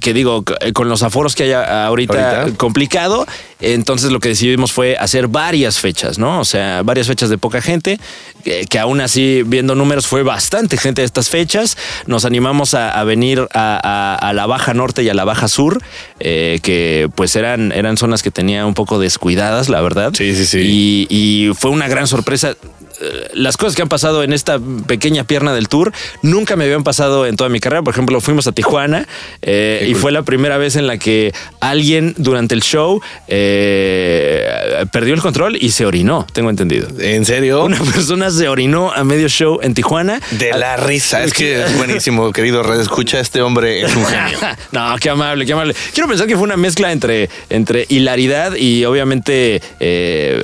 que 0.00 0.12
digo, 0.14 0.44
con 0.74 0.88
los 0.88 1.02
aforos 1.02 1.34
que 1.34 1.44
hay 1.44 1.52
ahorita, 1.52 2.40
Ahorita. 2.40 2.56
complicado. 2.58 3.26
Entonces 3.62 4.10
lo 4.10 4.20
que 4.20 4.30
decidimos 4.30 4.72
fue 4.72 4.96
hacer 4.96 5.28
varias 5.28 5.78
fechas, 5.78 6.18
¿no? 6.18 6.40
O 6.40 6.44
sea, 6.46 6.82
varias 6.82 7.06
fechas 7.06 7.28
de 7.28 7.36
poca 7.36 7.60
gente, 7.60 8.00
que, 8.42 8.64
que 8.64 8.78
aún 8.78 9.02
así, 9.02 9.42
viendo 9.44 9.74
números, 9.74 10.06
fue 10.06 10.22
bastante 10.22 10.78
gente 10.78 11.02
de 11.02 11.06
estas 11.06 11.28
fechas. 11.28 11.76
Nos 12.06 12.24
animamos 12.24 12.72
a, 12.72 12.90
a 12.98 13.04
venir 13.04 13.46
a, 13.52 13.78
a- 13.82 14.14
a 14.28 14.32
la 14.32 14.46
Baja 14.46 14.72
Norte 14.72 15.02
y 15.02 15.10
a 15.10 15.14
la 15.14 15.24
Baja 15.30 15.46
Sur, 15.46 15.80
eh, 16.18 16.58
que 16.60 17.08
pues 17.14 17.36
eran, 17.36 17.70
eran 17.70 17.96
zonas 17.96 18.24
que 18.24 18.32
tenía 18.32 18.66
un 18.66 18.74
poco 18.74 18.98
descuidadas, 18.98 19.68
la 19.68 19.80
verdad. 19.80 20.12
Sí, 20.12 20.34
sí, 20.34 20.44
sí. 20.44 20.58
Y, 20.58 21.06
y 21.08 21.54
fue 21.54 21.70
una 21.70 21.86
gran 21.86 22.08
sorpresa. 22.08 22.56
Eh, 23.00 23.28
Las 23.34 23.56
cosas 23.56 23.74
que 23.76 23.82
han 23.82 23.88
pasado 23.88 24.22
en 24.22 24.32
esta 24.32 24.58
pequeña 24.86 25.24
pierna 25.24 25.52
del 25.54 25.68
tour 25.68 25.92
nunca 26.22 26.56
me 26.56 26.64
habían 26.64 26.84
pasado 26.84 27.26
en 27.26 27.36
toda 27.36 27.48
mi 27.50 27.60
carrera. 27.60 27.82
Por 27.82 27.94
ejemplo, 27.94 28.20
fuimos 28.20 28.46
a 28.46 28.52
Tijuana 28.52 29.06
eh, 29.42 29.86
y 29.88 29.94
fue 29.94 30.12
la 30.12 30.22
primera 30.22 30.58
vez 30.58 30.76
en 30.76 30.86
la 30.86 30.98
que 30.98 31.32
alguien 31.60 32.14
durante 32.18 32.54
el 32.54 32.62
show 32.62 33.00
eh, 33.28 34.84
perdió 34.92 35.14
el 35.14 35.20
control 35.20 35.56
y 35.60 35.70
se 35.70 35.86
orinó, 35.86 36.26
tengo 36.32 36.50
entendido. 36.50 36.88
¿En 37.00 37.24
serio? 37.24 37.64
Una 37.64 37.78
persona 37.78 38.30
se 38.30 38.48
orinó 38.48 38.92
a 38.92 39.04
medio 39.04 39.28
show 39.28 39.58
en 39.62 39.74
Tijuana. 39.74 40.20
De 40.32 40.52
la 40.52 40.76
risa. 40.76 41.22
Es 41.24 41.32
que 41.32 41.62
es 41.64 41.76
buenísimo, 41.78 42.32
querido 42.32 42.62
Red. 42.62 42.80
Escucha, 42.80 43.20
este 43.20 43.42
hombre 43.42 43.82
es 43.82 43.94
un 43.94 44.04
genio. 44.04 44.38
No, 44.72 44.94
qué 45.00 45.10
amable, 45.10 45.46
qué 45.46 45.52
amable. 45.52 45.74
Quiero 45.92 46.08
pensar 46.08 46.26
que 46.26 46.34
fue 46.34 46.44
una 46.44 46.56
mezcla 46.56 46.92
entre, 46.92 47.28
entre 47.48 47.86
hilaridad 47.88 48.54
y 48.54 48.84
obviamente 48.84 49.60
eh, 49.80 50.42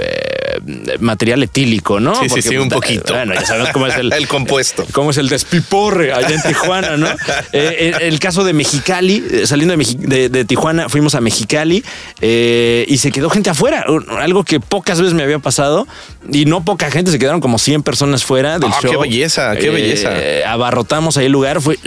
material 1.01 1.43
etílico, 1.43 2.01
¿no? 2.01 2.15
Sí, 2.23 2.29
sí, 2.29 2.43
sí, 2.43 2.57
un 2.57 2.65
puta, 2.65 2.75
poquito. 2.77 3.15
Bueno, 3.15 3.35
ya 3.35 3.45
sabes 3.47 3.69
cómo 3.73 3.87
es 3.87 3.97
el, 3.97 4.13
El 4.17 4.29
compuesto. 4.29 4.87
Cómo 4.93 5.11
es 5.11 5.17
el 5.19 5.29
despiporre 5.29 6.13
allá 6.13 6.35
en 6.35 6.43
Tijuana, 6.43 6.97
¿no? 6.97 7.09
Eh, 7.53 7.93
el, 7.97 8.03
el 8.03 8.19
caso 8.19 8.45
de 8.45 8.53
Mexicali, 8.53 9.25
eh, 9.31 9.47
saliendo 9.47 9.77
de, 9.77 9.83
Mexi- 9.83 9.97
de- 9.99 10.29
de 10.29 10.45
Tijuana, 10.45 10.89
fuimos 10.89 11.15
a 11.15 11.21
Mexicali 11.21 11.85
eh, 12.21 12.85
y 12.89 12.99
se 12.99 13.11
quedó 13.13 13.31
gente 13.31 13.51
afuera, 13.51 13.85
algo 14.19 14.45
que 14.45 14.61
pocas 14.61 14.99
veces 15.01 15.15
me 15.15 15.23
había 15.23 15.39
pasado 15.39 15.87
y 16.31 16.45
no 16.45 16.65
poca 16.65 16.91
gente, 16.91 17.11
se 17.11 17.19
quedaron 17.19 17.41
como 17.41 17.59
100 17.59 17.83
personas 17.83 18.25
fuera 18.25 18.59
del 18.59 18.71
Ah, 18.73 18.79
show. 18.83 18.91
qué 18.91 18.97
belleza, 18.97 19.57
qué 19.57 19.71
belleza. 19.71 20.11
Abarrotamos 20.51 21.17
ahí 21.17 21.27
el 21.27 21.33
lugar, 21.33 21.61
fue 21.61 21.79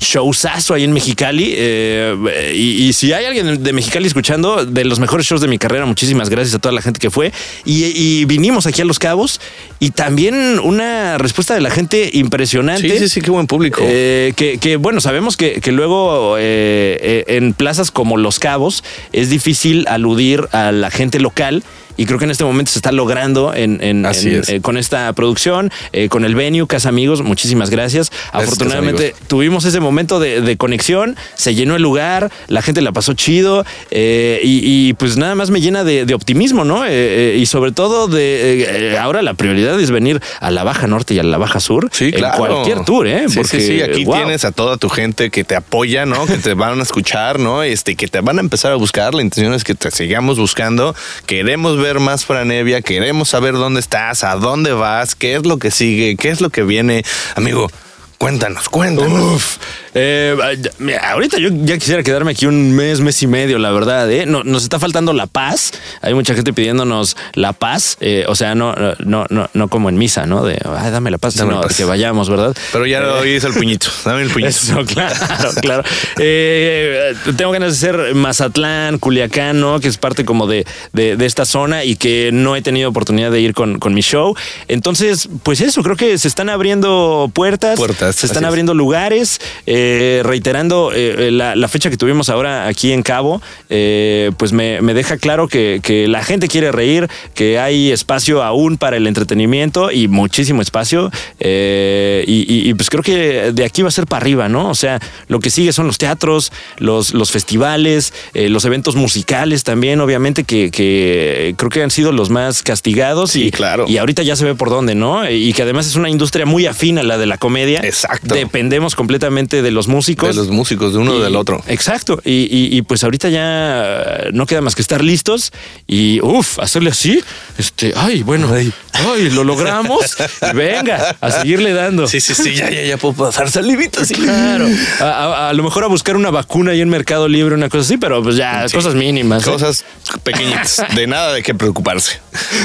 showzazo 0.00 0.74
ahí 0.74 0.84
en 0.84 0.92
Mexicali. 0.92 1.54
eh, 1.56 2.52
y, 2.54 2.86
y 2.86 2.92
si 2.92 3.12
hay 3.12 3.24
alguien 3.24 3.62
de 3.62 3.72
Mexicali 3.72 4.06
escuchando, 4.06 4.64
de 4.64 4.84
los 4.84 4.98
mejores 4.98 5.26
shows 5.26 5.40
de 5.40 5.48
mi 5.48 5.58
carrera, 5.58 5.86
muchísimas 5.86 6.28
gracias 6.30 6.54
a 6.54 6.58
toda 6.58 6.72
la 6.72 6.82
gente 6.82 7.00
que 7.00 7.10
fue. 7.10 7.32
Y, 7.64 7.84
y 7.86 8.24
vinimos 8.24 8.66
aquí 8.66 8.82
a 8.82 8.84
Los 8.84 8.98
Cabos 8.98 9.40
y 9.78 9.90
también 9.90 10.58
una 10.62 11.18
respuesta 11.18 11.54
de 11.54 11.60
la 11.60 11.70
gente 11.70 12.10
impresionante. 12.12 12.88
Sí, 12.88 12.98
sí, 12.98 13.08
sí, 13.08 13.20
qué 13.20 13.30
buen 13.30 13.46
público. 13.46 13.82
Eh, 13.84 14.32
que, 14.36 14.58
que, 14.58 14.76
bueno, 14.76 15.00
sabemos 15.00 15.36
que, 15.36 15.60
que 15.60 15.72
luego 15.72 16.36
eh, 16.38 16.98
eh, 17.00 17.36
en 17.36 17.54
plazas 17.54 17.90
como 17.90 18.16
Los 18.16 18.38
Cabos 18.38 18.84
es 19.12 19.30
difícil 19.30 19.86
aludir 19.88 20.48
a 20.52 20.72
la 20.72 20.90
gente 20.90 21.20
local. 21.20 21.62
Y 21.98 22.06
creo 22.06 22.18
que 22.18 22.24
en 22.24 22.30
este 22.30 22.44
momento 22.44 22.72
se 22.72 22.78
está 22.78 22.92
logrando 22.92 23.52
en, 23.52 23.82
en- 23.84 24.06
Así 24.06 24.28
en- 24.28 24.40
es. 24.40 24.48
eh, 24.48 24.60
con 24.62 24.78
esta 24.78 25.12
producción, 25.12 25.70
eh, 25.92 26.08
con 26.08 26.24
el 26.24 26.34
venue, 26.34 26.66
Casa 26.66 26.88
Amigos. 26.88 27.20
Muchísimas 27.22 27.68
gracias. 27.68 28.10
Afortunadamente 28.32 29.14
tuvimos 29.26 29.66
ese 29.66 29.80
momento 29.80 30.18
de, 30.20 30.40
de 30.40 30.56
conexión, 30.56 31.16
se 31.34 31.54
llenó 31.54 31.76
el 31.76 31.82
lugar, 31.82 32.30
la 32.46 32.62
gente 32.62 32.80
la 32.80 32.92
pasó 32.92 33.12
chido 33.12 33.64
eh, 33.90 34.40
y, 34.42 34.60
y, 34.88 34.92
pues 34.94 35.16
nada 35.18 35.34
más 35.34 35.50
me 35.50 35.60
llena 35.60 35.84
de, 35.84 36.06
de 36.06 36.14
optimismo, 36.14 36.64
¿no? 36.64 36.88
Y 36.90 37.44
sobre 37.46 37.72
todo 37.72 38.06
de 38.08 38.96
ahora 39.00 39.22
la 39.22 39.34
prioridad 39.34 39.78
es 39.80 39.90
venir 39.90 40.20
a 40.40 40.50
la 40.50 40.64
Baja 40.64 40.86
Norte 40.86 41.14
y 41.14 41.18
a 41.18 41.22
la 41.22 41.36
Baja 41.38 41.60
Sur 41.60 41.88
Sí, 41.92 42.12
claro. 42.12 42.34
en 42.46 42.52
cualquier 42.52 42.84
tour, 42.84 43.06
¿eh? 43.06 43.24
Sí, 43.28 43.40
sí, 43.44 43.60
sí. 43.60 43.82
Aquí 43.82 44.04
wow. 44.04 44.14
tienes 44.16 44.44
a 44.44 44.52
toda 44.52 44.76
tu 44.76 44.88
gente 44.88 45.30
que 45.30 45.42
te 45.44 45.56
apoya, 45.56 46.06
¿no? 46.06 46.26
Que 46.26 46.36
te 46.38 46.54
van 46.54 46.78
a 46.78 46.82
escuchar, 46.82 47.38
¿no? 47.40 47.62
Este, 47.62 47.96
que 47.96 48.06
te 48.06 48.20
van 48.20 48.38
a 48.38 48.40
empezar 48.40 48.72
a 48.72 48.76
buscar. 48.76 49.14
La 49.14 49.22
intención 49.22 49.52
es 49.54 49.64
que 49.64 49.74
te 49.74 49.90
sigamos 49.90 50.38
buscando. 50.38 50.94
Queremos 51.26 51.76
ver 51.76 51.87
más 51.96 52.24
Franevia, 52.24 52.82
queremos 52.82 53.30
saber 53.30 53.54
dónde 53.54 53.80
estás, 53.80 54.22
a 54.22 54.36
dónde 54.36 54.72
vas, 54.72 55.14
qué 55.14 55.34
es 55.34 55.46
lo 55.46 55.58
que 55.58 55.70
sigue, 55.70 56.16
qué 56.16 56.28
es 56.28 56.40
lo 56.40 56.50
que 56.50 56.62
viene. 56.62 57.04
Amigo, 57.34 57.70
cuéntanos, 58.18 58.68
cuéntanos. 58.68 59.34
Uf, 59.34 59.56
Eh, 60.00 60.36
mira, 60.78 61.10
ahorita 61.12 61.38
yo 61.38 61.48
ya 61.52 61.76
quisiera 61.76 62.04
quedarme 62.04 62.30
aquí 62.30 62.46
un 62.46 62.72
mes, 62.72 63.00
mes 63.00 63.20
y 63.22 63.26
medio, 63.26 63.58
la 63.58 63.70
verdad. 63.72 64.08
¿eh? 64.12 64.26
No, 64.26 64.44
nos 64.44 64.62
está 64.62 64.78
faltando 64.78 65.12
la 65.12 65.26
paz. 65.26 65.72
Hay 66.02 66.14
mucha 66.14 66.34
gente 66.34 66.52
pidiéndonos 66.52 67.16
la 67.34 67.52
paz. 67.52 67.96
eh, 68.00 68.24
o 68.28 68.36
sea, 68.36 68.54
no, 68.54 68.74
no, 69.00 69.26
no, 69.28 69.50
no 69.52 69.68
como 69.68 69.88
en 69.88 69.98
misa, 69.98 70.24
¿no? 70.26 70.44
De, 70.44 70.56
ay, 70.76 70.92
dame 70.92 71.10
la 71.10 71.18
paz, 71.18 71.34
Dame 71.34 71.50
sino 71.50 71.60
la 71.62 71.66
paz. 71.66 71.76
que 71.76 71.84
vayamos, 71.84 72.30
¿verdad? 72.30 72.56
Pero 72.72 72.86
ya 72.86 73.00
Eh, 73.00 73.06
hoy 73.20 73.30
es 73.32 73.42
el 73.44 73.52
puñito. 73.54 73.88
Dame 74.04 74.22
el 74.22 74.30
puñito. 74.30 74.50
Eso, 74.50 74.84
claro, 74.84 75.16
claro. 75.60 75.82
Eh, 76.18 77.14
tengo 77.36 77.50
ganas 77.50 77.72
de 77.72 77.78
ser 77.78 78.14
Mazatlán, 78.14 78.98
Culiacán, 78.98 79.58
¿no? 79.60 79.80
Que 79.80 79.88
es 79.88 79.96
parte 79.98 80.24
como 80.24 80.46
de, 80.46 80.64
de- 80.92 81.16
de 81.16 81.26
esta 81.26 81.44
zona 81.44 81.82
y 81.84 81.96
que 81.96 82.30
no 82.32 82.54
he 82.54 82.62
tenido 82.62 82.88
oportunidad 82.90 83.30
de 83.32 83.40
ir 83.40 83.54
con, 83.54 83.78
con 83.78 83.94
mi 83.94 84.02
show. 84.02 84.36
Entonces, 84.68 85.28
pues 85.42 85.60
eso, 85.60 85.82
creo 85.82 85.96
que 85.96 86.18
se 86.18 86.28
están 86.28 86.48
abriendo 86.50 87.30
puertas, 87.34 87.76
Puertas, 87.78 88.14
se 88.16 88.26
están 88.26 88.44
es. 88.44 88.48
abriendo 88.48 88.74
lugares, 88.74 89.40
eh, 89.66 89.86
reiterando 90.24 90.92
eh, 90.94 91.30
la, 91.30 91.54
la 91.56 91.68
fecha 91.68 91.90
que 91.90 91.96
tuvimos 91.96 92.28
ahora 92.28 92.66
aquí 92.66 92.92
en 92.92 93.02
Cabo, 93.02 93.40
eh, 93.70 94.30
pues 94.38 94.52
me, 94.52 94.80
me 94.82 94.94
deja 94.94 95.16
claro 95.16 95.48
que, 95.48 95.80
que 95.82 96.08
la 96.08 96.22
gente 96.22 96.48
quiere 96.48 96.72
reír, 96.72 97.08
que 97.34 97.58
hay 97.58 97.90
espacio 97.92 98.42
aún 98.42 98.76
para 98.78 98.96
el 98.96 99.06
entretenimiento 99.06 99.90
y 99.90 100.08
muchísimo 100.08 100.62
espacio. 100.62 101.10
eh, 101.40 102.24
y, 102.26 102.44
y- 102.52 102.68
y, 102.68 102.74
pues 102.74 102.90
creo 102.90 103.02
que 103.02 103.52
de 103.52 103.64
aquí 103.64 103.82
va 103.82 103.88
a 103.88 103.92
ser 103.92 104.06
para 104.06 104.20
arriba, 104.22 104.48
¿no? 104.48 104.68
O 104.70 104.74
sea, 104.74 104.98
lo 105.28 105.38
que 105.40 105.50
sigue 105.50 105.72
son 105.72 105.86
los 105.86 105.96
teatros, 105.98 106.52
los, 106.78 107.14
los 107.14 107.30
festivales, 107.30 108.12
eh, 108.34 108.48
los 108.48 108.64
eventos 108.64 108.96
musicales 108.96 109.62
también, 109.64 110.00
obviamente, 110.00 110.44
que, 110.44 110.70
que 110.70 111.54
creo 111.56 111.70
que 111.70 111.82
han 111.82 111.90
sido 111.90 112.12
los 112.12 112.30
más 112.30 112.62
castigados. 112.62 113.30
Sí, 113.32 113.46
y, 113.46 113.50
claro. 113.50 113.84
Y 113.88 113.96
ahorita 113.98 114.22
ya 114.22 114.34
se 114.36 114.44
ve 114.44 114.54
por 114.54 114.70
dónde, 114.70 114.94
¿no? 114.94 115.28
Y 115.30 115.52
que 115.52 115.62
además 115.62 115.86
es 115.86 115.94
una 115.96 116.10
industria 116.10 116.46
muy 116.46 116.66
afín 116.66 116.98
a 116.98 117.02
la 117.02 117.16
de 117.16 117.26
la 117.26 117.38
comedia. 117.38 117.80
Exacto. 117.82 118.34
Dependemos 118.34 118.94
completamente 118.96 119.62
de 119.62 119.70
los 119.70 119.77
músicos. 119.86 120.30
De 120.30 120.34
los 120.34 120.48
músicos, 120.48 120.92
de 120.92 120.98
uno 120.98 121.16
Y- 121.16 121.20
del 121.22 121.36
otro. 121.36 121.62
Exacto. 121.68 122.20
Y, 122.24 122.48
y- 122.76 122.82
pues 122.82 123.04
ahorita 123.04 123.28
ya 123.28 124.24
no 124.32 124.46
queda 124.46 124.60
más 124.62 124.74
que 124.74 124.82
estar 124.82 125.04
listos 125.04 125.52
y 125.86 126.20
uff, 126.22 126.58
hacerle 126.58 126.90
así. 126.90 127.22
Este, 127.58 127.92
ay, 127.96 128.22
bueno, 128.22 128.48
ay, 128.52 129.30
lo 129.30 129.44
logramos. 129.44 130.16
Y 130.50 130.52
venga, 130.56 131.16
a 131.20 131.30
seguirle 131.30 131.72
dando. 131.74 132.06
Sí, 132.08 132.20
sí, 132.20 132.34
sí, 132.34 132.54
ya, 132.54 132.70
ya, 132.70 132.82
ya 132.82 132.96
puedo 132.96 133.14
pasar 133.14 133.50
salivitas. 133.50 134.08
Sí. 134.08 134.14
Claro. 134.14 134.66
A, 135.00 135.04
a- 135.04 135.48
a 135.50 135.52
lo 135.52 135.62
mejor 135.62 135.84
a 135.84 135.86
buscar 135.88 136.16
una 136.16 136.30
vacuna 136.30 136.72
ahí 136.72 136.80
en 136.80 136.88
Mercado 136.88 137.28
Libre, 137.28 137.54
una 137.54 137.68
cosa 137.68 137.82
así, 137.84 137.96
pero 137.98 138.22
pues 138.22 138.36
ya, 138.36 138.66
Sí. 138.68 138.74
cosas 138.74 138.94
mínimas. 138.94 139.46
¿eh? 139.46 139.50
Cosas 139.50 139.84
pequeñitas, 140.22 140.82
de 140.94 141.06
nada 141.06 141.32
de 141.34 141.42
qué 141.42 141.54
preocuparse. 141.54 142.20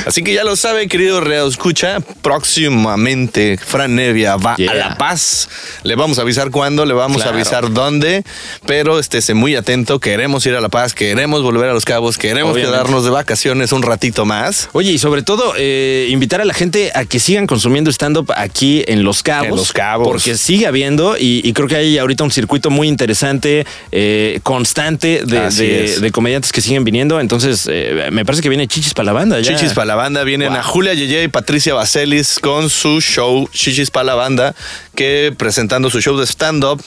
Así 0.08 0.24
que 0.24 0.34
ya 0.34 0.44
lo 0.44 0.56
sabe, 0.56 0.88
querido 0.88 1.20
Reo 1.20 1.48
Escucha, 1.48 2.00
próximamente 2.22 3.58
Fran 3.58 3.96
Nevia 3.96 4.36
va 4.38 4.56
Yeah. 4.56 4.72
a 4.72 4.76
La 4.76 4.98
Paz. 4.98 5.50
Le 5.84 5.96
vamos 5.96 6.20
a 6.20 6.22
avisar 6.22 6.52
cuándo, 6.52 6.86
le 6.86 6.93
vamos 6.94 7.18
Claro. 7.18 7.32
a 7.32 7.34
avisar 7.36 7.72
dónde, 7.74 8.24
pero 8.66 9.00
estése 9.00 9.34
muy 9.34 9.56
atento, 9.56 10.00
queremos 10.00 10.46
ir 10.46 10.56
a 10.56 10.62
La 10.62 10.70
Paz, 10.70 10.94
queremos 10.94 11.42
volver 11.44 11.70
a 11.70 11.74
Los 11.74 11.86
Cabos, 11.86 12.18
queremos 12.18 12.54
Obviamente. 12.54 12.72
quedarnos 12.78 13.04
de 13.04 13.10
vacaciones 13.12 13.72
un 13.72 13.82
ratito 13.82 14.26
más. 14.26 14.70
Oye, 14.74 14.92
y 14.92 14.98
sobre 14.98 15.22
todo, 15.24 15.54
eh, 15.58 16.08
invitar 16.10 16.42
a 16.42 16.46
la 16.46 16.54
gente 16.54 16.92
a 16.96 17.06
que 17.06 17.20
sigan 17.20 17.48
consumiendo 17.48 17.90
stand-up 17.92 18.32
aquí 18.36 18.84
en 18.88 19.04
Los 19.04 19.24
Cabos. 19.24 19.48
En 19.50 19.56
Los 19.56 19.74
Cabos. 19.74 20.08
Porque 20.08 20.36
sigue 20.38 20.68
habiendo 20.68 21.18
y, 21.18 21.42
y 21.44 21.54
creo 21.54 21.68
que 21.68 21.76
hay 21.76 21.98
ahorita 21.98 22.24
un 22.24 22.32
circuito 22.32 22.70
muy 22.70 22.88
interesante, 22.88 23.66
eh, 23.92 24.40
constante 24.44 25.24
de, 25.26 26.12
comediantes 26.12 26.52
que 26.52 26.62
siguen 26.62 26.84
viniendo. 26.84 27.20
Entonces, 27.20 27.68
eh, 27.70 28.10
me 28.12 28.24
parece 28.26 28.42
que 28.42 28.50
viene 28.50 28.68
Chichis 28.68 28.94
para 28.94 29.06
la 29.08 29.14
banda. 29.14 29.40
ya. 29.40 29.56
Chichis 29.56 29.74
para 29.74 29.86
la 29.86 29.96
banda 29.96 30.24
vienen 30.24 30.50
Wow. 30.50 30.58
a 30.60 30.64
Julia 30.64 30.94
Yeye 30.94 31.24
y 31.24 31.28
Patricia 31.28 31.74
Baselis 31.74 32.40
con 32.40 32.70
su 32.70 33.02
show 33.02 33.48
Chichis 33.52 33.90
para 33.92 34.04
la 34.06 34.16
banda, 34.16 34.56
que 34.96 35.34
presentando 35.38 35.90
su 35.90 36.02
show 36.02 36.18
de 36.18 36.26
stand-up, 36.26 36.82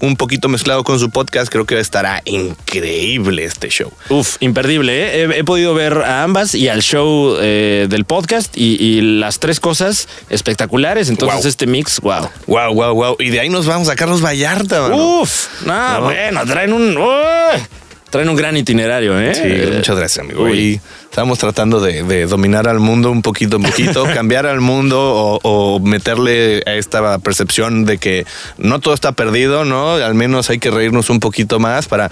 un 0.00 0.14
poquito 0.16 0.48
mezclado 0.50 0.84
con 0.84 0.98
su 0.98 1.08
podcast, 1.10 1.50
creo 1.50 1.64
que 1.64 1.78
estará 1.80 2.20
increíble 2.26 3.44
este 3.44 3.70
show. 3.70 3.90
Uf, 4.10 4.36
imperdible. 4.40 4.92
¿eh? 4.92 5.22
He, 5.34 5.38
he 5.38 5.44
podido 5.44 5.72
ver 5.72 5.94
a 6.02 6.22
ambas 6.22 6.54
y 6.54 6.68
al 6.68 6.82
show 6.82 7.36
eh, 7.40 7.86
del 7.88 8.04
podcast 8.04 8.54
y, 8.58 8.76
y 8.78 9.00
las 9.00 9.38
tres 9.38 9.58
cosas 9.58 10.06
espectaculares. 10.28 11.08
Entonces, 11.08 11.40
Wow. 11.40 11.48
este 11.48 11.66
mix, 11.66 12.00
wow. 12.00 12.28
Wow, 12.46 12.74
wow, 12.74 12.94
wow. 12.94 13.16
Y 13.18 13.30
de 13.30 13.40
ahí 13.40 13.48
nos 13.48 13.64
vamos 13.66 13.88
a 13.88 13.96
Carlos 13.96 14.22
Vallarta, 14.22 14.82
mano. 14.82 15.20
Uf, 15.22 15.64
no, 15.64 16.02
bueno, 16.02 16.44
traen 16.44 16.74
un. 16.74 16.96
uy, 16.98 17.62
traen 18.10 18.28
un 18.28 18.36
gran 18.36 18.56
itinerario, 18.56 19.18
¿eh? 19.20 19.34
Sí, 19.34 19.42
Eh, 19.44 19.72
muchas 19.76 19.96
gracias, 19.96 20.24
amigo. 20.24 20.44
uy. 20.44 20.58
Y 20.58 20.80
estamos 21.04 21.38
tratando 21.38 21.80
de, 21.80 22.02
de 22.02 22.26
dominar 22.26 22.68
al 22.68 22.78
mundo 22.78 23.10
un 23.10 23.22
poquito, 23.22 23.56
un 23.56 23.62
poquito, 23.64 24.04
cambiar 24.14 24.46
al 24.46 24.60
mundo 24.60 24.98
o, 25.00 25.40
o 25.42 25.80
meterle 25.80 26.62
a 26.66 26.74
esta 26.74 27.18
percepción 27.18 27.84
de 27.84 27.98
que 27.98 28.26
no 28.58 28.80
todo 28.80 28.94
está 28.94 29.12
perdido, 29.12 29.64
¿no? 29.64 29.92
Al 29.94 30.14
menos 30.14 30.50
hay 30.50 30.58
que 30.58 30.70
reírnos 30.70 31.10
un 31.10 31.20
poquito 31.20 31.58
más 31.58 31.88
para 31.88 32.08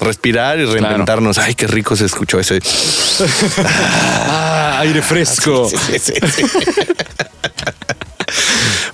respirar 0.00 0.58
y 0.58 0.64
reinventarnos. 0.64 1.38
Ay, 1.38 1.54
qué 1.54 1.66
rico 1.66 1.96
se 1.96 2.04
escuchó 2.06 2.38
ese. 2.40 2.60
Ah, 4.30 4.78
aire 4.80 5.02
fresco. 5.02 5.68
Sí, 5.88 5.98
sí, 5.98 6.12
sí. 6.34 6.42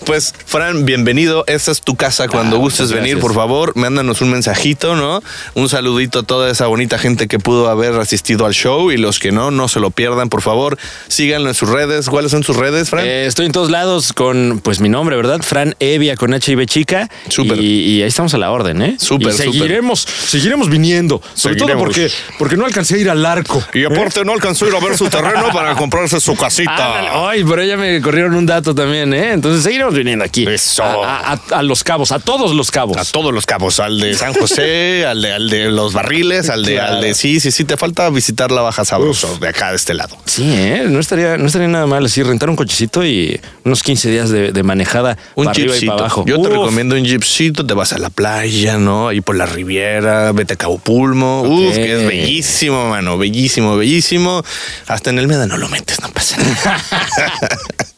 Pues, 0.04 0.34
Fran, 0.44 0.84
bienvenido. 0.84 1.44
Esta 1.46 1.70
es 1.72 1.80
tu 1.80 1.96
casa 1.96 2.28
cuando 2.28 2.56
Ah, 2.56 2.58
gustes 2.58 2.88
muchas 2.88 3.02
venir, 3.02 3.18
por 3.20 3.32
favor. 3.32 3.72
Mándanos 3.74 4.20
un 4.20 4.30
mensajito, 4.30 4.94
¿no? 4.96 5.22
Un 5.54 5.70
saludito 5.70 6.18
a 6.18 6.22
toda 6.24 6.50
esa 6.50 6.66
bonita 6.66 6.98
gente 6.98 7.26
que 7.26 7.38
pudo 7.38 7.68
haber 7.70 7.94
asistido 7.94 8.44
al 8.44 8.52
show 8.52 8.90
y 8.92 8.98
los 8.98 9.18
que 9.18 9.32
no, 9.32 9.50
no 9.50 9.66
se 9.66 9.80
lo 9.80 9.90
pierdan, 9.90 10.28
por 10.28 10.42
favor. 10.42 10.76
Síganlo 11.08 11.48
en 11.48 11.54
sus 11.54 11.70
redes. 11.70 12.10
¿Cuáles 12.10 12.32
son 12.32 12.42
sus 12.44 12.56
redes, 12.56 12.90
Fran? 12.90 13.06
Eh, 13.06 13.24
estoy 13.24 13.46
en 13.46 13.52
todos 13.52 13.70
lados 13.70 14.12
con, 14.12 14.60
pues, 14.62 14.80
mi 14.80 14.90
nombre, 14.90 15.16
¿verdad? 15.16 15.40
Fran 15.42 15.74
Evia 15.80 16.16
con 16.16 16.34
H 16.34 16.52
y 16.52 16.54
B 16.54 16.66
chica. 16.66 17.08
Súper. 17.30 17.58
Y, 17.58 17.96
y 17.96 18.02
ahí 18.02 18.08
estamos 18.08 18.34
a 18.34 18.38
la 18.38 18.50
orden, 18.50 18.82
¿eh? 18.82 18.96
Súper, 18.98 19.28
Y 19.32 19.32
seguiremos, 19.32 20.00
seguiremos 20.02 20.68
viniendo. 20.68 21.22
Sobre 21.34 21.56
todo 21.56 21.78
porque, 21.78 22.10
porque 22.38 22.58
no 22.58 22.66
alcancé 22.66 22.96
a 22.96 22.98
ir 22.98 23.08
al 23.08 23.24
arco. 23.24 23.62
Y 23.72 23.84
aparte 23.84 24.22
no 24.22 24.32
alcanzó 24.32 24.66
a 24.66 24.68
ir 24.68 24.74
a 24.74 24.80
ver 24.80 24.98
su 24.98 25.08
terreno 25.08 25.48
para 25.50 25.74
comprarse 25.74 26.20
su 26.20 26.36
casita. 26.36 27.28
Ay, 27.30 27.42
pero 27.42 27.64
ya 27.64 27.78
me 27.78 28.02
corrieron 28.02 28.34
un 28.34 28.44
dato 28.44 28.74
también, 28.74 29.14
¿eh? 29.14 29.32
Entonces 29.32 29.62
seguiremos 29.62 29.93
viniendo 29.94 30.24
aquí. 30.24 30.46
Eso. 30.48 30.82
A, 30.82 31.32
a- 31.32 31.40
a 31.58 31.62
los 31.62 31.82
cabos, 31.84 32.12
a 32.12 32.18
todos 32.18 32.54
los 32.54 32.70
cabos. 32.70 32.96
A 32.96 33.04
todos 33.04 33.32
los 33.32 33.46
cabos, 33.46 33.80
al 33.80 33.98
de 34.00 34.14
San 34.14 34.34
José, 34.34 35.06
al 35.08 35.22
de, 35.22 35.32
al 35.32 35.48
de 35.50 35.70
los 35.70 35.92
barriles, 35.92 36.50
al 36.50 36.64
de, 36.64 36.74
Claro. 36.74 36.94
al 36.96 37.00
de 37.00 37.14
sí, 37.14 37.40
sí, 37.40 37.50
sí, 37.50 37.64
te 37.64 37.76
falta 37.76 38.08
visitar 38.10 38.50
la 38.50 38.62
Baja 38.62 38.84
Sabroso 38.84 39.38
de 39.38 39.48
acá 39.48 39.70
de 39.70 39.76
este 39.76 39.94
lado. 39.94 40.16
Sí, 40.26 40.42
¿eh? 40.44 40.84
No 40.88 41.00
estaría, 41.00 41.36
no 41.36 41.46
estaría 41.46 41.68
nada 41.68 41.86
mal 41.86 42.04
así 42.04 42.22
rentar 42.22 42.50
un 42.50 42.56
cochecito 42.56 43.04
y 43.04 43.40
unos 43.64 43.82
15 43.82 44.10
días 44.10 44.30
de, 44.30 44.52
de 44.52 44.62
manejada 44.62 45.16
Un 45.34 45.46
para 45.46 45.56
arriba 45.56 45.76
y 45.76 45.86
para 45.86 45.98
abajo. 46.00 46.24
Yo 46.26 46.40
te 46.42 46.48
recomiendo 46.48 46.94
un 46.96 47.04
jeepcito, 47.04 47.64
te 47.66 47.74
vas 47.74 47.92
a 47.92 47.98
la 47.98 48.10
playa, 48.10 48.76
¿no? 48.78 49.08
Ahí 49.08 49.20
por 49.20 49.36
la 49.36 49.46
Riviera, 49.46 50.32
vete 50.32 50.54
a 50.54 50.56
Cabo 50.56 50.78
Pulmo. 50.78 51.42
Uf, 51.42 51.74
que 51.74 51.92
es 52.00 52.06
bellísimo, 52.06 52.88
mano. 52.88 53.16
Bellísimo, 53.18 53.76
bellísimo. 53.76 54.42
Hasta 54.86 55.10
en 55.10 55.18
el 55.18 55.28
Meda 55.28 55.46
no 55.46 55.56
lo 55.56 55.68
metes, 55.68 56.00
no 56.00 56.08
pasa 56.10 56.36
nada. 56.38 56.82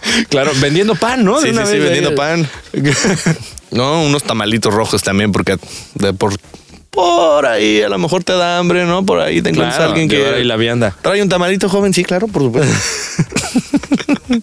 Claro, 0.28 0.52
vendiendo 0.60 0.94
pan, 0.94 1.24
¿no? 1.24 1.40
Sí, 1.40 1.50
sí, 1.50 1.78
vendiendo 1.78 2.14
pan. 2.14 2.48
No, 3.72 4.04
unos 4.04 4.22
tamalitos 4.22 4.72
rojos 4.72 5.02
también, 5.02 5.32
porque 5.32 5.56
de 5.94 6.12
por, 6.14 6.32
por 6.90 7.44
ahí 7.46 7.82
a 7.82 7.88
lo 7.88 7.98
mejor 7.98 8.22
te 8.22 8.32
da 8.32 8.58
hambre, 8.58 8.84
¿no? 8.86 9.04
Por 9.04 9.20
ahí 9.20 9.42
te 9.42 9.50
encuentras 9.50 9.74
Claro, 9.76 9.90
alguien 9.90 10.08
que. 10.08 10.24
ahí 10.24 10.44
la 10.44 10.56
vianda. 10.56 10.96
Trae 11.02 11.20
un 11.20 11.28
tamalito 11.28 11.68
joven, 11.68 11.92
sí, 11.92 12.04
claro, 12.04 12.28
por 12.28 12.42
supuesto. 12.42 12.72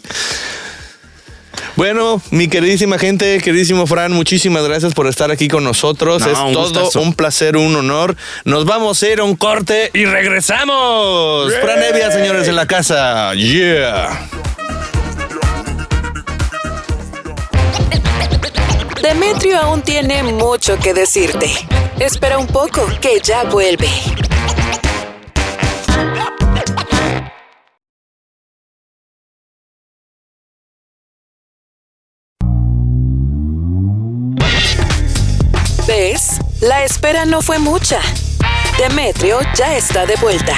Bueno, 1.76 2.22
mi 2.30 2.48
queridísima 2.48 3.00
gente, 3.00 3.40
queridísimo 3.42 3.88
Fran, 3.88 4.12
muchísimas 4.12 4.64
gracias 4.64 4.94
por 4.94 5.08
estar 5.08 5.32
aquí 5.32 5.48
con 5.48 5.64
nosotros. 5.64 6.22
No, 6.22 6.32
es 6.32 6.38
un 6.38 6.54
todo 6.54 6.64
gustazo. 6.66 7.02
un 7.02 7.16
placer, 7.16 7.58
un 7.58 7.76
honor. 7.76 8.16
Nos 8.46 8.66
vamos 8.66 9.02
a 9.02 9.08
ir 9.10 9.20
a 9.20 9.24
un 9.24 9.36
corte 9.36 9.90
y 9.94 10.06
regresamos. 10.06 11.52
Fran 11.62 11.82
Evia, 11.82 12.12
señores, 12.12 12.48
en 12.48 12.56
la 12.56 12.68
casa. 12.68 13.34
Yeah. 13.34 14.30
Demetrio 19.04 19.60
aún 19.60 19.82
tiene 19.82 20.24
mucho 20.24 20.80
que 20.80 20.94
decirte. 20.94 21.52
Espera 22.00 22.38
un 22.38 22.48
poco, 22.48 22.88
que 23.02 23.20
ya 23.20 23.44
vuelve. 23.44 23.90
¿Ves? 35.86 36.40
La 36.62 36.86
espera 36.86 37.26
no 37.26 37.42
fue 37.42 37.60
mucha. 37.60 38.00
Demetrio 38.78 39.40
ya 39.54 39.76
está 39.76 40.06
de 40.06 40.16
vuelta. 40.16 40.56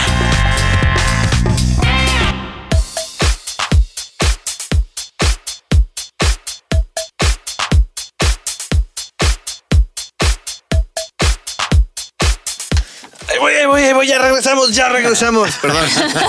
Ya 14.05 14.19
regresamos, 14.19 14.71
ya 14.71 14.89
regresamos. 14.89 15.51
Perdón. 15.61 15.85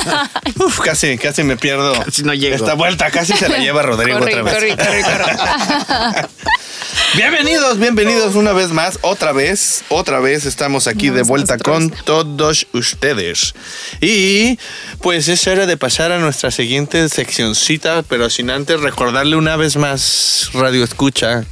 Uf, 0.57 0.81
casi, 0.81 1.19
casi 1.19 1.43
me 1.43 1.57
pierdo. 1.57 1.93
Casi 2.05 2.23
no 2.23 2.35
llego. 2.35 2.57
Esta 2.57 2.75
vuelta 2.75 3.11
casi 3.11 3.33
se 3.35 3.49
la 3.49 3.59
lleva 3.59 3.83
Rodrigo 3.83 4.19
Corre, 4.19 4.41
otra 4.41 4.43
vez. 4.43 4.55
corre, 4.55 4.77
corre, 4.77 5.03
corre. 5.03 6.29
Bienvenidos, 7.15 7.79
bienvenidos 7.79 8.35
una 8.35 8.53
vez 8.53 8.71
más, 8.71 8.99
otra 9.01 9.33
vez, 9.33 9.85
otra 9.89 10.21
vez 10.21 10.45
estamos 10.45 10.87
aquí 10.87 11.09
de 11.09 11.23
vuelta 11.23 11.57
con 11.57 11.91
todos 11.91 12.67
ustedes. 12.73 13.55
Y 14.01 14.59
pues 15.01 15.29
es 15.29 15.47
hora 15.47 15.67
de 15.67 15.77
pasar 15.77 16.13
a 16.13 16.19
nuestra 16.19 16.51
siguiente 16.51 17.09
seccioncita, 17.09 18.03
pero 18.03 18.29
sin 18.29 18.51
antes 18.51 18.81
recordarle 18.81 19.37
una 19.37 19.57
vez 19.57 19.77
más, 19.77 20.51
Radio 20.53 20.85
Escucha, 20.85 21.45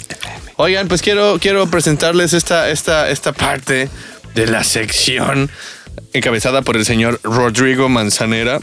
Oigan, 0.57 0.89
pues 0.89 1.01
quiero, 1.01 1.39
quiero 1.41 1.71
presentarles 1.71 2.33
esta, 2.33 2.71
esta, 2.71 3.09
esta 3.09 3.33
parte 3.33 3.89
de 4.35 4.47
la 4.49 4.65
sección 4.65 5.49
encabezada 6.13 6.63
por 6.63 6.77
el 6.77 6.85
señor 6.85 7.21
Rodrigo 7.23 7.89
Manzanera, 7.89 8.59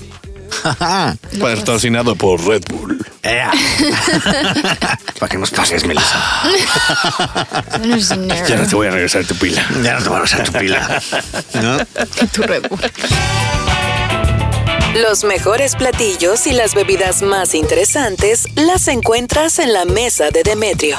patrocinado 1.40 2.16
por 2.16 2.44
Red 2.46 2.64
Bull. 2.70 3.06
Para 5.20 5.30
que 5.30 5.38
nos 5.38 5.52
pases, 5.52 5.86
Melissa. 5.86 6.18
Ya 8.48 8.56
no 8.58 8.68
te 8.68 8.76
voy 8.76 8.88
a 8.88 8.92
regresar 8.92 9.26
tu 9.26 9.36
pila. 9.36 9.66
Ya 9.84 9.96
no 9.96 10.04
te 10.04 10.10
voy 10.10 10.20
a 10.20 10.24
usar 10.24 10.44
tu 10.44 10.52
pila. 10.54 11.02
¿No? 11.62 11.78
Tu 12.32 12.42
Red 12.44 12.68
Bull. 12.70 12.80
Los 15.02 15.24
mejores 15.24 15.76
platillos 15.76 16.48
y 16.48 16.54
las 16.54 16.74
bebidas 16.74 17.22
más 17.22 17.54
interesantes 17.54 18.46
las 18.56 18.88
encuentras 18.88 19.60
en 19.60 19.74
la 19.74 19.86
mesa 19.86 20.32
de 20.32 20.44
Demetrio. 20.44 20.98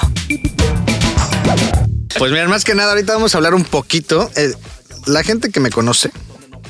Pues 2.17 2.33
miren, 2.33 2.51
más 2.51 2.65
que 2.65 2.75
nada, 2.75 2.91
ahorita 2.91 3.15
vamos 3.15 3.35
a 3.35 3.39
hablar 3.39 3.55
un 3.55 3.65
poquito. 3.65 4.31
eh, 4.37 4.53
la 5.07 5.23
gente 5.23 5.51
que 5.51 5.61
me 5.61 5.71
conoce 5.71 6.11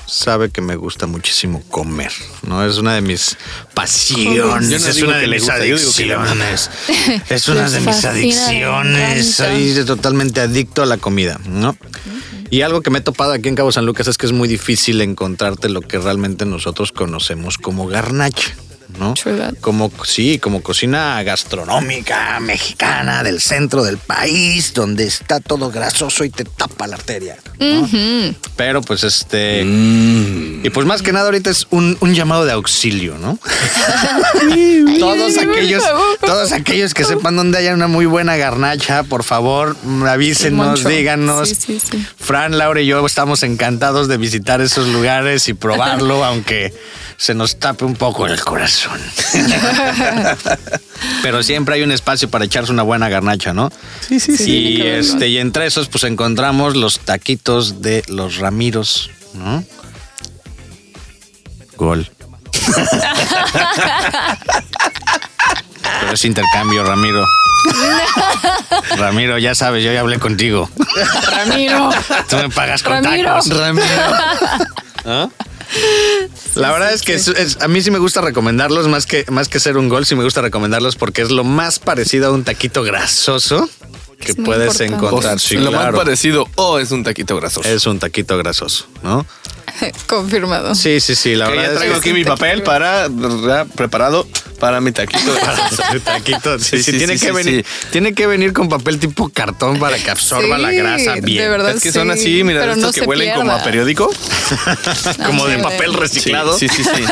sabe 0.09 0.51
que 0.51 0.63
me 0.63 0.75
gusta 0.77 1.07
muchísimo 1.07 1.63
comer, 1.71 2.11
¿no? 2.43 2.65
Es 2.65 2.79
una 2.79 2.95
de 2.95 3.03
mis 3.03 3.37
pasiones, 3.75 4.35
Yo 4.35 4.79
no 4.79 4.89
es 4.89 5.03
una 5.03 5.19
de 5.19 5.29
mis 5.29 5.49
adicciones. 5.49 6.71
Es 7.29 7.49
una 7.49 7.69
de 7.69 7.81
mis 7.81 8.05
adicciones. 8.05 9.35
Soy 9.35 9.85
totalmente 9.85 10.41
adicto 10.41 10.83
a 10.83 10.87
la 10.87 10.97
comida, 10.97 11.39
¿no? 11.47 11.77
Y 12.51 12.63
algo 12.63 12.81
que 12.81 12.91
me 12.91 13.01
he 13.01 13.03
topado 13.03 13.33
aquí 13.33 13.49
en 13.49 13.55
Cabo 13.55 13.71
San 13.71 13.85
Lucas 13.85 14.09
es 14.09 14.17
que 14.17 14.25
es 14.25 14.33
muy 14.33 14.49
difícil 14.49 15.03
encontrarte 15.03 15.69
lo 15.69 15.83
que 15.83 15.99
realmente 15.99 16.47
nosotros 16.47 16.93
conocemos 16.93 17.59
como 17.59 17.87
garnacha. 17.87 18.55
¿No? 18.99 19.15
True 19.15 19.37
that. 19.37 19.55
Como, 19.61 19.91
sí, 20.05 20.39
como 20.39 20.63
cocina 20.63 21.23
gastronómica 21.23 22.39
mexicana 22.41 23.23
del 23.23 23.41
centro 23.41 23.85
del 23.85 23.99
país, 23.99 24.75
donde 24.75 25.07
está 25.07 25.41
todo 25.41 25.71
grasoso 25.71 26.25
y 26.25 26.31
te 26.31 26.45
tapa 26.45 26.87
la 26.87 26.97
arteria. 26.97 27.37
¿no? 27.59 27.89
Pero 28.57 28.83
pues 28.83 29.05
este... 29.05 29.63
Y 29.65 30.71
pues 30.71 30.87
más 30.87 31.03
que 31.03 31.13
nada 31.13 31.27
ahorita 31.27 31.51
es 31.51 31.67
un, 31.71 31.97
un 32.01 32.15
llamado 32.15 32.45
de 32.45 32.53
auxilio, 32.53 33.17
¿no? 33.19 33.39
todos 34.99 35.39
aquellos, 35.39 35.85
todos 36.21 36.53
aquellos 36.53 36.95
que 36.95 37.05
sepan 37.05 37.37
dónde 37.37 37.59
haya 37.59 37.75
una 37.75 37.89
muy 37.89 38.07
buena 38.07 38.37
garnacha, 38.37 39.03
por 39.05 39.25
favor, 39.25 39.77
avísenos, 40.07 40.85
díganos. 40.85 41.49
Sí, 41.49 41.55
sí, 41.55 41.81
sí. 41.91 42.07
Fran, 42.19 42.59
Laura 42.59 42.81
y 42.81 42.87
yo 42.87 43.05
estamos 43.07 43.43
encantados 43.43 44.09
de 44.09 44.17
visitar 44.17 44.61
esos 44.61 44.89
lugares 44.89 45.49
y 45.49 45.55
probarlo, 45.55 46.25
aunque 46.29 46.75
se 47.17 47.35
nos 47.35 47.59
tape 47.59 47.85
un 47.85 47.95
poco 47.95 48.27
el 48.27 48.41
corazón. 48.41 48.88
Pero 51.23 51.43
siempre 51.43 51.77
hay 51.77 51.83
un 51.83 51.93
espacio 51.93 52.29
para 52.31 52.45
echarse 52.45 52.73
una 52.73 52.83
buena 52.83 53.09
garnacha, 53.09 53.53
¿no? 53.53 53.71
Sí, 54.01 54.19
sí, 54.21 54.37
Sí, 54.37 54.51
Y 54.51 54.83
este, 54.83 55.29
y 55.29 55.39
entre 55.39 55.67
esos, 55.67 55.89
pues 55.89 56.05
encontramos 56.05 56.77
los 56.77 57.01
taquitos 57.01 57.83
de 57.83 58.03
los 58.09 58.39
Ramiros, 58.39 59.11
¿no? 59.35 59.65
Gol. 61.77 62.11
Pero 66.01 66.13
es 66.13 66.25
intercambio, 66.25 66.85
Ramiro. 66.85 67.25
Ramiro, 68.97 69.39
ya 69.39 69.55
sabes, 69.55 69.85
yo 69.85 69.93
ya 69.93 70.01
hablé 70.01 70.19
contigo. 70.19 70.69
Ramiro. 71.31 71.91
Tú 72.29 72.37
me 72.37 72.49
pagas 72.51 72.83
con 72.83 73.03
Ramiro. 73.05 73.29
tacos. 73.29 73.51
¿Ah? 75.05 75.29
La 76.55 76.73
verdad 76.73 76.93
es 76.93 77.03
que 77.03 77.15
es- 77.15 77.29
es- 77.29 77.59
a 77.61 77.69
mí 77.69 77.81
sí 77.83 77.91
me 77.91 77.99
gusta 77.99 78.21
recomendarlos, 78.21 78.89
más 78.89 79.07
que, 79.07 79.25
más 79.31 79.49
que 79.49 79.61
ser 79.61 79.77
un 79.77 79.89
gol, 79.89 80.07
sí 80.07 80.15
me 80.15 80.25
gusta 80.25 80.41
recomendarlos 80.43 80.97
porque 80.97 81.23
es 81.23 81.31
lo 81.31 81.45
más 81.45 81.79
parecido 81.79 82.29
a 82.29 82.33
un 82.33 82.45
taquito 82.45 82.83
grasoso 82.83 83.69
que 84.21 84.33
Es 84.33 84.37
puedes 84.45 84.81
importante. 84.81 85.07
encontrar. 85.07 85.41
Sí, 85.41 85.57
lo 85.57 85.71
claro. 85.71 85.93
más 85.97 86.05
parecido, 86.05 86.49
oh, 86.57 86.79
es 86.79 86.91
un 86.91 87.05
taquito 87.05 87.37
grasoso. 87.37 87.69
Es 87.69 87.87
un 87.87 87.99
taquito 87.99 88.37
grasoso, 88.39 88.87
¿no? 89.03 89.25
Confirmado. 90.09 90.75
Sí, 90.75 90.99
sí, 91.01 91.15
sí, 91.15 91.35
la 91.37 91.47
Que 91.47 91.51
verdad 91.53 91.65
ya 91.67 91.73
es 91.73 91.77
traigo 91.79 91.95
que 91.95 92.01
aquí 92.01 92.13
mi 92.13 92.25
papel 92.25 92.63
para 92.63 93.09
ya 93.47 93.65
preparado 93.67 94.27
para 94.59 94.81
mi 94.81 94.93
taquito. 94.93 95.35
El 95.93 96.01
taquito, 96.03 96.59
sí, 96.59 96.65
Sí, 96.79 96.83
sí, 96.83 96.93
sí, 96.93 96.99
tiene 96.99 97.19
sí, 97.19 97.27
que 97.27 97.33
sí, 97.33 97.37
venir, 97.37 97.67
tiene 97.91 98.15
que 98.15 98.27
venir 98.27 98.53
con 98.53 98.69
papel 98.69 98.99
tipo 98.99 99.29
cartón 99.31 99.79
para 99.79 99.97
que 99.99 100.11
absorba 100.11 100.57
Sí, 100.57 100.63
la 100.63 100.73
grasa 100.73 101.15
bien. 101.23 101.43
De 101.43 101.49
verdad, 101.49 101.71
Es 101.77 101.83
que 101.83 101.93
son 101.93 102.09
sí, 102.09 102.21
así, 102.21 102.45
mira, 102.45 102.61
pero 102.61 102.73
estos 102.73 102.87
no 102.87 102.93
que 102.93 103.09
huelen 103.09 103.35
como 103.35 103.53
a 103.53 103.63
periódico. 103.63 104.11
como 105.27 105.47
de 105.47 105.59
papel 105.59 105.95
reciclado. 105.95 106.59
sí, 106.59 106.69
sí, 106.69 106.83
sí. 106.85 107.05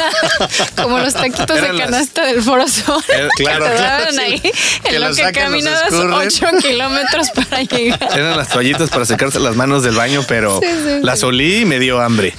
Como 0.81 0.99
los 0.99 1.15
taquitos 1.15 1.51
Eran 1.57 1.73
de 1.73 1.79
las- 1.79 1.91
canasta 1.91 2.27
del 2.27 2.43
Foro 2.43 2.67
Sol. 2.69 3.03
Eh, 3.09 3.29
claro, 3.37 3.65
que 3.65 3.71
te 3.71 3.77
claro, 3.77 3.99
daban 4.05 4.19
ahí 4.19 4.41
Que 4.41 4.53
en 4.95 5.01
lo 5.01 5.09
los 5.09 5.17
que 5.17 5.23
sacan, 5.25 5.45
caminabas 5.45 5.83
escurren. 5.93 6.13
8 6.13 6.47
kilómetros 6.63 7.31
para 7.31 7.63
llegar. 7.63 8.09
Eran 8.15 8.37
las 8.37 8.49
toallitas 8.49 8.91
para 8.91 9.05
secarse 9.05 9.39
las 9.41 9.57
manos 9.57 9.83
del 9.83 9.95
baño, 9.95 10.25
pero 10.29 10.61
Sí, 10.63 10.69
sí, 10.69 10.99
las 11.03 11.23
olí 11.23 11.61
y 11.61 11.65
me 11.65 11.79
dio 11.79 12.01
hambre. 12.01 12.35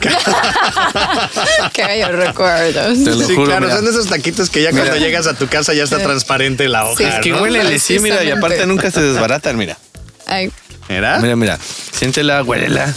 Qué 1.74 1.86
bellos 1.86 2.12
recuerdos. 2.12 3.04
Te 3.04 3.10
lo 3.12 3.26
Sí, 3.28 3.34
juro, 3.36 3.46
claro, 3.48 3.66
mira. 3.66 3.76
son 3.78 3.86
de 3.86 3.92
esos 3.92 4.08
taquitos 4.08 4.50
que 4.50 4.62
ya 4.62 4.72
Mira. 4.72 4.86
cuando 4.86 4.97
llegas 4.98 5.28
a 5.28 5.34
tu 5.34 5.48
casa 5.48 5.74
ya 5.74 5.84
está 5.84 6.00
transparente 6.00 6.68
la 6.68 6.86
hoja. 6.86 6.98
Sí, 6.98 7.04
Es 7.04 7.16
que 7.22 7.30
¿no? 7.32 7.42
huélele, 7.42 7.80
sí, 7.80 8.00
mira, 8.00 8.24
y 8.24 8.32
aparte 8.32 8.66
nunca 8.66 8.92
se 8.92 9.02
desbaratan, 9.02 9.58
mira. 9.58 9.78
Ay, 10.26 10.52
¿Mira? 10.90 11.20
Mira, 11.20 11.36
mira. 11.36 11.60
Siéntela, 11.92 12.44
huélela. 12.44 12.94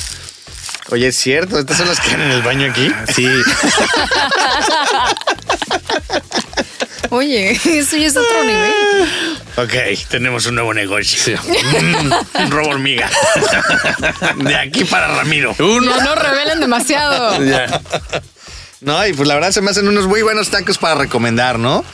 Oye, 0.90 1.08
es 1.08 1.16
cierto, 1.16 1.58
estas 1.58 1.76
son 1.76 1.88
las 1.88 2.00
que 2.00 2.08
hay 2.08 2.14
en 2.14 2.20
el 2.32 2.42
baño 2.42 2.70
aquí. 2.70 2.90
Sí. 3.14 3.26
oye, 7.10 7.52
eso 7.52 7.96
ya 7.96 8.06
es 8.06 8.16
otro 8.16 8.44
nivel. 8.44 8.72
Ok, 9.56 9.72
tenemos 10.08 10.46
un 10.46 10.54
nuevo 10.56 10.74
negocio. 10.74 11.38
Mm, 11.42 12.12
un 12.44 12.50
robo 12.50 12.70
hormiga. 12.70 13.08
De 14.36 14.56
aquí 14.56 14.84
para 14.84 15.08
Ramiro. 15.08 15.54
Uno. 15.58 15.80
No, 15.96 16.00
no 16.02 16.14
revelen 16.14 16.60
demasiado. 16.60 17.42
Ya. 17.44 17.66
No, 18.80 19.06
y 19.06 19.12
pues 19.12 19.28
la 19.28 19.34
verdad 19.34 19.50
se 19.52 19.60
me 19.60 19.70
hacen 19.70 19.86
unos 19.88 20.06
muy 20.06 20.22
buenos 20.22 20.48
tacos 20.50 20.78
para 20.78 20.94
recomendar, 20.94 21.58
¿no? 21.58 21.84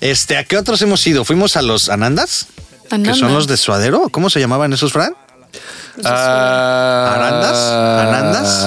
Este, 0.00 0.36
¿a 0.38 0.44
qué 0.44 0.56
otros 0.56 0.80
hemos 0.82 1.06
ido? 1.06 1.24
¿Fuimos 1.24 1.56
a 1.56 1.62
los 1.62 1.88
Anandas? 1.90 2.46
Que 2.84 2.88
son 2.96 3.00
Anandas. 3.06 3.30
los 3.32 3.46
de 3.46 3.56
Suadero. 3.58 4.08
¿Cómo 4.10 4.30
se 4.30 4.40
llamaban 4.40 4.72
esos, 4.72 4.92
Fran? 4.92 5.14
Ah, 6.04 7.12
¿Arandas? 7.14 7.58
¿Anandas? 8.08 8.64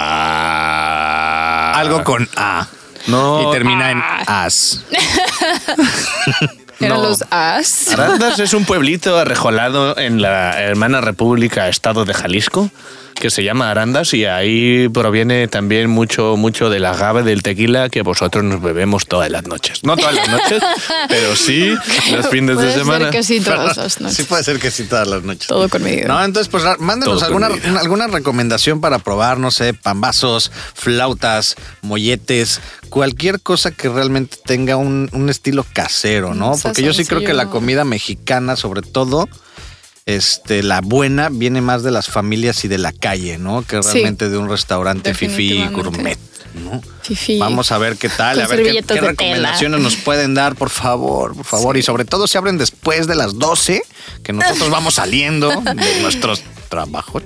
Ah. 0.00 1.72
Algo 1.76 2.04
con 2.04 2.28
A. 2.36 2.66
No. 3.06 3.48
Y 3.48 3.52
termina 3.52 3.90
en 3.90 4.02
as. 4.26 4.82
Eran 6.80 6.96
No. 6.98 7.02
los 7.08 7.24
as. 7.30 7.88
Arandas 7.88 8.38
es 8.38 8.54
un 8.54 8.64
pueblito 8.64 9.18
arrejolado 9.18 9.98
en 9.98 10.22
la 10.22 10.60
hermana 10.60 11.00
República 11.00 11.68
Estado 11.68 12.04
de 12.04 12.14
Jalisco 12.14 12.70
que 13.14 13.30
se 13.30 13.44
llama 13.44 13.70
Arandas 13.70 14.14
y 14.14 14.24
ahí 14.24 14.88
proviene 14.88 15.46
también 15.48 15.90
mucho 15.90 16.36
mucho 16.36 16.70
del 16.70 16.84
agave 16.86 17.22
del 17.22 17.42
tequila 17.42 17.88
que 17.88 18.02
vosotros 18.02 18.44
nos 18.44 18.62
bebemos 18.62 19.06
todas 19.06 19.30
las 19.30 19.46
noches. 19.46 19.84
No 19.84 19.96
todas 19.96 20.14
las 20.14 20.28
noches, 20.28 20.62
pero 21.08 21.36
sí 21.36 21.74
los 22.12 22.28
fines 22.28 22.56
de 22.56 22.62
Puede 22.62 22.72
ser 22.72 22.78
semana. 22.80 23.10
que 23.10 23.22
sí 23.22 23.40
todas 23.40 23.76
las 23.76 24.00
noches. 24.00 24.16
Sí 24.16 24.22
puede 24.24 24.44
ser 24.44 24.58
que 24.58 24.70
sí 24.70 24.84
todas 24.84 25.06
las 25.08 25.22
noches. 25.22 25.46
Todo 25.46 25.68
con 25.68 25.82
medida. 25.82 26.08
No, 26.08 26.24
entonces 26.24 26.50
pues 26.50 26.64
mándenos 26.78 27.22
alguna, 27.22 27.48
alguna 27.78 28.06
recomendación 28.06 28.80
para 28.80 28.98
probar, 28.98 29.38
no 29.38 29.50
sé, 29.50 29.74
pambazos, 29.74 30.50
flautas, 30.74 31.56
molletes, 31.82 32.60
cualquier 32.88 33.40
cosa 33.40 33.70
que 33.70 33.88
realmente 33.88 34.36
tenga 34.44 34.76
un, 34.76 35.08
un 35.12 35.28
estilo 35.30 35.64
casero, 35.72 36.34
¿no? 36.34 36.54
Porque 36.62 36.82
yo 36.82 36.92
sí 36.92 37.04
creo 37.04 37.20
que 37.20 37.34
la 37.34 37.46
comida 37.46 37.84
mexicana, 37.84 38.56
sobre 38.56 38.82
todo, 38.82 39.28
este, 40.06 40.62
la 40.62 40.80
buena, 40.80 41.28
viene 41.30 41.60
más 41.60 41.82
de 41.82 41.90
las 41.90 42.08
familias 42.08 42.64
y 42.64 42.68
de 42.68 42.78
la 42.78 42.92
calle, 42.92 43.38
¿no? 43.38 43.62
Que 43.62 43.82
Sí. 43.82 43.90
realmente 43.92 44.28
de 44.28 44.38
un 44.38 44.48
restaurante 44.48 45.14
fifí 45.14 45.48
Definitivamente. 45.50 45.82
gourmet, 45.82 46.18
¿no? 46.54 46.82
Fifi. 47.02 47.38
Vamos 47.38 47.70
a 47.72 47.78
ver 47.78 47.96
qué 47.96 48.08
tal, 48.08 48.40
a 48.40 48.46
ver 48.46 48.62
qué, 48.62 48.82
recomendaciones 49.00 49.78
tela. 49.78 49.82
nos 49.90 49.96
pueden 49.96 50.34
dar, 50.34 50.54
por 50.56 50.70
favor, 50.70 51.34
por 51.36 51.44
favor. 51.44 51.76
Y 51.76 51.82
sobre 51.82 52.04
todo 52.04 52.26
si 52.26 52.38
abren 52.38 52.58
después 52.58 53.06
de 53.06 53.14
las 53.14 53.38
12, 53.38 53.82
que 54.22 54.32
nosotros 54.32 54.70
vamos 54.70 54.94
saliendo 54.94 55.48
de 55.60 56.00
nuestros 56.02 56.42
trabajos. 56.68 57.22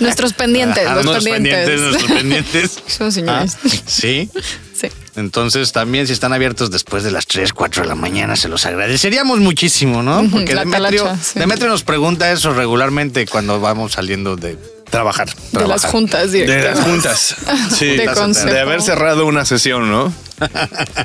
Nuestros 0.00 0.32
pendientes, 0.32 0.86
Ah, 0.86 0.94
los 0.96 1.04
nuestros 1.04 1.24
pendientes. 1.34 1.80
nuestros 1.80 2.12
pendientes. 2.12 2.78
Somos 2.86 3.14
señores. 3.14 3.56
Ah, 3.64 3.68
sí. 3.86 4.30
Sí. 4.74 4.88
Entonces 5.16 5.72
también 5.72 6.06
si 6.06 6.12
están 6.14 6.32
abiertos 6.32 6.70
después 6.70 7.02
de 7.02 7.10
las 7.10 7.26
3, 7.26 7.52
4 7.52 7.82
de 7.82 7.88
la 7.88 7.94
mañana 7.94 8.36
se 8.36 8.48
los 8.48 8.64
agradeceríamos 8.64 9.38
muchísimo, 9.40 10.02
¿no? 10.02 10.26
Porque 10.30 10.54
la 10.54 10.64
Demetrio, 10.64 11.04
talacha, 11.04 11.22
sí. 11.22 11.38
Demetrio 11.38 11.68
nos 11.68 11.82
pregunta 11.82 12.30
eso 12.32 12.54
regularmente 12.54 13.26
cuando 13.26 13.60
vamos 13.60 13.92
saliendo 13.92 14.36
de 14.36 14.56
Trabajar. 14.90 15.28
De 15.52 15.68
las 15.68 15.84
juntas 15.84 16.32
De 16.32 16.46
las 16.46 16.80
juntas. 16.80 17.36
Sí. 17.78 17.96
De 17.96 18.60
haber 18.60 18.82
cerrado 18.82 19.24
una 19.26 19.44
sesión, 19.44 19.88
¿no? 19.90 20.12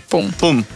Pum. 0.09 0.31
Pum. 0.31 0.63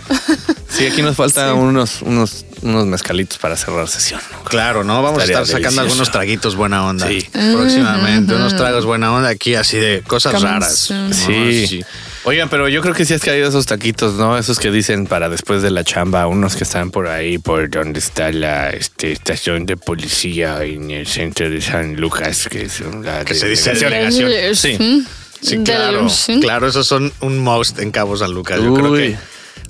Sí, 0.69 0.85
aquí 0.85 1.01
nos 1.01 1.15
faltan 1.15 1.55
unos, 1.55 2.03
unos, 2.03 2.45
unos 2.61 2.85
mezcalitos 2.85 3.37
para 3.37 3.55
cerrar 3.55 3.87
sesión. 3.87 4.21
¿no? 4.31 4.43
Claro, 4.43 4.83
¿no? 4.83 5.01
Vamos 5.01 5.19
Estaría 5.23 5.39
a 5.39 5.43
estar 5.43 5.57
sacando 5.57 5.81
delicioso. 5.81 5.81
algunos 5.81 6.11
traguitos 6.11 6.55
buena 6.55 6.85
onda. 6.85 7.07
Sí. 7.07 7.27
Próximamente, 7.31 8.33
unos 8.35 8.55
tragos 8.55 8.85
buena 8.85 9.13
onda 9.13 9.29
aquí 9.29 9.55
así 9.55 9.77
de 9.77 10.01
cosas 10.05 10.33
Coming 10.33 10.47
raras. 10.47 10.93
Sí. 11.11 11.67
Sí. 11.67 11.85
Oigan, 12.25 12.49
pero 12.49 12.67
yo 12.67 12.81
creo 12.81 12.93
que 12.93 13.05
sí 13.05 13.13
has 13.13 13.21
caído 13.21 13.47
esos 13.47 13.65
taquitos, 13.65 14.15
¿no? 14.15 14.37
Esos 14.37 14.59
que 14.59 14.71
dicen 14.71 15.07
para 15.07 15.29
después 15.29 15.61
de 15.61 15.71
la 15.71 15.83
chamba, 15.83 16.27
unos 16.27 16.55
que 16.55 16.63
están 16.65 16.91
por 16.91 17.07
ahí, 17.07 17.37
por 17.37 17.69
donde 17.69 17.99
está 17.99 18.31
la 18.31 18.71
este, 18.71 19.13
estación 19.13 19.65
de 19.65 19.77
policía 19.77 20.63
en 20.63 20.91
el 20.91 21.07
centro 21.07 21.49
de 21.49 21.61
San 21.61 21.95
Lucas, 21.95 22.47
que 22.49 22.63
es 22.63 22.81
la 22.81 23.23
Que 23.23 23.35
se 23.35 23.47
dice 23.47 23.73
delegación. 23.73 24.55
Sí. 24.55 25.05
Sí, 25.41 25.57
claro. 25.63 26.07
Claro, 26.41 26.67
esos 26.67 26.85
son 26.85 27.13
un 27.21 27.39
most 27.39 27.79
en 27.79 27.91
Cabo 27.91 28.17
San 28.17 28.31
Lucas. 28.33 28.59
Yo 28.61 28.73
creo 28.73 28.93
que 28.93 29.17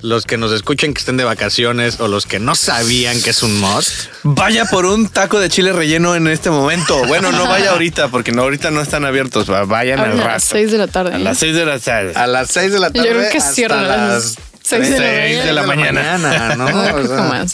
los 0.02 0.24
que 0.24 0.36
nos 0.36 0.52
escuchen 0.52 0.94
que 0.94 0.98
estén 1.00 1.16
de 1.16 1.24
vacaciones 1.24 2.00
o 2.00 2.08
los 2.08 2.26
que 2.26 2.38
no 2.38 2.54
sabían 2.54 3.20
que 3.22 3.30
es 3.30 3.42
un 3.42 3.60
must, 3.60 4.06
Vaya 4.22 4.64
por 4.64 4.86
un 4.86 5.08
taco 5.08 5.38
de 5.40 5.48
chile 5.48 5.72
relleno 5.72 6.14
en 6.16 6.26
este 6.26 6.50
momento. 6.50 7.04
Bueno, 7.06 7.32
no 7.32 7.46
vaya 7.46 7.70
ahorita, 7.72 8.08
porque 8.08 8.32
no, 8.32 8.42
ahorita 8.42 8.70
no 8.70 8.80
están 8.80 9.04
abiertos. 9.04 9.50
va- 9.50 9.64
Vayan 9.64 9.98
al 10.00 10.06
Abren 10.06 10.20
a 10.20 10.24
rato. 10.24 10.34
las 10.34 10.44
6 10.44 10.72
de 10.72 10.78
la 10.78 10.86
tarde. 10.88 11.14
A 11.14 11.18
las 11.18 11.38
6 11.38 11.54
de 11.54 11.64
la 11.66 11.78
tarde. 11.78 12.12
a 12.14 12.26
las 12.26 12.48
6 12.50 12.72
de 12.72 12.78
la 12.78 12.86
Yo 12.88 12.92
tarde 13.02 13.08
creo 13.18 13.30
que 13.30 13.40
cierran 13.40 13.84
a 13.84 13.96
las 14.08 14.36
seis 14.62 14.88
de 14.90 14.90
la 14.90 14.96
tres 14.96 15.30
mañana. 15.32 15.44
de 15.44 15.52
la 15.52 15.62
mañana. 15.62 16.56
¿no? 16.56 16.86
¿eh? 16.86 17.44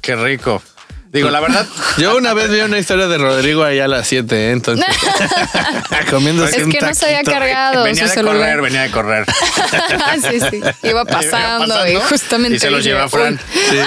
Qué 0.00 0.16
rico. 0.16 0.62
Digo, 1.12 1.28
la 1.30 1.40
verdad, 1.40 1.66
Yo 1.98 2.16
una 2.16 2.32
vez 2.32 2.50
vi 2.50 2.60
una 2.60 2.78
historia 2.78 3.06
de 3.06 3.18
Rodrigo 3.18 3.62
allá 3.64 3.84
a 3.84 3.88
las 3.88 4.08
7, 4.08 4.34
¿eh? 4.34 4.50
entonces. 4.52 4.84
comiendo 6.10 6.44
Es 6.46 6.56
que 6.56 6.80
no 6.80 6.94
se 6.94 7.04
había 7.06 7.22
cargado 7.22 7.84
venía 7.84 8.04
su 8.04 8.08
de 8.08 8.14
celular. 8.14 8.36
correr, 8.38 8.62
venía 8.62 8.82
de 8.82 8.90
correr. 8.90 9.26
sí, 10.30 10.40
sí. 10.50 10.60
Iba 10.82 11.04
pasando, 11.04 11.66
pasando 11.68 11.88
y 11.88 11.96
justamente 12.08 12.56
y 12.56 12.60
se 12.60 12.70
los 12.70 12.82
lleva 12.82 13.08
Fran. 13.08 13.38
"Uy". 13.54 13.78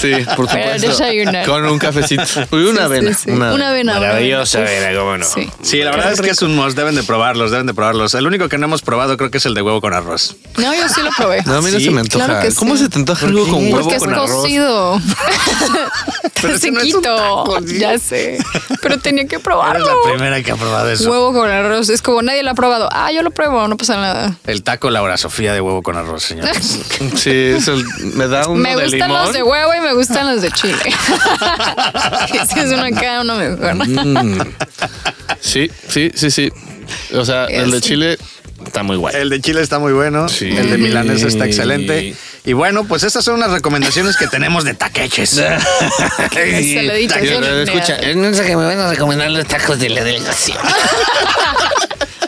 Sí, 0.00 0.12
por 0.36 0.48
supuesto. 0.48 0.92
Con 1.44 1.64
un 1.66 1.78
cafecito. 1.78 2.22
Uy, 2.50 2.64
una 2.64 2.80
Sí, 2.80 2.84
avena. 2.84 3.12
sí, 3.14 3.20
sí. 3.24 3.30
Una 3.30 3.68
avena, 3.70 3.94
Maravillosa 3.98 4.58
avena, 4.60 4.98
cómo 4.98 5.18
no. 5.18 5.24
Sí. 5.26 5.50
Sí, 5.62 5.78
la 5.82 5.90
verdad 5.90 6.12
es 6.12 6.20
que 6.22 6.30
es 6.30 6.40
un 6.42 6.56
must, 6.56 6.76
deben 6.78 6.94
de 6.94 7.02
probarlos, 7.02 7.50
deben 7.50 7.66
de 7.66 7.74
probarlos. 7.74 8.14
El 8.14 8.26
único 8.26 8.48
que 8.48 8.56
no 8.58 8.64
hemos 8.66 8.80
probado 8.82 9.16
creo 9.18 9.30
que 9.30 9.38
es 9.38 9.46
el 9.46 9.52
de 9.54 9.60
huevo 9.62 9.80
con 9.82 9.92
arroz. 9.92 10.36
No, 10.56 10.74
yo 10.74 10.88
sí 10.88 11.02
lo 11.02 11.10
probé. 11.10 11.42
No, 11.44 11.56
a 11.56 11.62
mí 11.62 11.70
no 11.70 11.78
Sí, 11.78 11.84
se 11.86 11.90
me 11.90 12.00
antoja. 12.00 12.24
claro 12.24 12.40
que 12.40 12.50
sí. 12.50 12.56
¿Cómo 12.56 12.76
se 12.78 12.88
te 12.88 12.98
antoja 12.98 13.26
algo 13.26 13.46
con 13.48 13.64
huevo 13.64 13.80
Porque 13.80 13.96
es 13.96 14.02
con 14.02 14.14
arroz? 14.14 14.30
cocido. 14.30 15.00
Pero 16.42 16.48
no 16.72 16.80
es 16.80 16.94
un 16.94 17.02
taco, 17.02 17.58
¿sí? 17.66 17.78
ya 17.78 17.98
sé. 17.98 18.38
Pero 18.82 18.98
tenía 18.98 19.24
que 19.26 19.36
Eres 19.36 19.44
probarlo. 19.44 19.86
la 20.04 20.10
primera 20.12 20.42
que 20.42 20.52
ha 20.52 20.56
probado 20.56 20.90
eso. 20.90 21.10
Huevo 21.10 21.32
con 21.32 21.48
arroz. 21.50 21.88
Es 21.88 22.02
como 22.02 22.22
nadie 22.22 22.42
lo 22.42 22.50
ha 22.50 22.54
probado. 22.54 22.88
Ah, 22.92 23.10
yo 23.12 23.22
lo 23.22 23.30
pruebo, 23.30 23.66
no 23.68 23.76
pasa 23.76 23.96
nada. 23.96 24.36
El 24.46 24.62
taco 24.62 24.90
Laura 24.90 25.16
Sofía 25.16 25.52
de 25.52 25.60
huevo 25.60 25.82
con 25.82 25.96
arroz, 25.96 26.22
señor. 26.24 26.48
Sí, 27.16 27.30
es 27.30 27.68
el- 27.68 27.84
me 28.14 28.28
da 28.28 28.46
uno 28.48 28.60
me 28.60 28.76
de 28.76 28.82
gustan 28.84 29.08
limón. 29.08 29.24
los 29.24 29.32
de 29.32 29.42
huevo 29.42 29.74
y 29.74 29.80
me 29.80 29.94
gustan 29.94 30.32
los 30.32 30.42
de 30.42 30.50
chile. 30.52 30.78
Si 32.52 32.58
es 32.60 32.66
uno 32.72 32.82
acá, 32.84 33.20
uno 33.22 33.36
mejor. 33.36 33.74
Mm. 33.74 34.38
Sí, 35.40 35.70
sí, 35.88 36.10
sí, 36.14 36.30
sí. 36.30 36.52
O 37.14 37.24
sea, 37.24 37.46
el 37.46 37.70
de 37.70 37.80
Sí. 37.80 37.88
Chile 37.88 38.18
está 38.64 38.82
muy 38.82 38.96
guay. 38.96 39.14
El 39.16 39.30
de 39.30 39.40
Chile 39.40 39.60
está 39.62 39.78
muy 39.78 39.92
bueno. 39.92 40.28
Sí. 40.28 40.48
El 40.56 40.70
de 40.70 40.78
Milanes 40.78 41.22
está 41.22 41.46
excelente. 41.46 42.14
Y 42.46 42.52
bueno, 42.52 42.84
pues 42.84 43.02
esas 43.02 43.24
son 43.24 43.34
unas 43.34 43.50
recomendaciones 43.50 44.16
que 44.16 44.26
tenemos 44.28 44.64
de 44.64 44.72
taqueches. 44.74 45.34
No- 45.42 45.42
escucha, 47.62 47.98
No 48.14 48.32
sé 48.34 48.44
que 48.44 48.56
me 48.56 48.64
van 48.64 48.78
a 48.78 48.90
recomendar 48.90 49.30
los 49.30 49.46
tacos 49.46 49.78
de 49.78 49.88
la 49.90 50.02
delegación. 50.04 50.56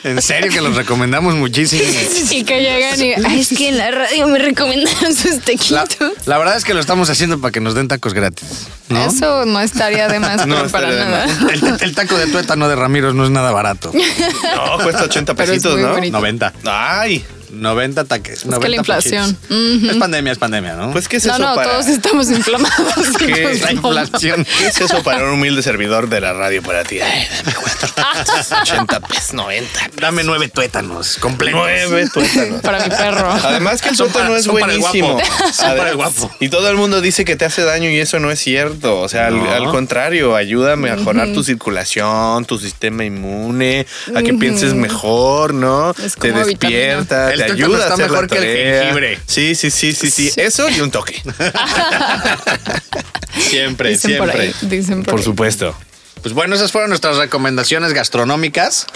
En 0.05 0.23
serio 0.23 0.51
que 0.51 0.61
los 0.61 0.75
recomendamos 0.77 1.35
muchísimo. 1.35 1.83
Y 2.31 2.45
que 2.45 2.61
llegan 2.61 3.01
y. 3.01 3.15
Ay, 3.27 3.41
es 3.41 3.49
que 3.49 3.69
en 3.69 3.79
la 3.79 3.91
radio 3.91 4.27
me 4.29 4.39
recomendaron 4.39 5.15
sus 5.15 5.41
tequitos. 5.41 5.89
la 6.27 6.39
verdad 6.39 6.57
es 6.57 6.65
que 6.65 6.73
lo 6.75 6.81
estamos 6.81 7.11
haciendo 7.11 7.41
para 7.41 7.53
que 7.53 7.61
nos 7.61 7.75
den 7.75 7.89
tacos 7.89 8.15
gratis. 8.15 8.69
¿no? 8.89 9.05
Eso 9.05 9.45
no 9.45 9.61
estaría 9.61 10.09
de 10.09 10.19
más, 10.21 10.47
No 10.47 10.67
para 10.69 10.91
nada. 10.91 11.27
El, 11.53 11.77
el 11.81 11.95
taco 11.95 12.17
de 12.17 12.27
tuétano 12.27 12.69
de 12.69 12.77
Ramiro 12.77 13.13
no 13.13 13.25
es 13.25 13.31
nada 13.31 13.51
barato. 13.51 13.93
No, 13.93 14.79
cuesta 14.83 15.05
80 15.05 15.35
Pero 15.35 15.53
es 15.53 15.63
pesitos, 15.63 15.79
¿no? 15.81 15.93
bonito. 15.95 16.17
90. 16.19 16.53
Ay, 16.67 17.25
90 17.51 18.05
taques. 18.05 18.45
que 18.61 18.69
la 18.69 18.77
inflación. 18.77 19.37
Es 19.51 19.97
pandemia, 19.97 20.33
es 20.33 20.39
pandemia, 20.39 20.75
¿no? 20.75 20.93
pues 20.93 21.09
¿qué 21.09 21.17
es 21.17 21.27
No, 21.27 21.35
eso 21.35 21.43
no, 21.43 21.55
para 21.55 21.71
todos 21.73 21.87
estamos 21.87 22.31
inflamados. 22.31 23.07
¿Qué 23.19 23.51
es 23.53 23.63
la 23.63 23.73
inflación. 23.73 24.45
¿Qué 24.59 24.67
es 24.69 24.81
eso 24.81 25.03
para 25.03 25.25
un 25.25 25.31
humilde 25.31 25.63
servidor 25.63 26.09
de 26.09 26.21
la 26.21 26.33
radio 26.33 26.63
para 26.63 26.85
ti? 26.85 27.01
Ay, 27.01 27.27
dame 27.45 27.57
cuatro. 27.57 27.89
80 28.63 29.01
pesos, 29.01 29.35
90. 29.35 29.69
Dame 30.01 30.25
nueve 30.25 30.49
tuétanos 30.49 31.17
completos. 31.19 31.61
Nueve 31.61 32.09
tuétanos. 32.13 32.61
Para 32.63 32.83
mi 32.85 32.91
perro. 32.91 33.31
Además 33.31 33.81
que 33.83 33.91
el 33.91 33.97
tuétano 33.97 34.37
es 34.37 34.45
son 34.45 34.59
para 34.59 34.73
el 34.73 34.79
buenísimo. 34.81 35.15
guapo. 35.15 35.29
Son 35.53 35.77
para 35.77 35.91
el 35.91 35.97
guapo. 35.97 36.31
Y 36.41 36.49
todo 36.49 36.69
el 36.71 36.77
mundo 36.77 37.01
dice 37.01 37.25
que 37.25 37.37
te 37.37 37.45
hace 37.45 37.63
daño 37.63 37.91
y 37.91 37.99
eso 37.99 38.19
no 38.21 38.31
es 38.31 38.39
cierto. 38.41 39.01
O 39.01 39.09
sea, 39.09 39.27
al, 39.29 39.37
No. 39.39 39.51
al 39.51 39.71
contrario, 39.71 40.37
ayuda 40.37 40.75
a 40.75 40.77
mejorar 40.77 41.33
tu 41.33 41.43
circulación, 41.43 42.45
tu 42.45 42.59
sistema 42.59 43.05
inmune, 43.05 43.87
a 44.15 44.23
que 44.23 44.35
pienses 44.35 44.75
mejor, 44.75 45.55
¿no? 45.55 45.91
Es 46.03 46.15
te 46.17 46.31
como 46.31 46.45
despierta, 46.45 47.33
El 47.45 47.57
te 47.57 47.63
ayuda 47.63 47.79
a 47.79 47.83
está 47.83 47.95
hacer 47.95 48.11
mejor 48.11 48.31
la 48.31 48.37
que 48.37 48.71
el 48.73 48.79
jengibre. 48.83 49.19
Sí, 49.27 49.55
sí, 49.55 49.71
sí, 49.71 49.93
sí, 49.93 50.11
sí. 50.11 50.33
Eso 50.37 50.69
y 50.69 50.81
un 50.81 50.91
toque. 50.91 51.23
siempre, 53.39 53.91
Dicen 53.91 54.19
por 54.19 54.31
siempre. 54.31 54.49
ahí, 54.49 54.55
dicen 54.69 55.03
por 55.05 55.13
Por 55.13 55.21
ahí. 55.21 55.25
supuesto. 55.25 55.75
Pues 56.23 56.35
bueno, 56.35 56.57
esas 56.57 56.73
fueron 56.73 56.91
nuestras 56.91 57.17
recomendaciones 57.17 57.93
gastronómicas. 57.93 58.87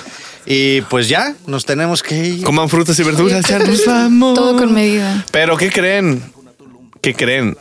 Y 0.45 0.81
pues 0.83 1.09
ya, 1.09 1.35
nos 1.47 1.65
tenemos 1.65 2.03
que 2.03 2.17
ir. 2.17 2.45
Coman 2.45 2.69
frutas 2.69 2.99
y 2.99 3.05
verduras, 3.05 3.47
ya 3.47 3.61
nos 3.61 3.87
vamos. 3.87 4.35
Todo 4.35 4.57
con 4.57 4.75
medida. 4.75 5.25
Pero 5.31 5.57
¿qué 5.57 5.71
creen? 5.71 6.21
¿Qué 7.01 7.15
creen? 7.15 7.57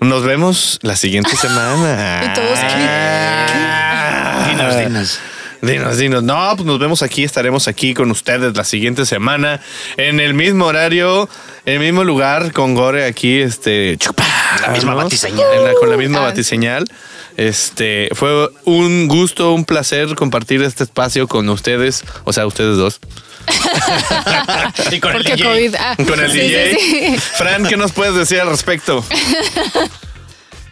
Nos 0.00 0.24
vemos 0.24 0.78
la 0.82 0.96
siguiente 0.96 1.36
semana. 1.40 2.22
Y 2.24 2.32
todos, 2.34 2.58
¿qué? 2.60 4.50
Dinos, 4.50 4.78
dinos. 4.78 5.18
Dinos, 5.66 5.96
dinos. 5.98 6.22
No, 6.22 6.52
pues 6.56 6.66
nos 6.66 6.78
vemos 6.78 7.02
aquí, 7.02 7.24
estaremos 7.24 7.68
aquí 7.68 7.94
con 7.94 8.10
ustedes 8.10 8.56
la 8.56 8.64
siguiente 8.64 9.06
semana 9.06 9.60
en 9.96 10.20
el 10.20 10.34
mismo 10.34 10.66
horario, 10.66 11.28
en 11.64 11.74
el 11.74 11.80
mismo 11.80 12.04
lugar, 12.04 12.52
con 12.52 12.74
Gore 12.74 13.04
aquí, 13.06 13.40
este, 13.40 13.96
chupa, 13.98 14.24
La 14.62 14.68
misma 14.68 14.92
¿no? 14.92 14.96
batiseñal. 14.98 15.46
En 15.54 15.64
la- 15.64 15.74
con 15.74 15.90
la 15.90 15.96
misma 15.96 16.18
Ah. 16.18 16.22
batiseñal. 16.22 16.84
Este, 17.36 18.08
fue 18.14 18.48
un 18.64 19.08
gusto, 19.08 19.52
un 19.52 19.64
placer 19.64 20.14
compartir 20.14 20.62
este 20.62 20.84
espacio 20.84 21.26
con 21.26 21.48
ustedes, 21.48 22.04
o 22.24 22.32
sea, 22.32 22.46
ustedes 22.46 22.76
dos. 22.76 23.00
Y 24.92 25.00
con 25.00 25.12
Porque 25.12 25.32
el 25.32 25.36
DJ. 25.38 25.44
COVID. 25.50 25.74
ah, 25.78 25.96
Con 26.06 26.20
el 26.20 26.30
sí, 26.32 26.38
DJ. 26.38 26.76
sí, 26.78 26.90
sí. 26.90 27.18
Fran, 27.18 27.66
¿qué 27.66 27.76
nos 27.76 27.92
puedes 27.92 28.14
decir 28.14 28.40
al 28.40 28.48
respecto? 28.50 29.04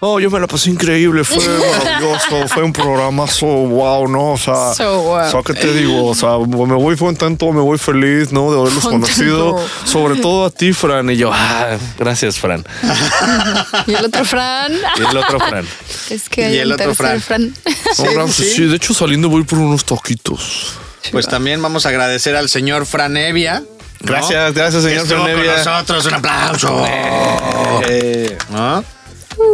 Oh, 0.05 0.19
yo 0.19 0.33
me 0.33 0.41
la 0.41 0.49
pasé 0.49 0.69
increíble, 0.69 1.23
fue 1.23 1.37
maravilloso, 1.79 2.49
fue 2.49 2.65
un 2.65 2.73
programazo, 2.73 3.47
wow, 3.47 4.09
¿no? 4.09 4.33
O 4.33 4.37
sea, 4.37 4.75
So 4.75 5.01
wow. 5.01 5.15
o 5.15 5.31
sea, 5.31 5.43
¿qué 5.47 5.55
te 5.55 5.73
digo? 5.73 6.07
O 6.07 6.15
sea, 6.17 6.39
me 6.39 6.75
voy 6.75 6.97
contento, 6.97 7.53
me 7.53 7.61
voy 7.61 7.79
feliz, 7.79 8.33
¿no? 8.33 8.51
De 8.51 8.59
haberlos 8.59 8.83
Contento. 8.83 9.07
conocido, 9.07 9.65
sobre 9.85 10.21
todo 10.21 10.47
a 10.47 10.51
ti, 10.51 10.73
Fran. 10.73 11.09
Y 11.09 11.19
yo, 11.19 11.31
ah, 11.33 11.77
gracias, 12.01 12.37
Fran. 12.41 12.65
Y 13.87 13.95
el 13.95 14.05
otro 14.07 14.25
Fran. 14.25 14.73
Y 14.73 15.01
el 15.09 15.17
otro 15.17 15.39
Fran. 15.39 15.67
Es 16.11 16.29
que 16.29 16.53
Y 16.53 16.59
el 16.59 16.67
un 16.67 16.73
otro 16.73 16.97
Fran. 16.97 17.21
Fran. 17.21 17.55
No, 17.99 18.05
Fran, 18.07 18.29
sí. 18.33 18.45
sí, 18.57 18.65
de 18.65 18.75
hecho, 18.75 18.95
saliendo 18.95 19.29
voy 19.29 19.45
por 19.45 19.61
unos 19.61 19.85
taquitos. 19.85 20.73
Pues 21.13 21.29
también 21.29 21.63
vamos 21.63 21.87
a 21.87 21.91
agradecer 21.91 22.35
al 22.35 22.49
señor 22.49 22.87
Franevia. 22.87 23.61
¿no? 23.61 23.67
Gracias, 24.01 24.53
gracias, 24.53 24.83
señor 24.83 25.05
estuvo 25.05 25.19
con 25.21 25.27
Franevia. 25.31 25.59
nosotros. 25.59 26.07
Un 26.07 26.15
aplauso. 26.15 26.85
Eh, 27.89 28.37
¿No? 28.51 28.85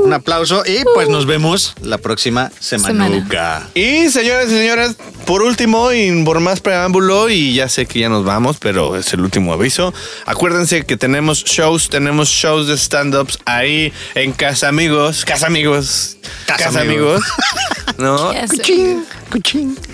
Un 0.04 0.12
aplauso 0.12 0.62
y 0.66 0.84
pues 0.94 1.08
nos 1.08 1.26
vemos 1.26 1.74
la 1.82 1.98
próxima 1.98 2.50
semanuca. 2.60 3.68
Y 3.74 4.08
señores 4.08 4.46
y 4.48 4.56
señoras, 4.56 4.96
por 5.26 5.42
último 5.42 5.92
y 5.92 6.24
por 6.24 6.40
más 6.40 6.60
preámbulo, 6.60 7.28
y 7.28 7.54
ya 7.54 7.68
sé 7.68 7.86
que 7.86 8.00
ya 8.00 8.08
nos 8.08 8.24
vamos, 8.24 8.58
pero 8.58 8.96
es 8.96 9.12
el 9.12 9.20
último 9.20 9.52
aviso. 9.52 9.92
Acuérdense 10.26 10.84
que 10.86 10.96
tenemos 10.96 11.44
shows, 11.44 11.88
tenemos 11.88 12.28
shows 12.28 12.68
de 12.68 12.76
stand-ups 12.76 13.38
ahí 13.44 13.92
en 14.14 14.32
Casa 14.32 14.68
Amigos, 14.68 15.24
Casa 15.24 15.46
Amigos, 15.46 16.16
Casa 16.46 16.64
Casa, 16.64 16.80
Amigos. 16.80 17.22
Amigos, 17.22 17.98
¿no? 17.98 18.32
Ya 18.32 18.46
sé. 18.46 18.96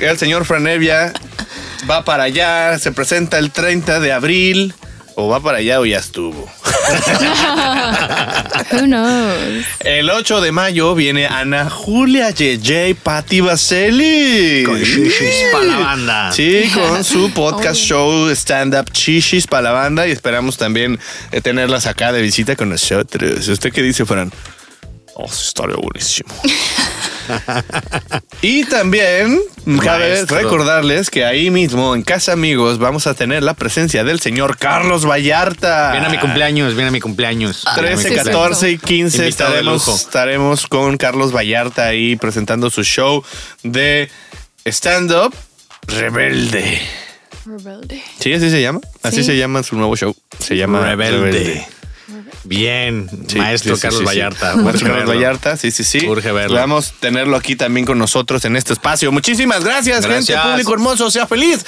El 0.00 0.18
señor 0.18 0.44
Franevia 0.44 1.12
va 1.88 2.04
para 2.04 2.24
allá, 2.24 2.78
se 2.78 2.92
presenta 2.92 3.38
el 3.38 3.50
30 3.50 4.00
de 4.00 4.12
abril, 4.12 4.74
o 5.16 5.28
va 5.28 5.40
para 5.40 5.58
allá 5.58 5.80
o 5.80 5.84
ya 5.84 5.98
estuvo. 5.98 6.48
Who 8.72 8.86
knows? 8.86 9.64
El 9.80 10.10
8 10.10 10.40
de 10.40 10.52
mayo 10.52 10.94
viene 10.94 11.26
Ana 11.26 11.70
Julia 11.70 12.30
JJ 12.30 12.94
Patti 13.02 13.40
Vaseli. 13.40 14.64
Con 14.64 14.80
shishis 14.80 15.44
pa' 15.52 15.62
la 15.62 15.78
banda. 15.78 16.32
Sí, 16.32 16.70
con 16.74 17.04
su 17.04 17.30
podcast 17.30 17.80
show 17.80 18.28
Stand 18.30 18.74
Up 18.74 18.90
Chishis 18.92 19.46
para 19.46 19.62
la 19.62 19.72
banda 19.72 20.06
y 20.06 20.10
esperamos 20.10 20.56
también 20.56 20.98
eh, 21.32 21.40
tenerlas 21.40 21.86
acá 21.86 22.12
de 22.12 22.22
visita 22.22 22.56
con 22.56 22.70
nosotros. 22.70 23.46
¿Usted 23.48 23.72
qué 23.72 23.82
dice, 23.82 24.04
Fran? 24.04 24.32
Oh, 25.14 25.26
estaría 25.26 25.76
buenísimo. 25.76 26.34
y 28.42 28.64
también 28.64 29.40
cabe 29.82 30.24
recordarles 30.26 31.10
que 31.10 31.24
ahí 31.24 31.50
mismo 31.50 31.94
en 31.94 32.02
Casa 32.02 32.32
Amigos 32.32 32.78
vamos 32.78 33.06
a 33.06 33.14
tener 33.14 33.42
la 33.42 33.54
presencia 33.54 34.04
del 34.04 34.20
señor 34.20 34.56
Carlos 34.58 35.06
Vallarta. 35.08 35.92
Viene 35.92 36.06
a 36.06 36.10
mi 36.10 36.18
cumpleaños, 36.18 36.74
viene 36.74 36.88
a 36.88 36.92
mi 36.92 37.00
cumpleaños. 37.00 37.64
Viene 37.74 37.88
a 37.92 37.96
mi 37.96 38.02
13, 38.02 38.02
sí, 38.02 38.14
cumpleaños. 38.14 38.42
14 38.42 38.70
y 38.70 38.78
15 38.78 39.16
Invitado 39.18 39.50
de 39.52 39.58
estaremos, 39.58 39.88
estaremos 39.88 40.66
con 40.66 40.96
Carlos 40.96 41.32
Vallarta 41.34 41.86
ahí 41.86 42.16
presentando 42.16 42.70
su 42.70 42.82
show 42.84 43.24
de 43.62 44.10
stand-up 44.66 45.34
Rebelde. 45.86 46.80
Rebelde. 47.46 48.02
¿Sí? 48.18 48.32
¿Así 48.32 48.50
se 48.50 48.62
llama? 48.62 48.80
Así 49.02 49.16
Sí. 49.18 49.24
se 49.24 49.36
llama 49.36 49.62
su 49.62 49.76
nuevo 49.76 49.96
show. 49.96 50.14
Se 50.38 50.56
llama 50.56 50.80
Rebelde. 50.94 51.66
Bien, 52.44 53.08
Sí, 53.28 53.38
maestro 53.38 53.76
sí, 53.76 53.82
Carlos 53.82 54.00
sí, 54.00 54.06
sí. 54.06 54.06
Vallarta. 54.06 54.46
Maestro 54.56 54.64
Urge 54.70 54.78
Carlos 54.80 54.98
verlo. 54.98 55.14
Vallarta, 55.14 55.56
sí, 55.56 55.70
sí, 55.70 55.84
sí. 55.84 56.06
Urge 56.06 56.32
verlo. 56.32 56.56
Vamos 56.56 56.90
a 56.90 57.00
tenerlo 57.00 57.36
aquí 57.36 57.56
también 57.56 57.86
con 57.86 57.98
nosotros 57.98 58.44
en 58.44 58.56
este 58.56 58.72
espacio. 58.72 59.10
Muchísimas 59.12 59.64
gracias, 59.64 60.04
Gracias. 60.06 60.36
gente, 60.38 60.50
público 60.50 60.72
hermoso. 60.74 61.10
Sea 61.10 61.26
feliz. 61.26 61.64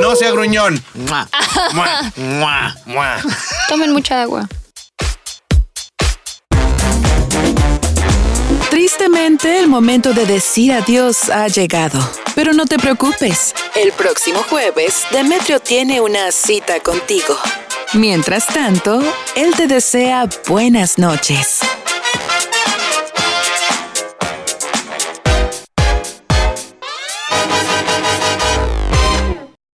No 0.00 0.14
sea 0.16 0.30
gruñón. 0.30 0.82
Mua, 0.94 1.28
Mua, 1.72 2.12
mua. 2.16 2.76
mua. 2.86 3.16
Tomen 3.68 3.92
mucha 3.92 4.22
agua. 4.22 4.48
Tristemente, 8.70 9.58
el 9.60 9.68
momento 9.68 10.12
de 10.14 10.24
decir 10.26 10.72
adiós 10.72 11.28
ha 11.30 11.46
llegado. 11.48 11.98
Pero 12.34 12.52
no 12.52 12.64
te 12.66 12.78
preocupes. 12.78 13.54
El 13.76 13.92
próximo 13.92 14.42
jueves, 14.48 15.04
Demetrio 15.10 15.60
tiene 15.60 16.00
una 16.00 16.32
cita 16.32 16.80
contigo. 16.80 17.36
Mientras 17.94 18.46
tanto, 18.46 19.02
él 19.36 19.52
te 19.54 19.66
desea 19.66 20.26
buenas 20.48 20.96
noches. 20.96 21.60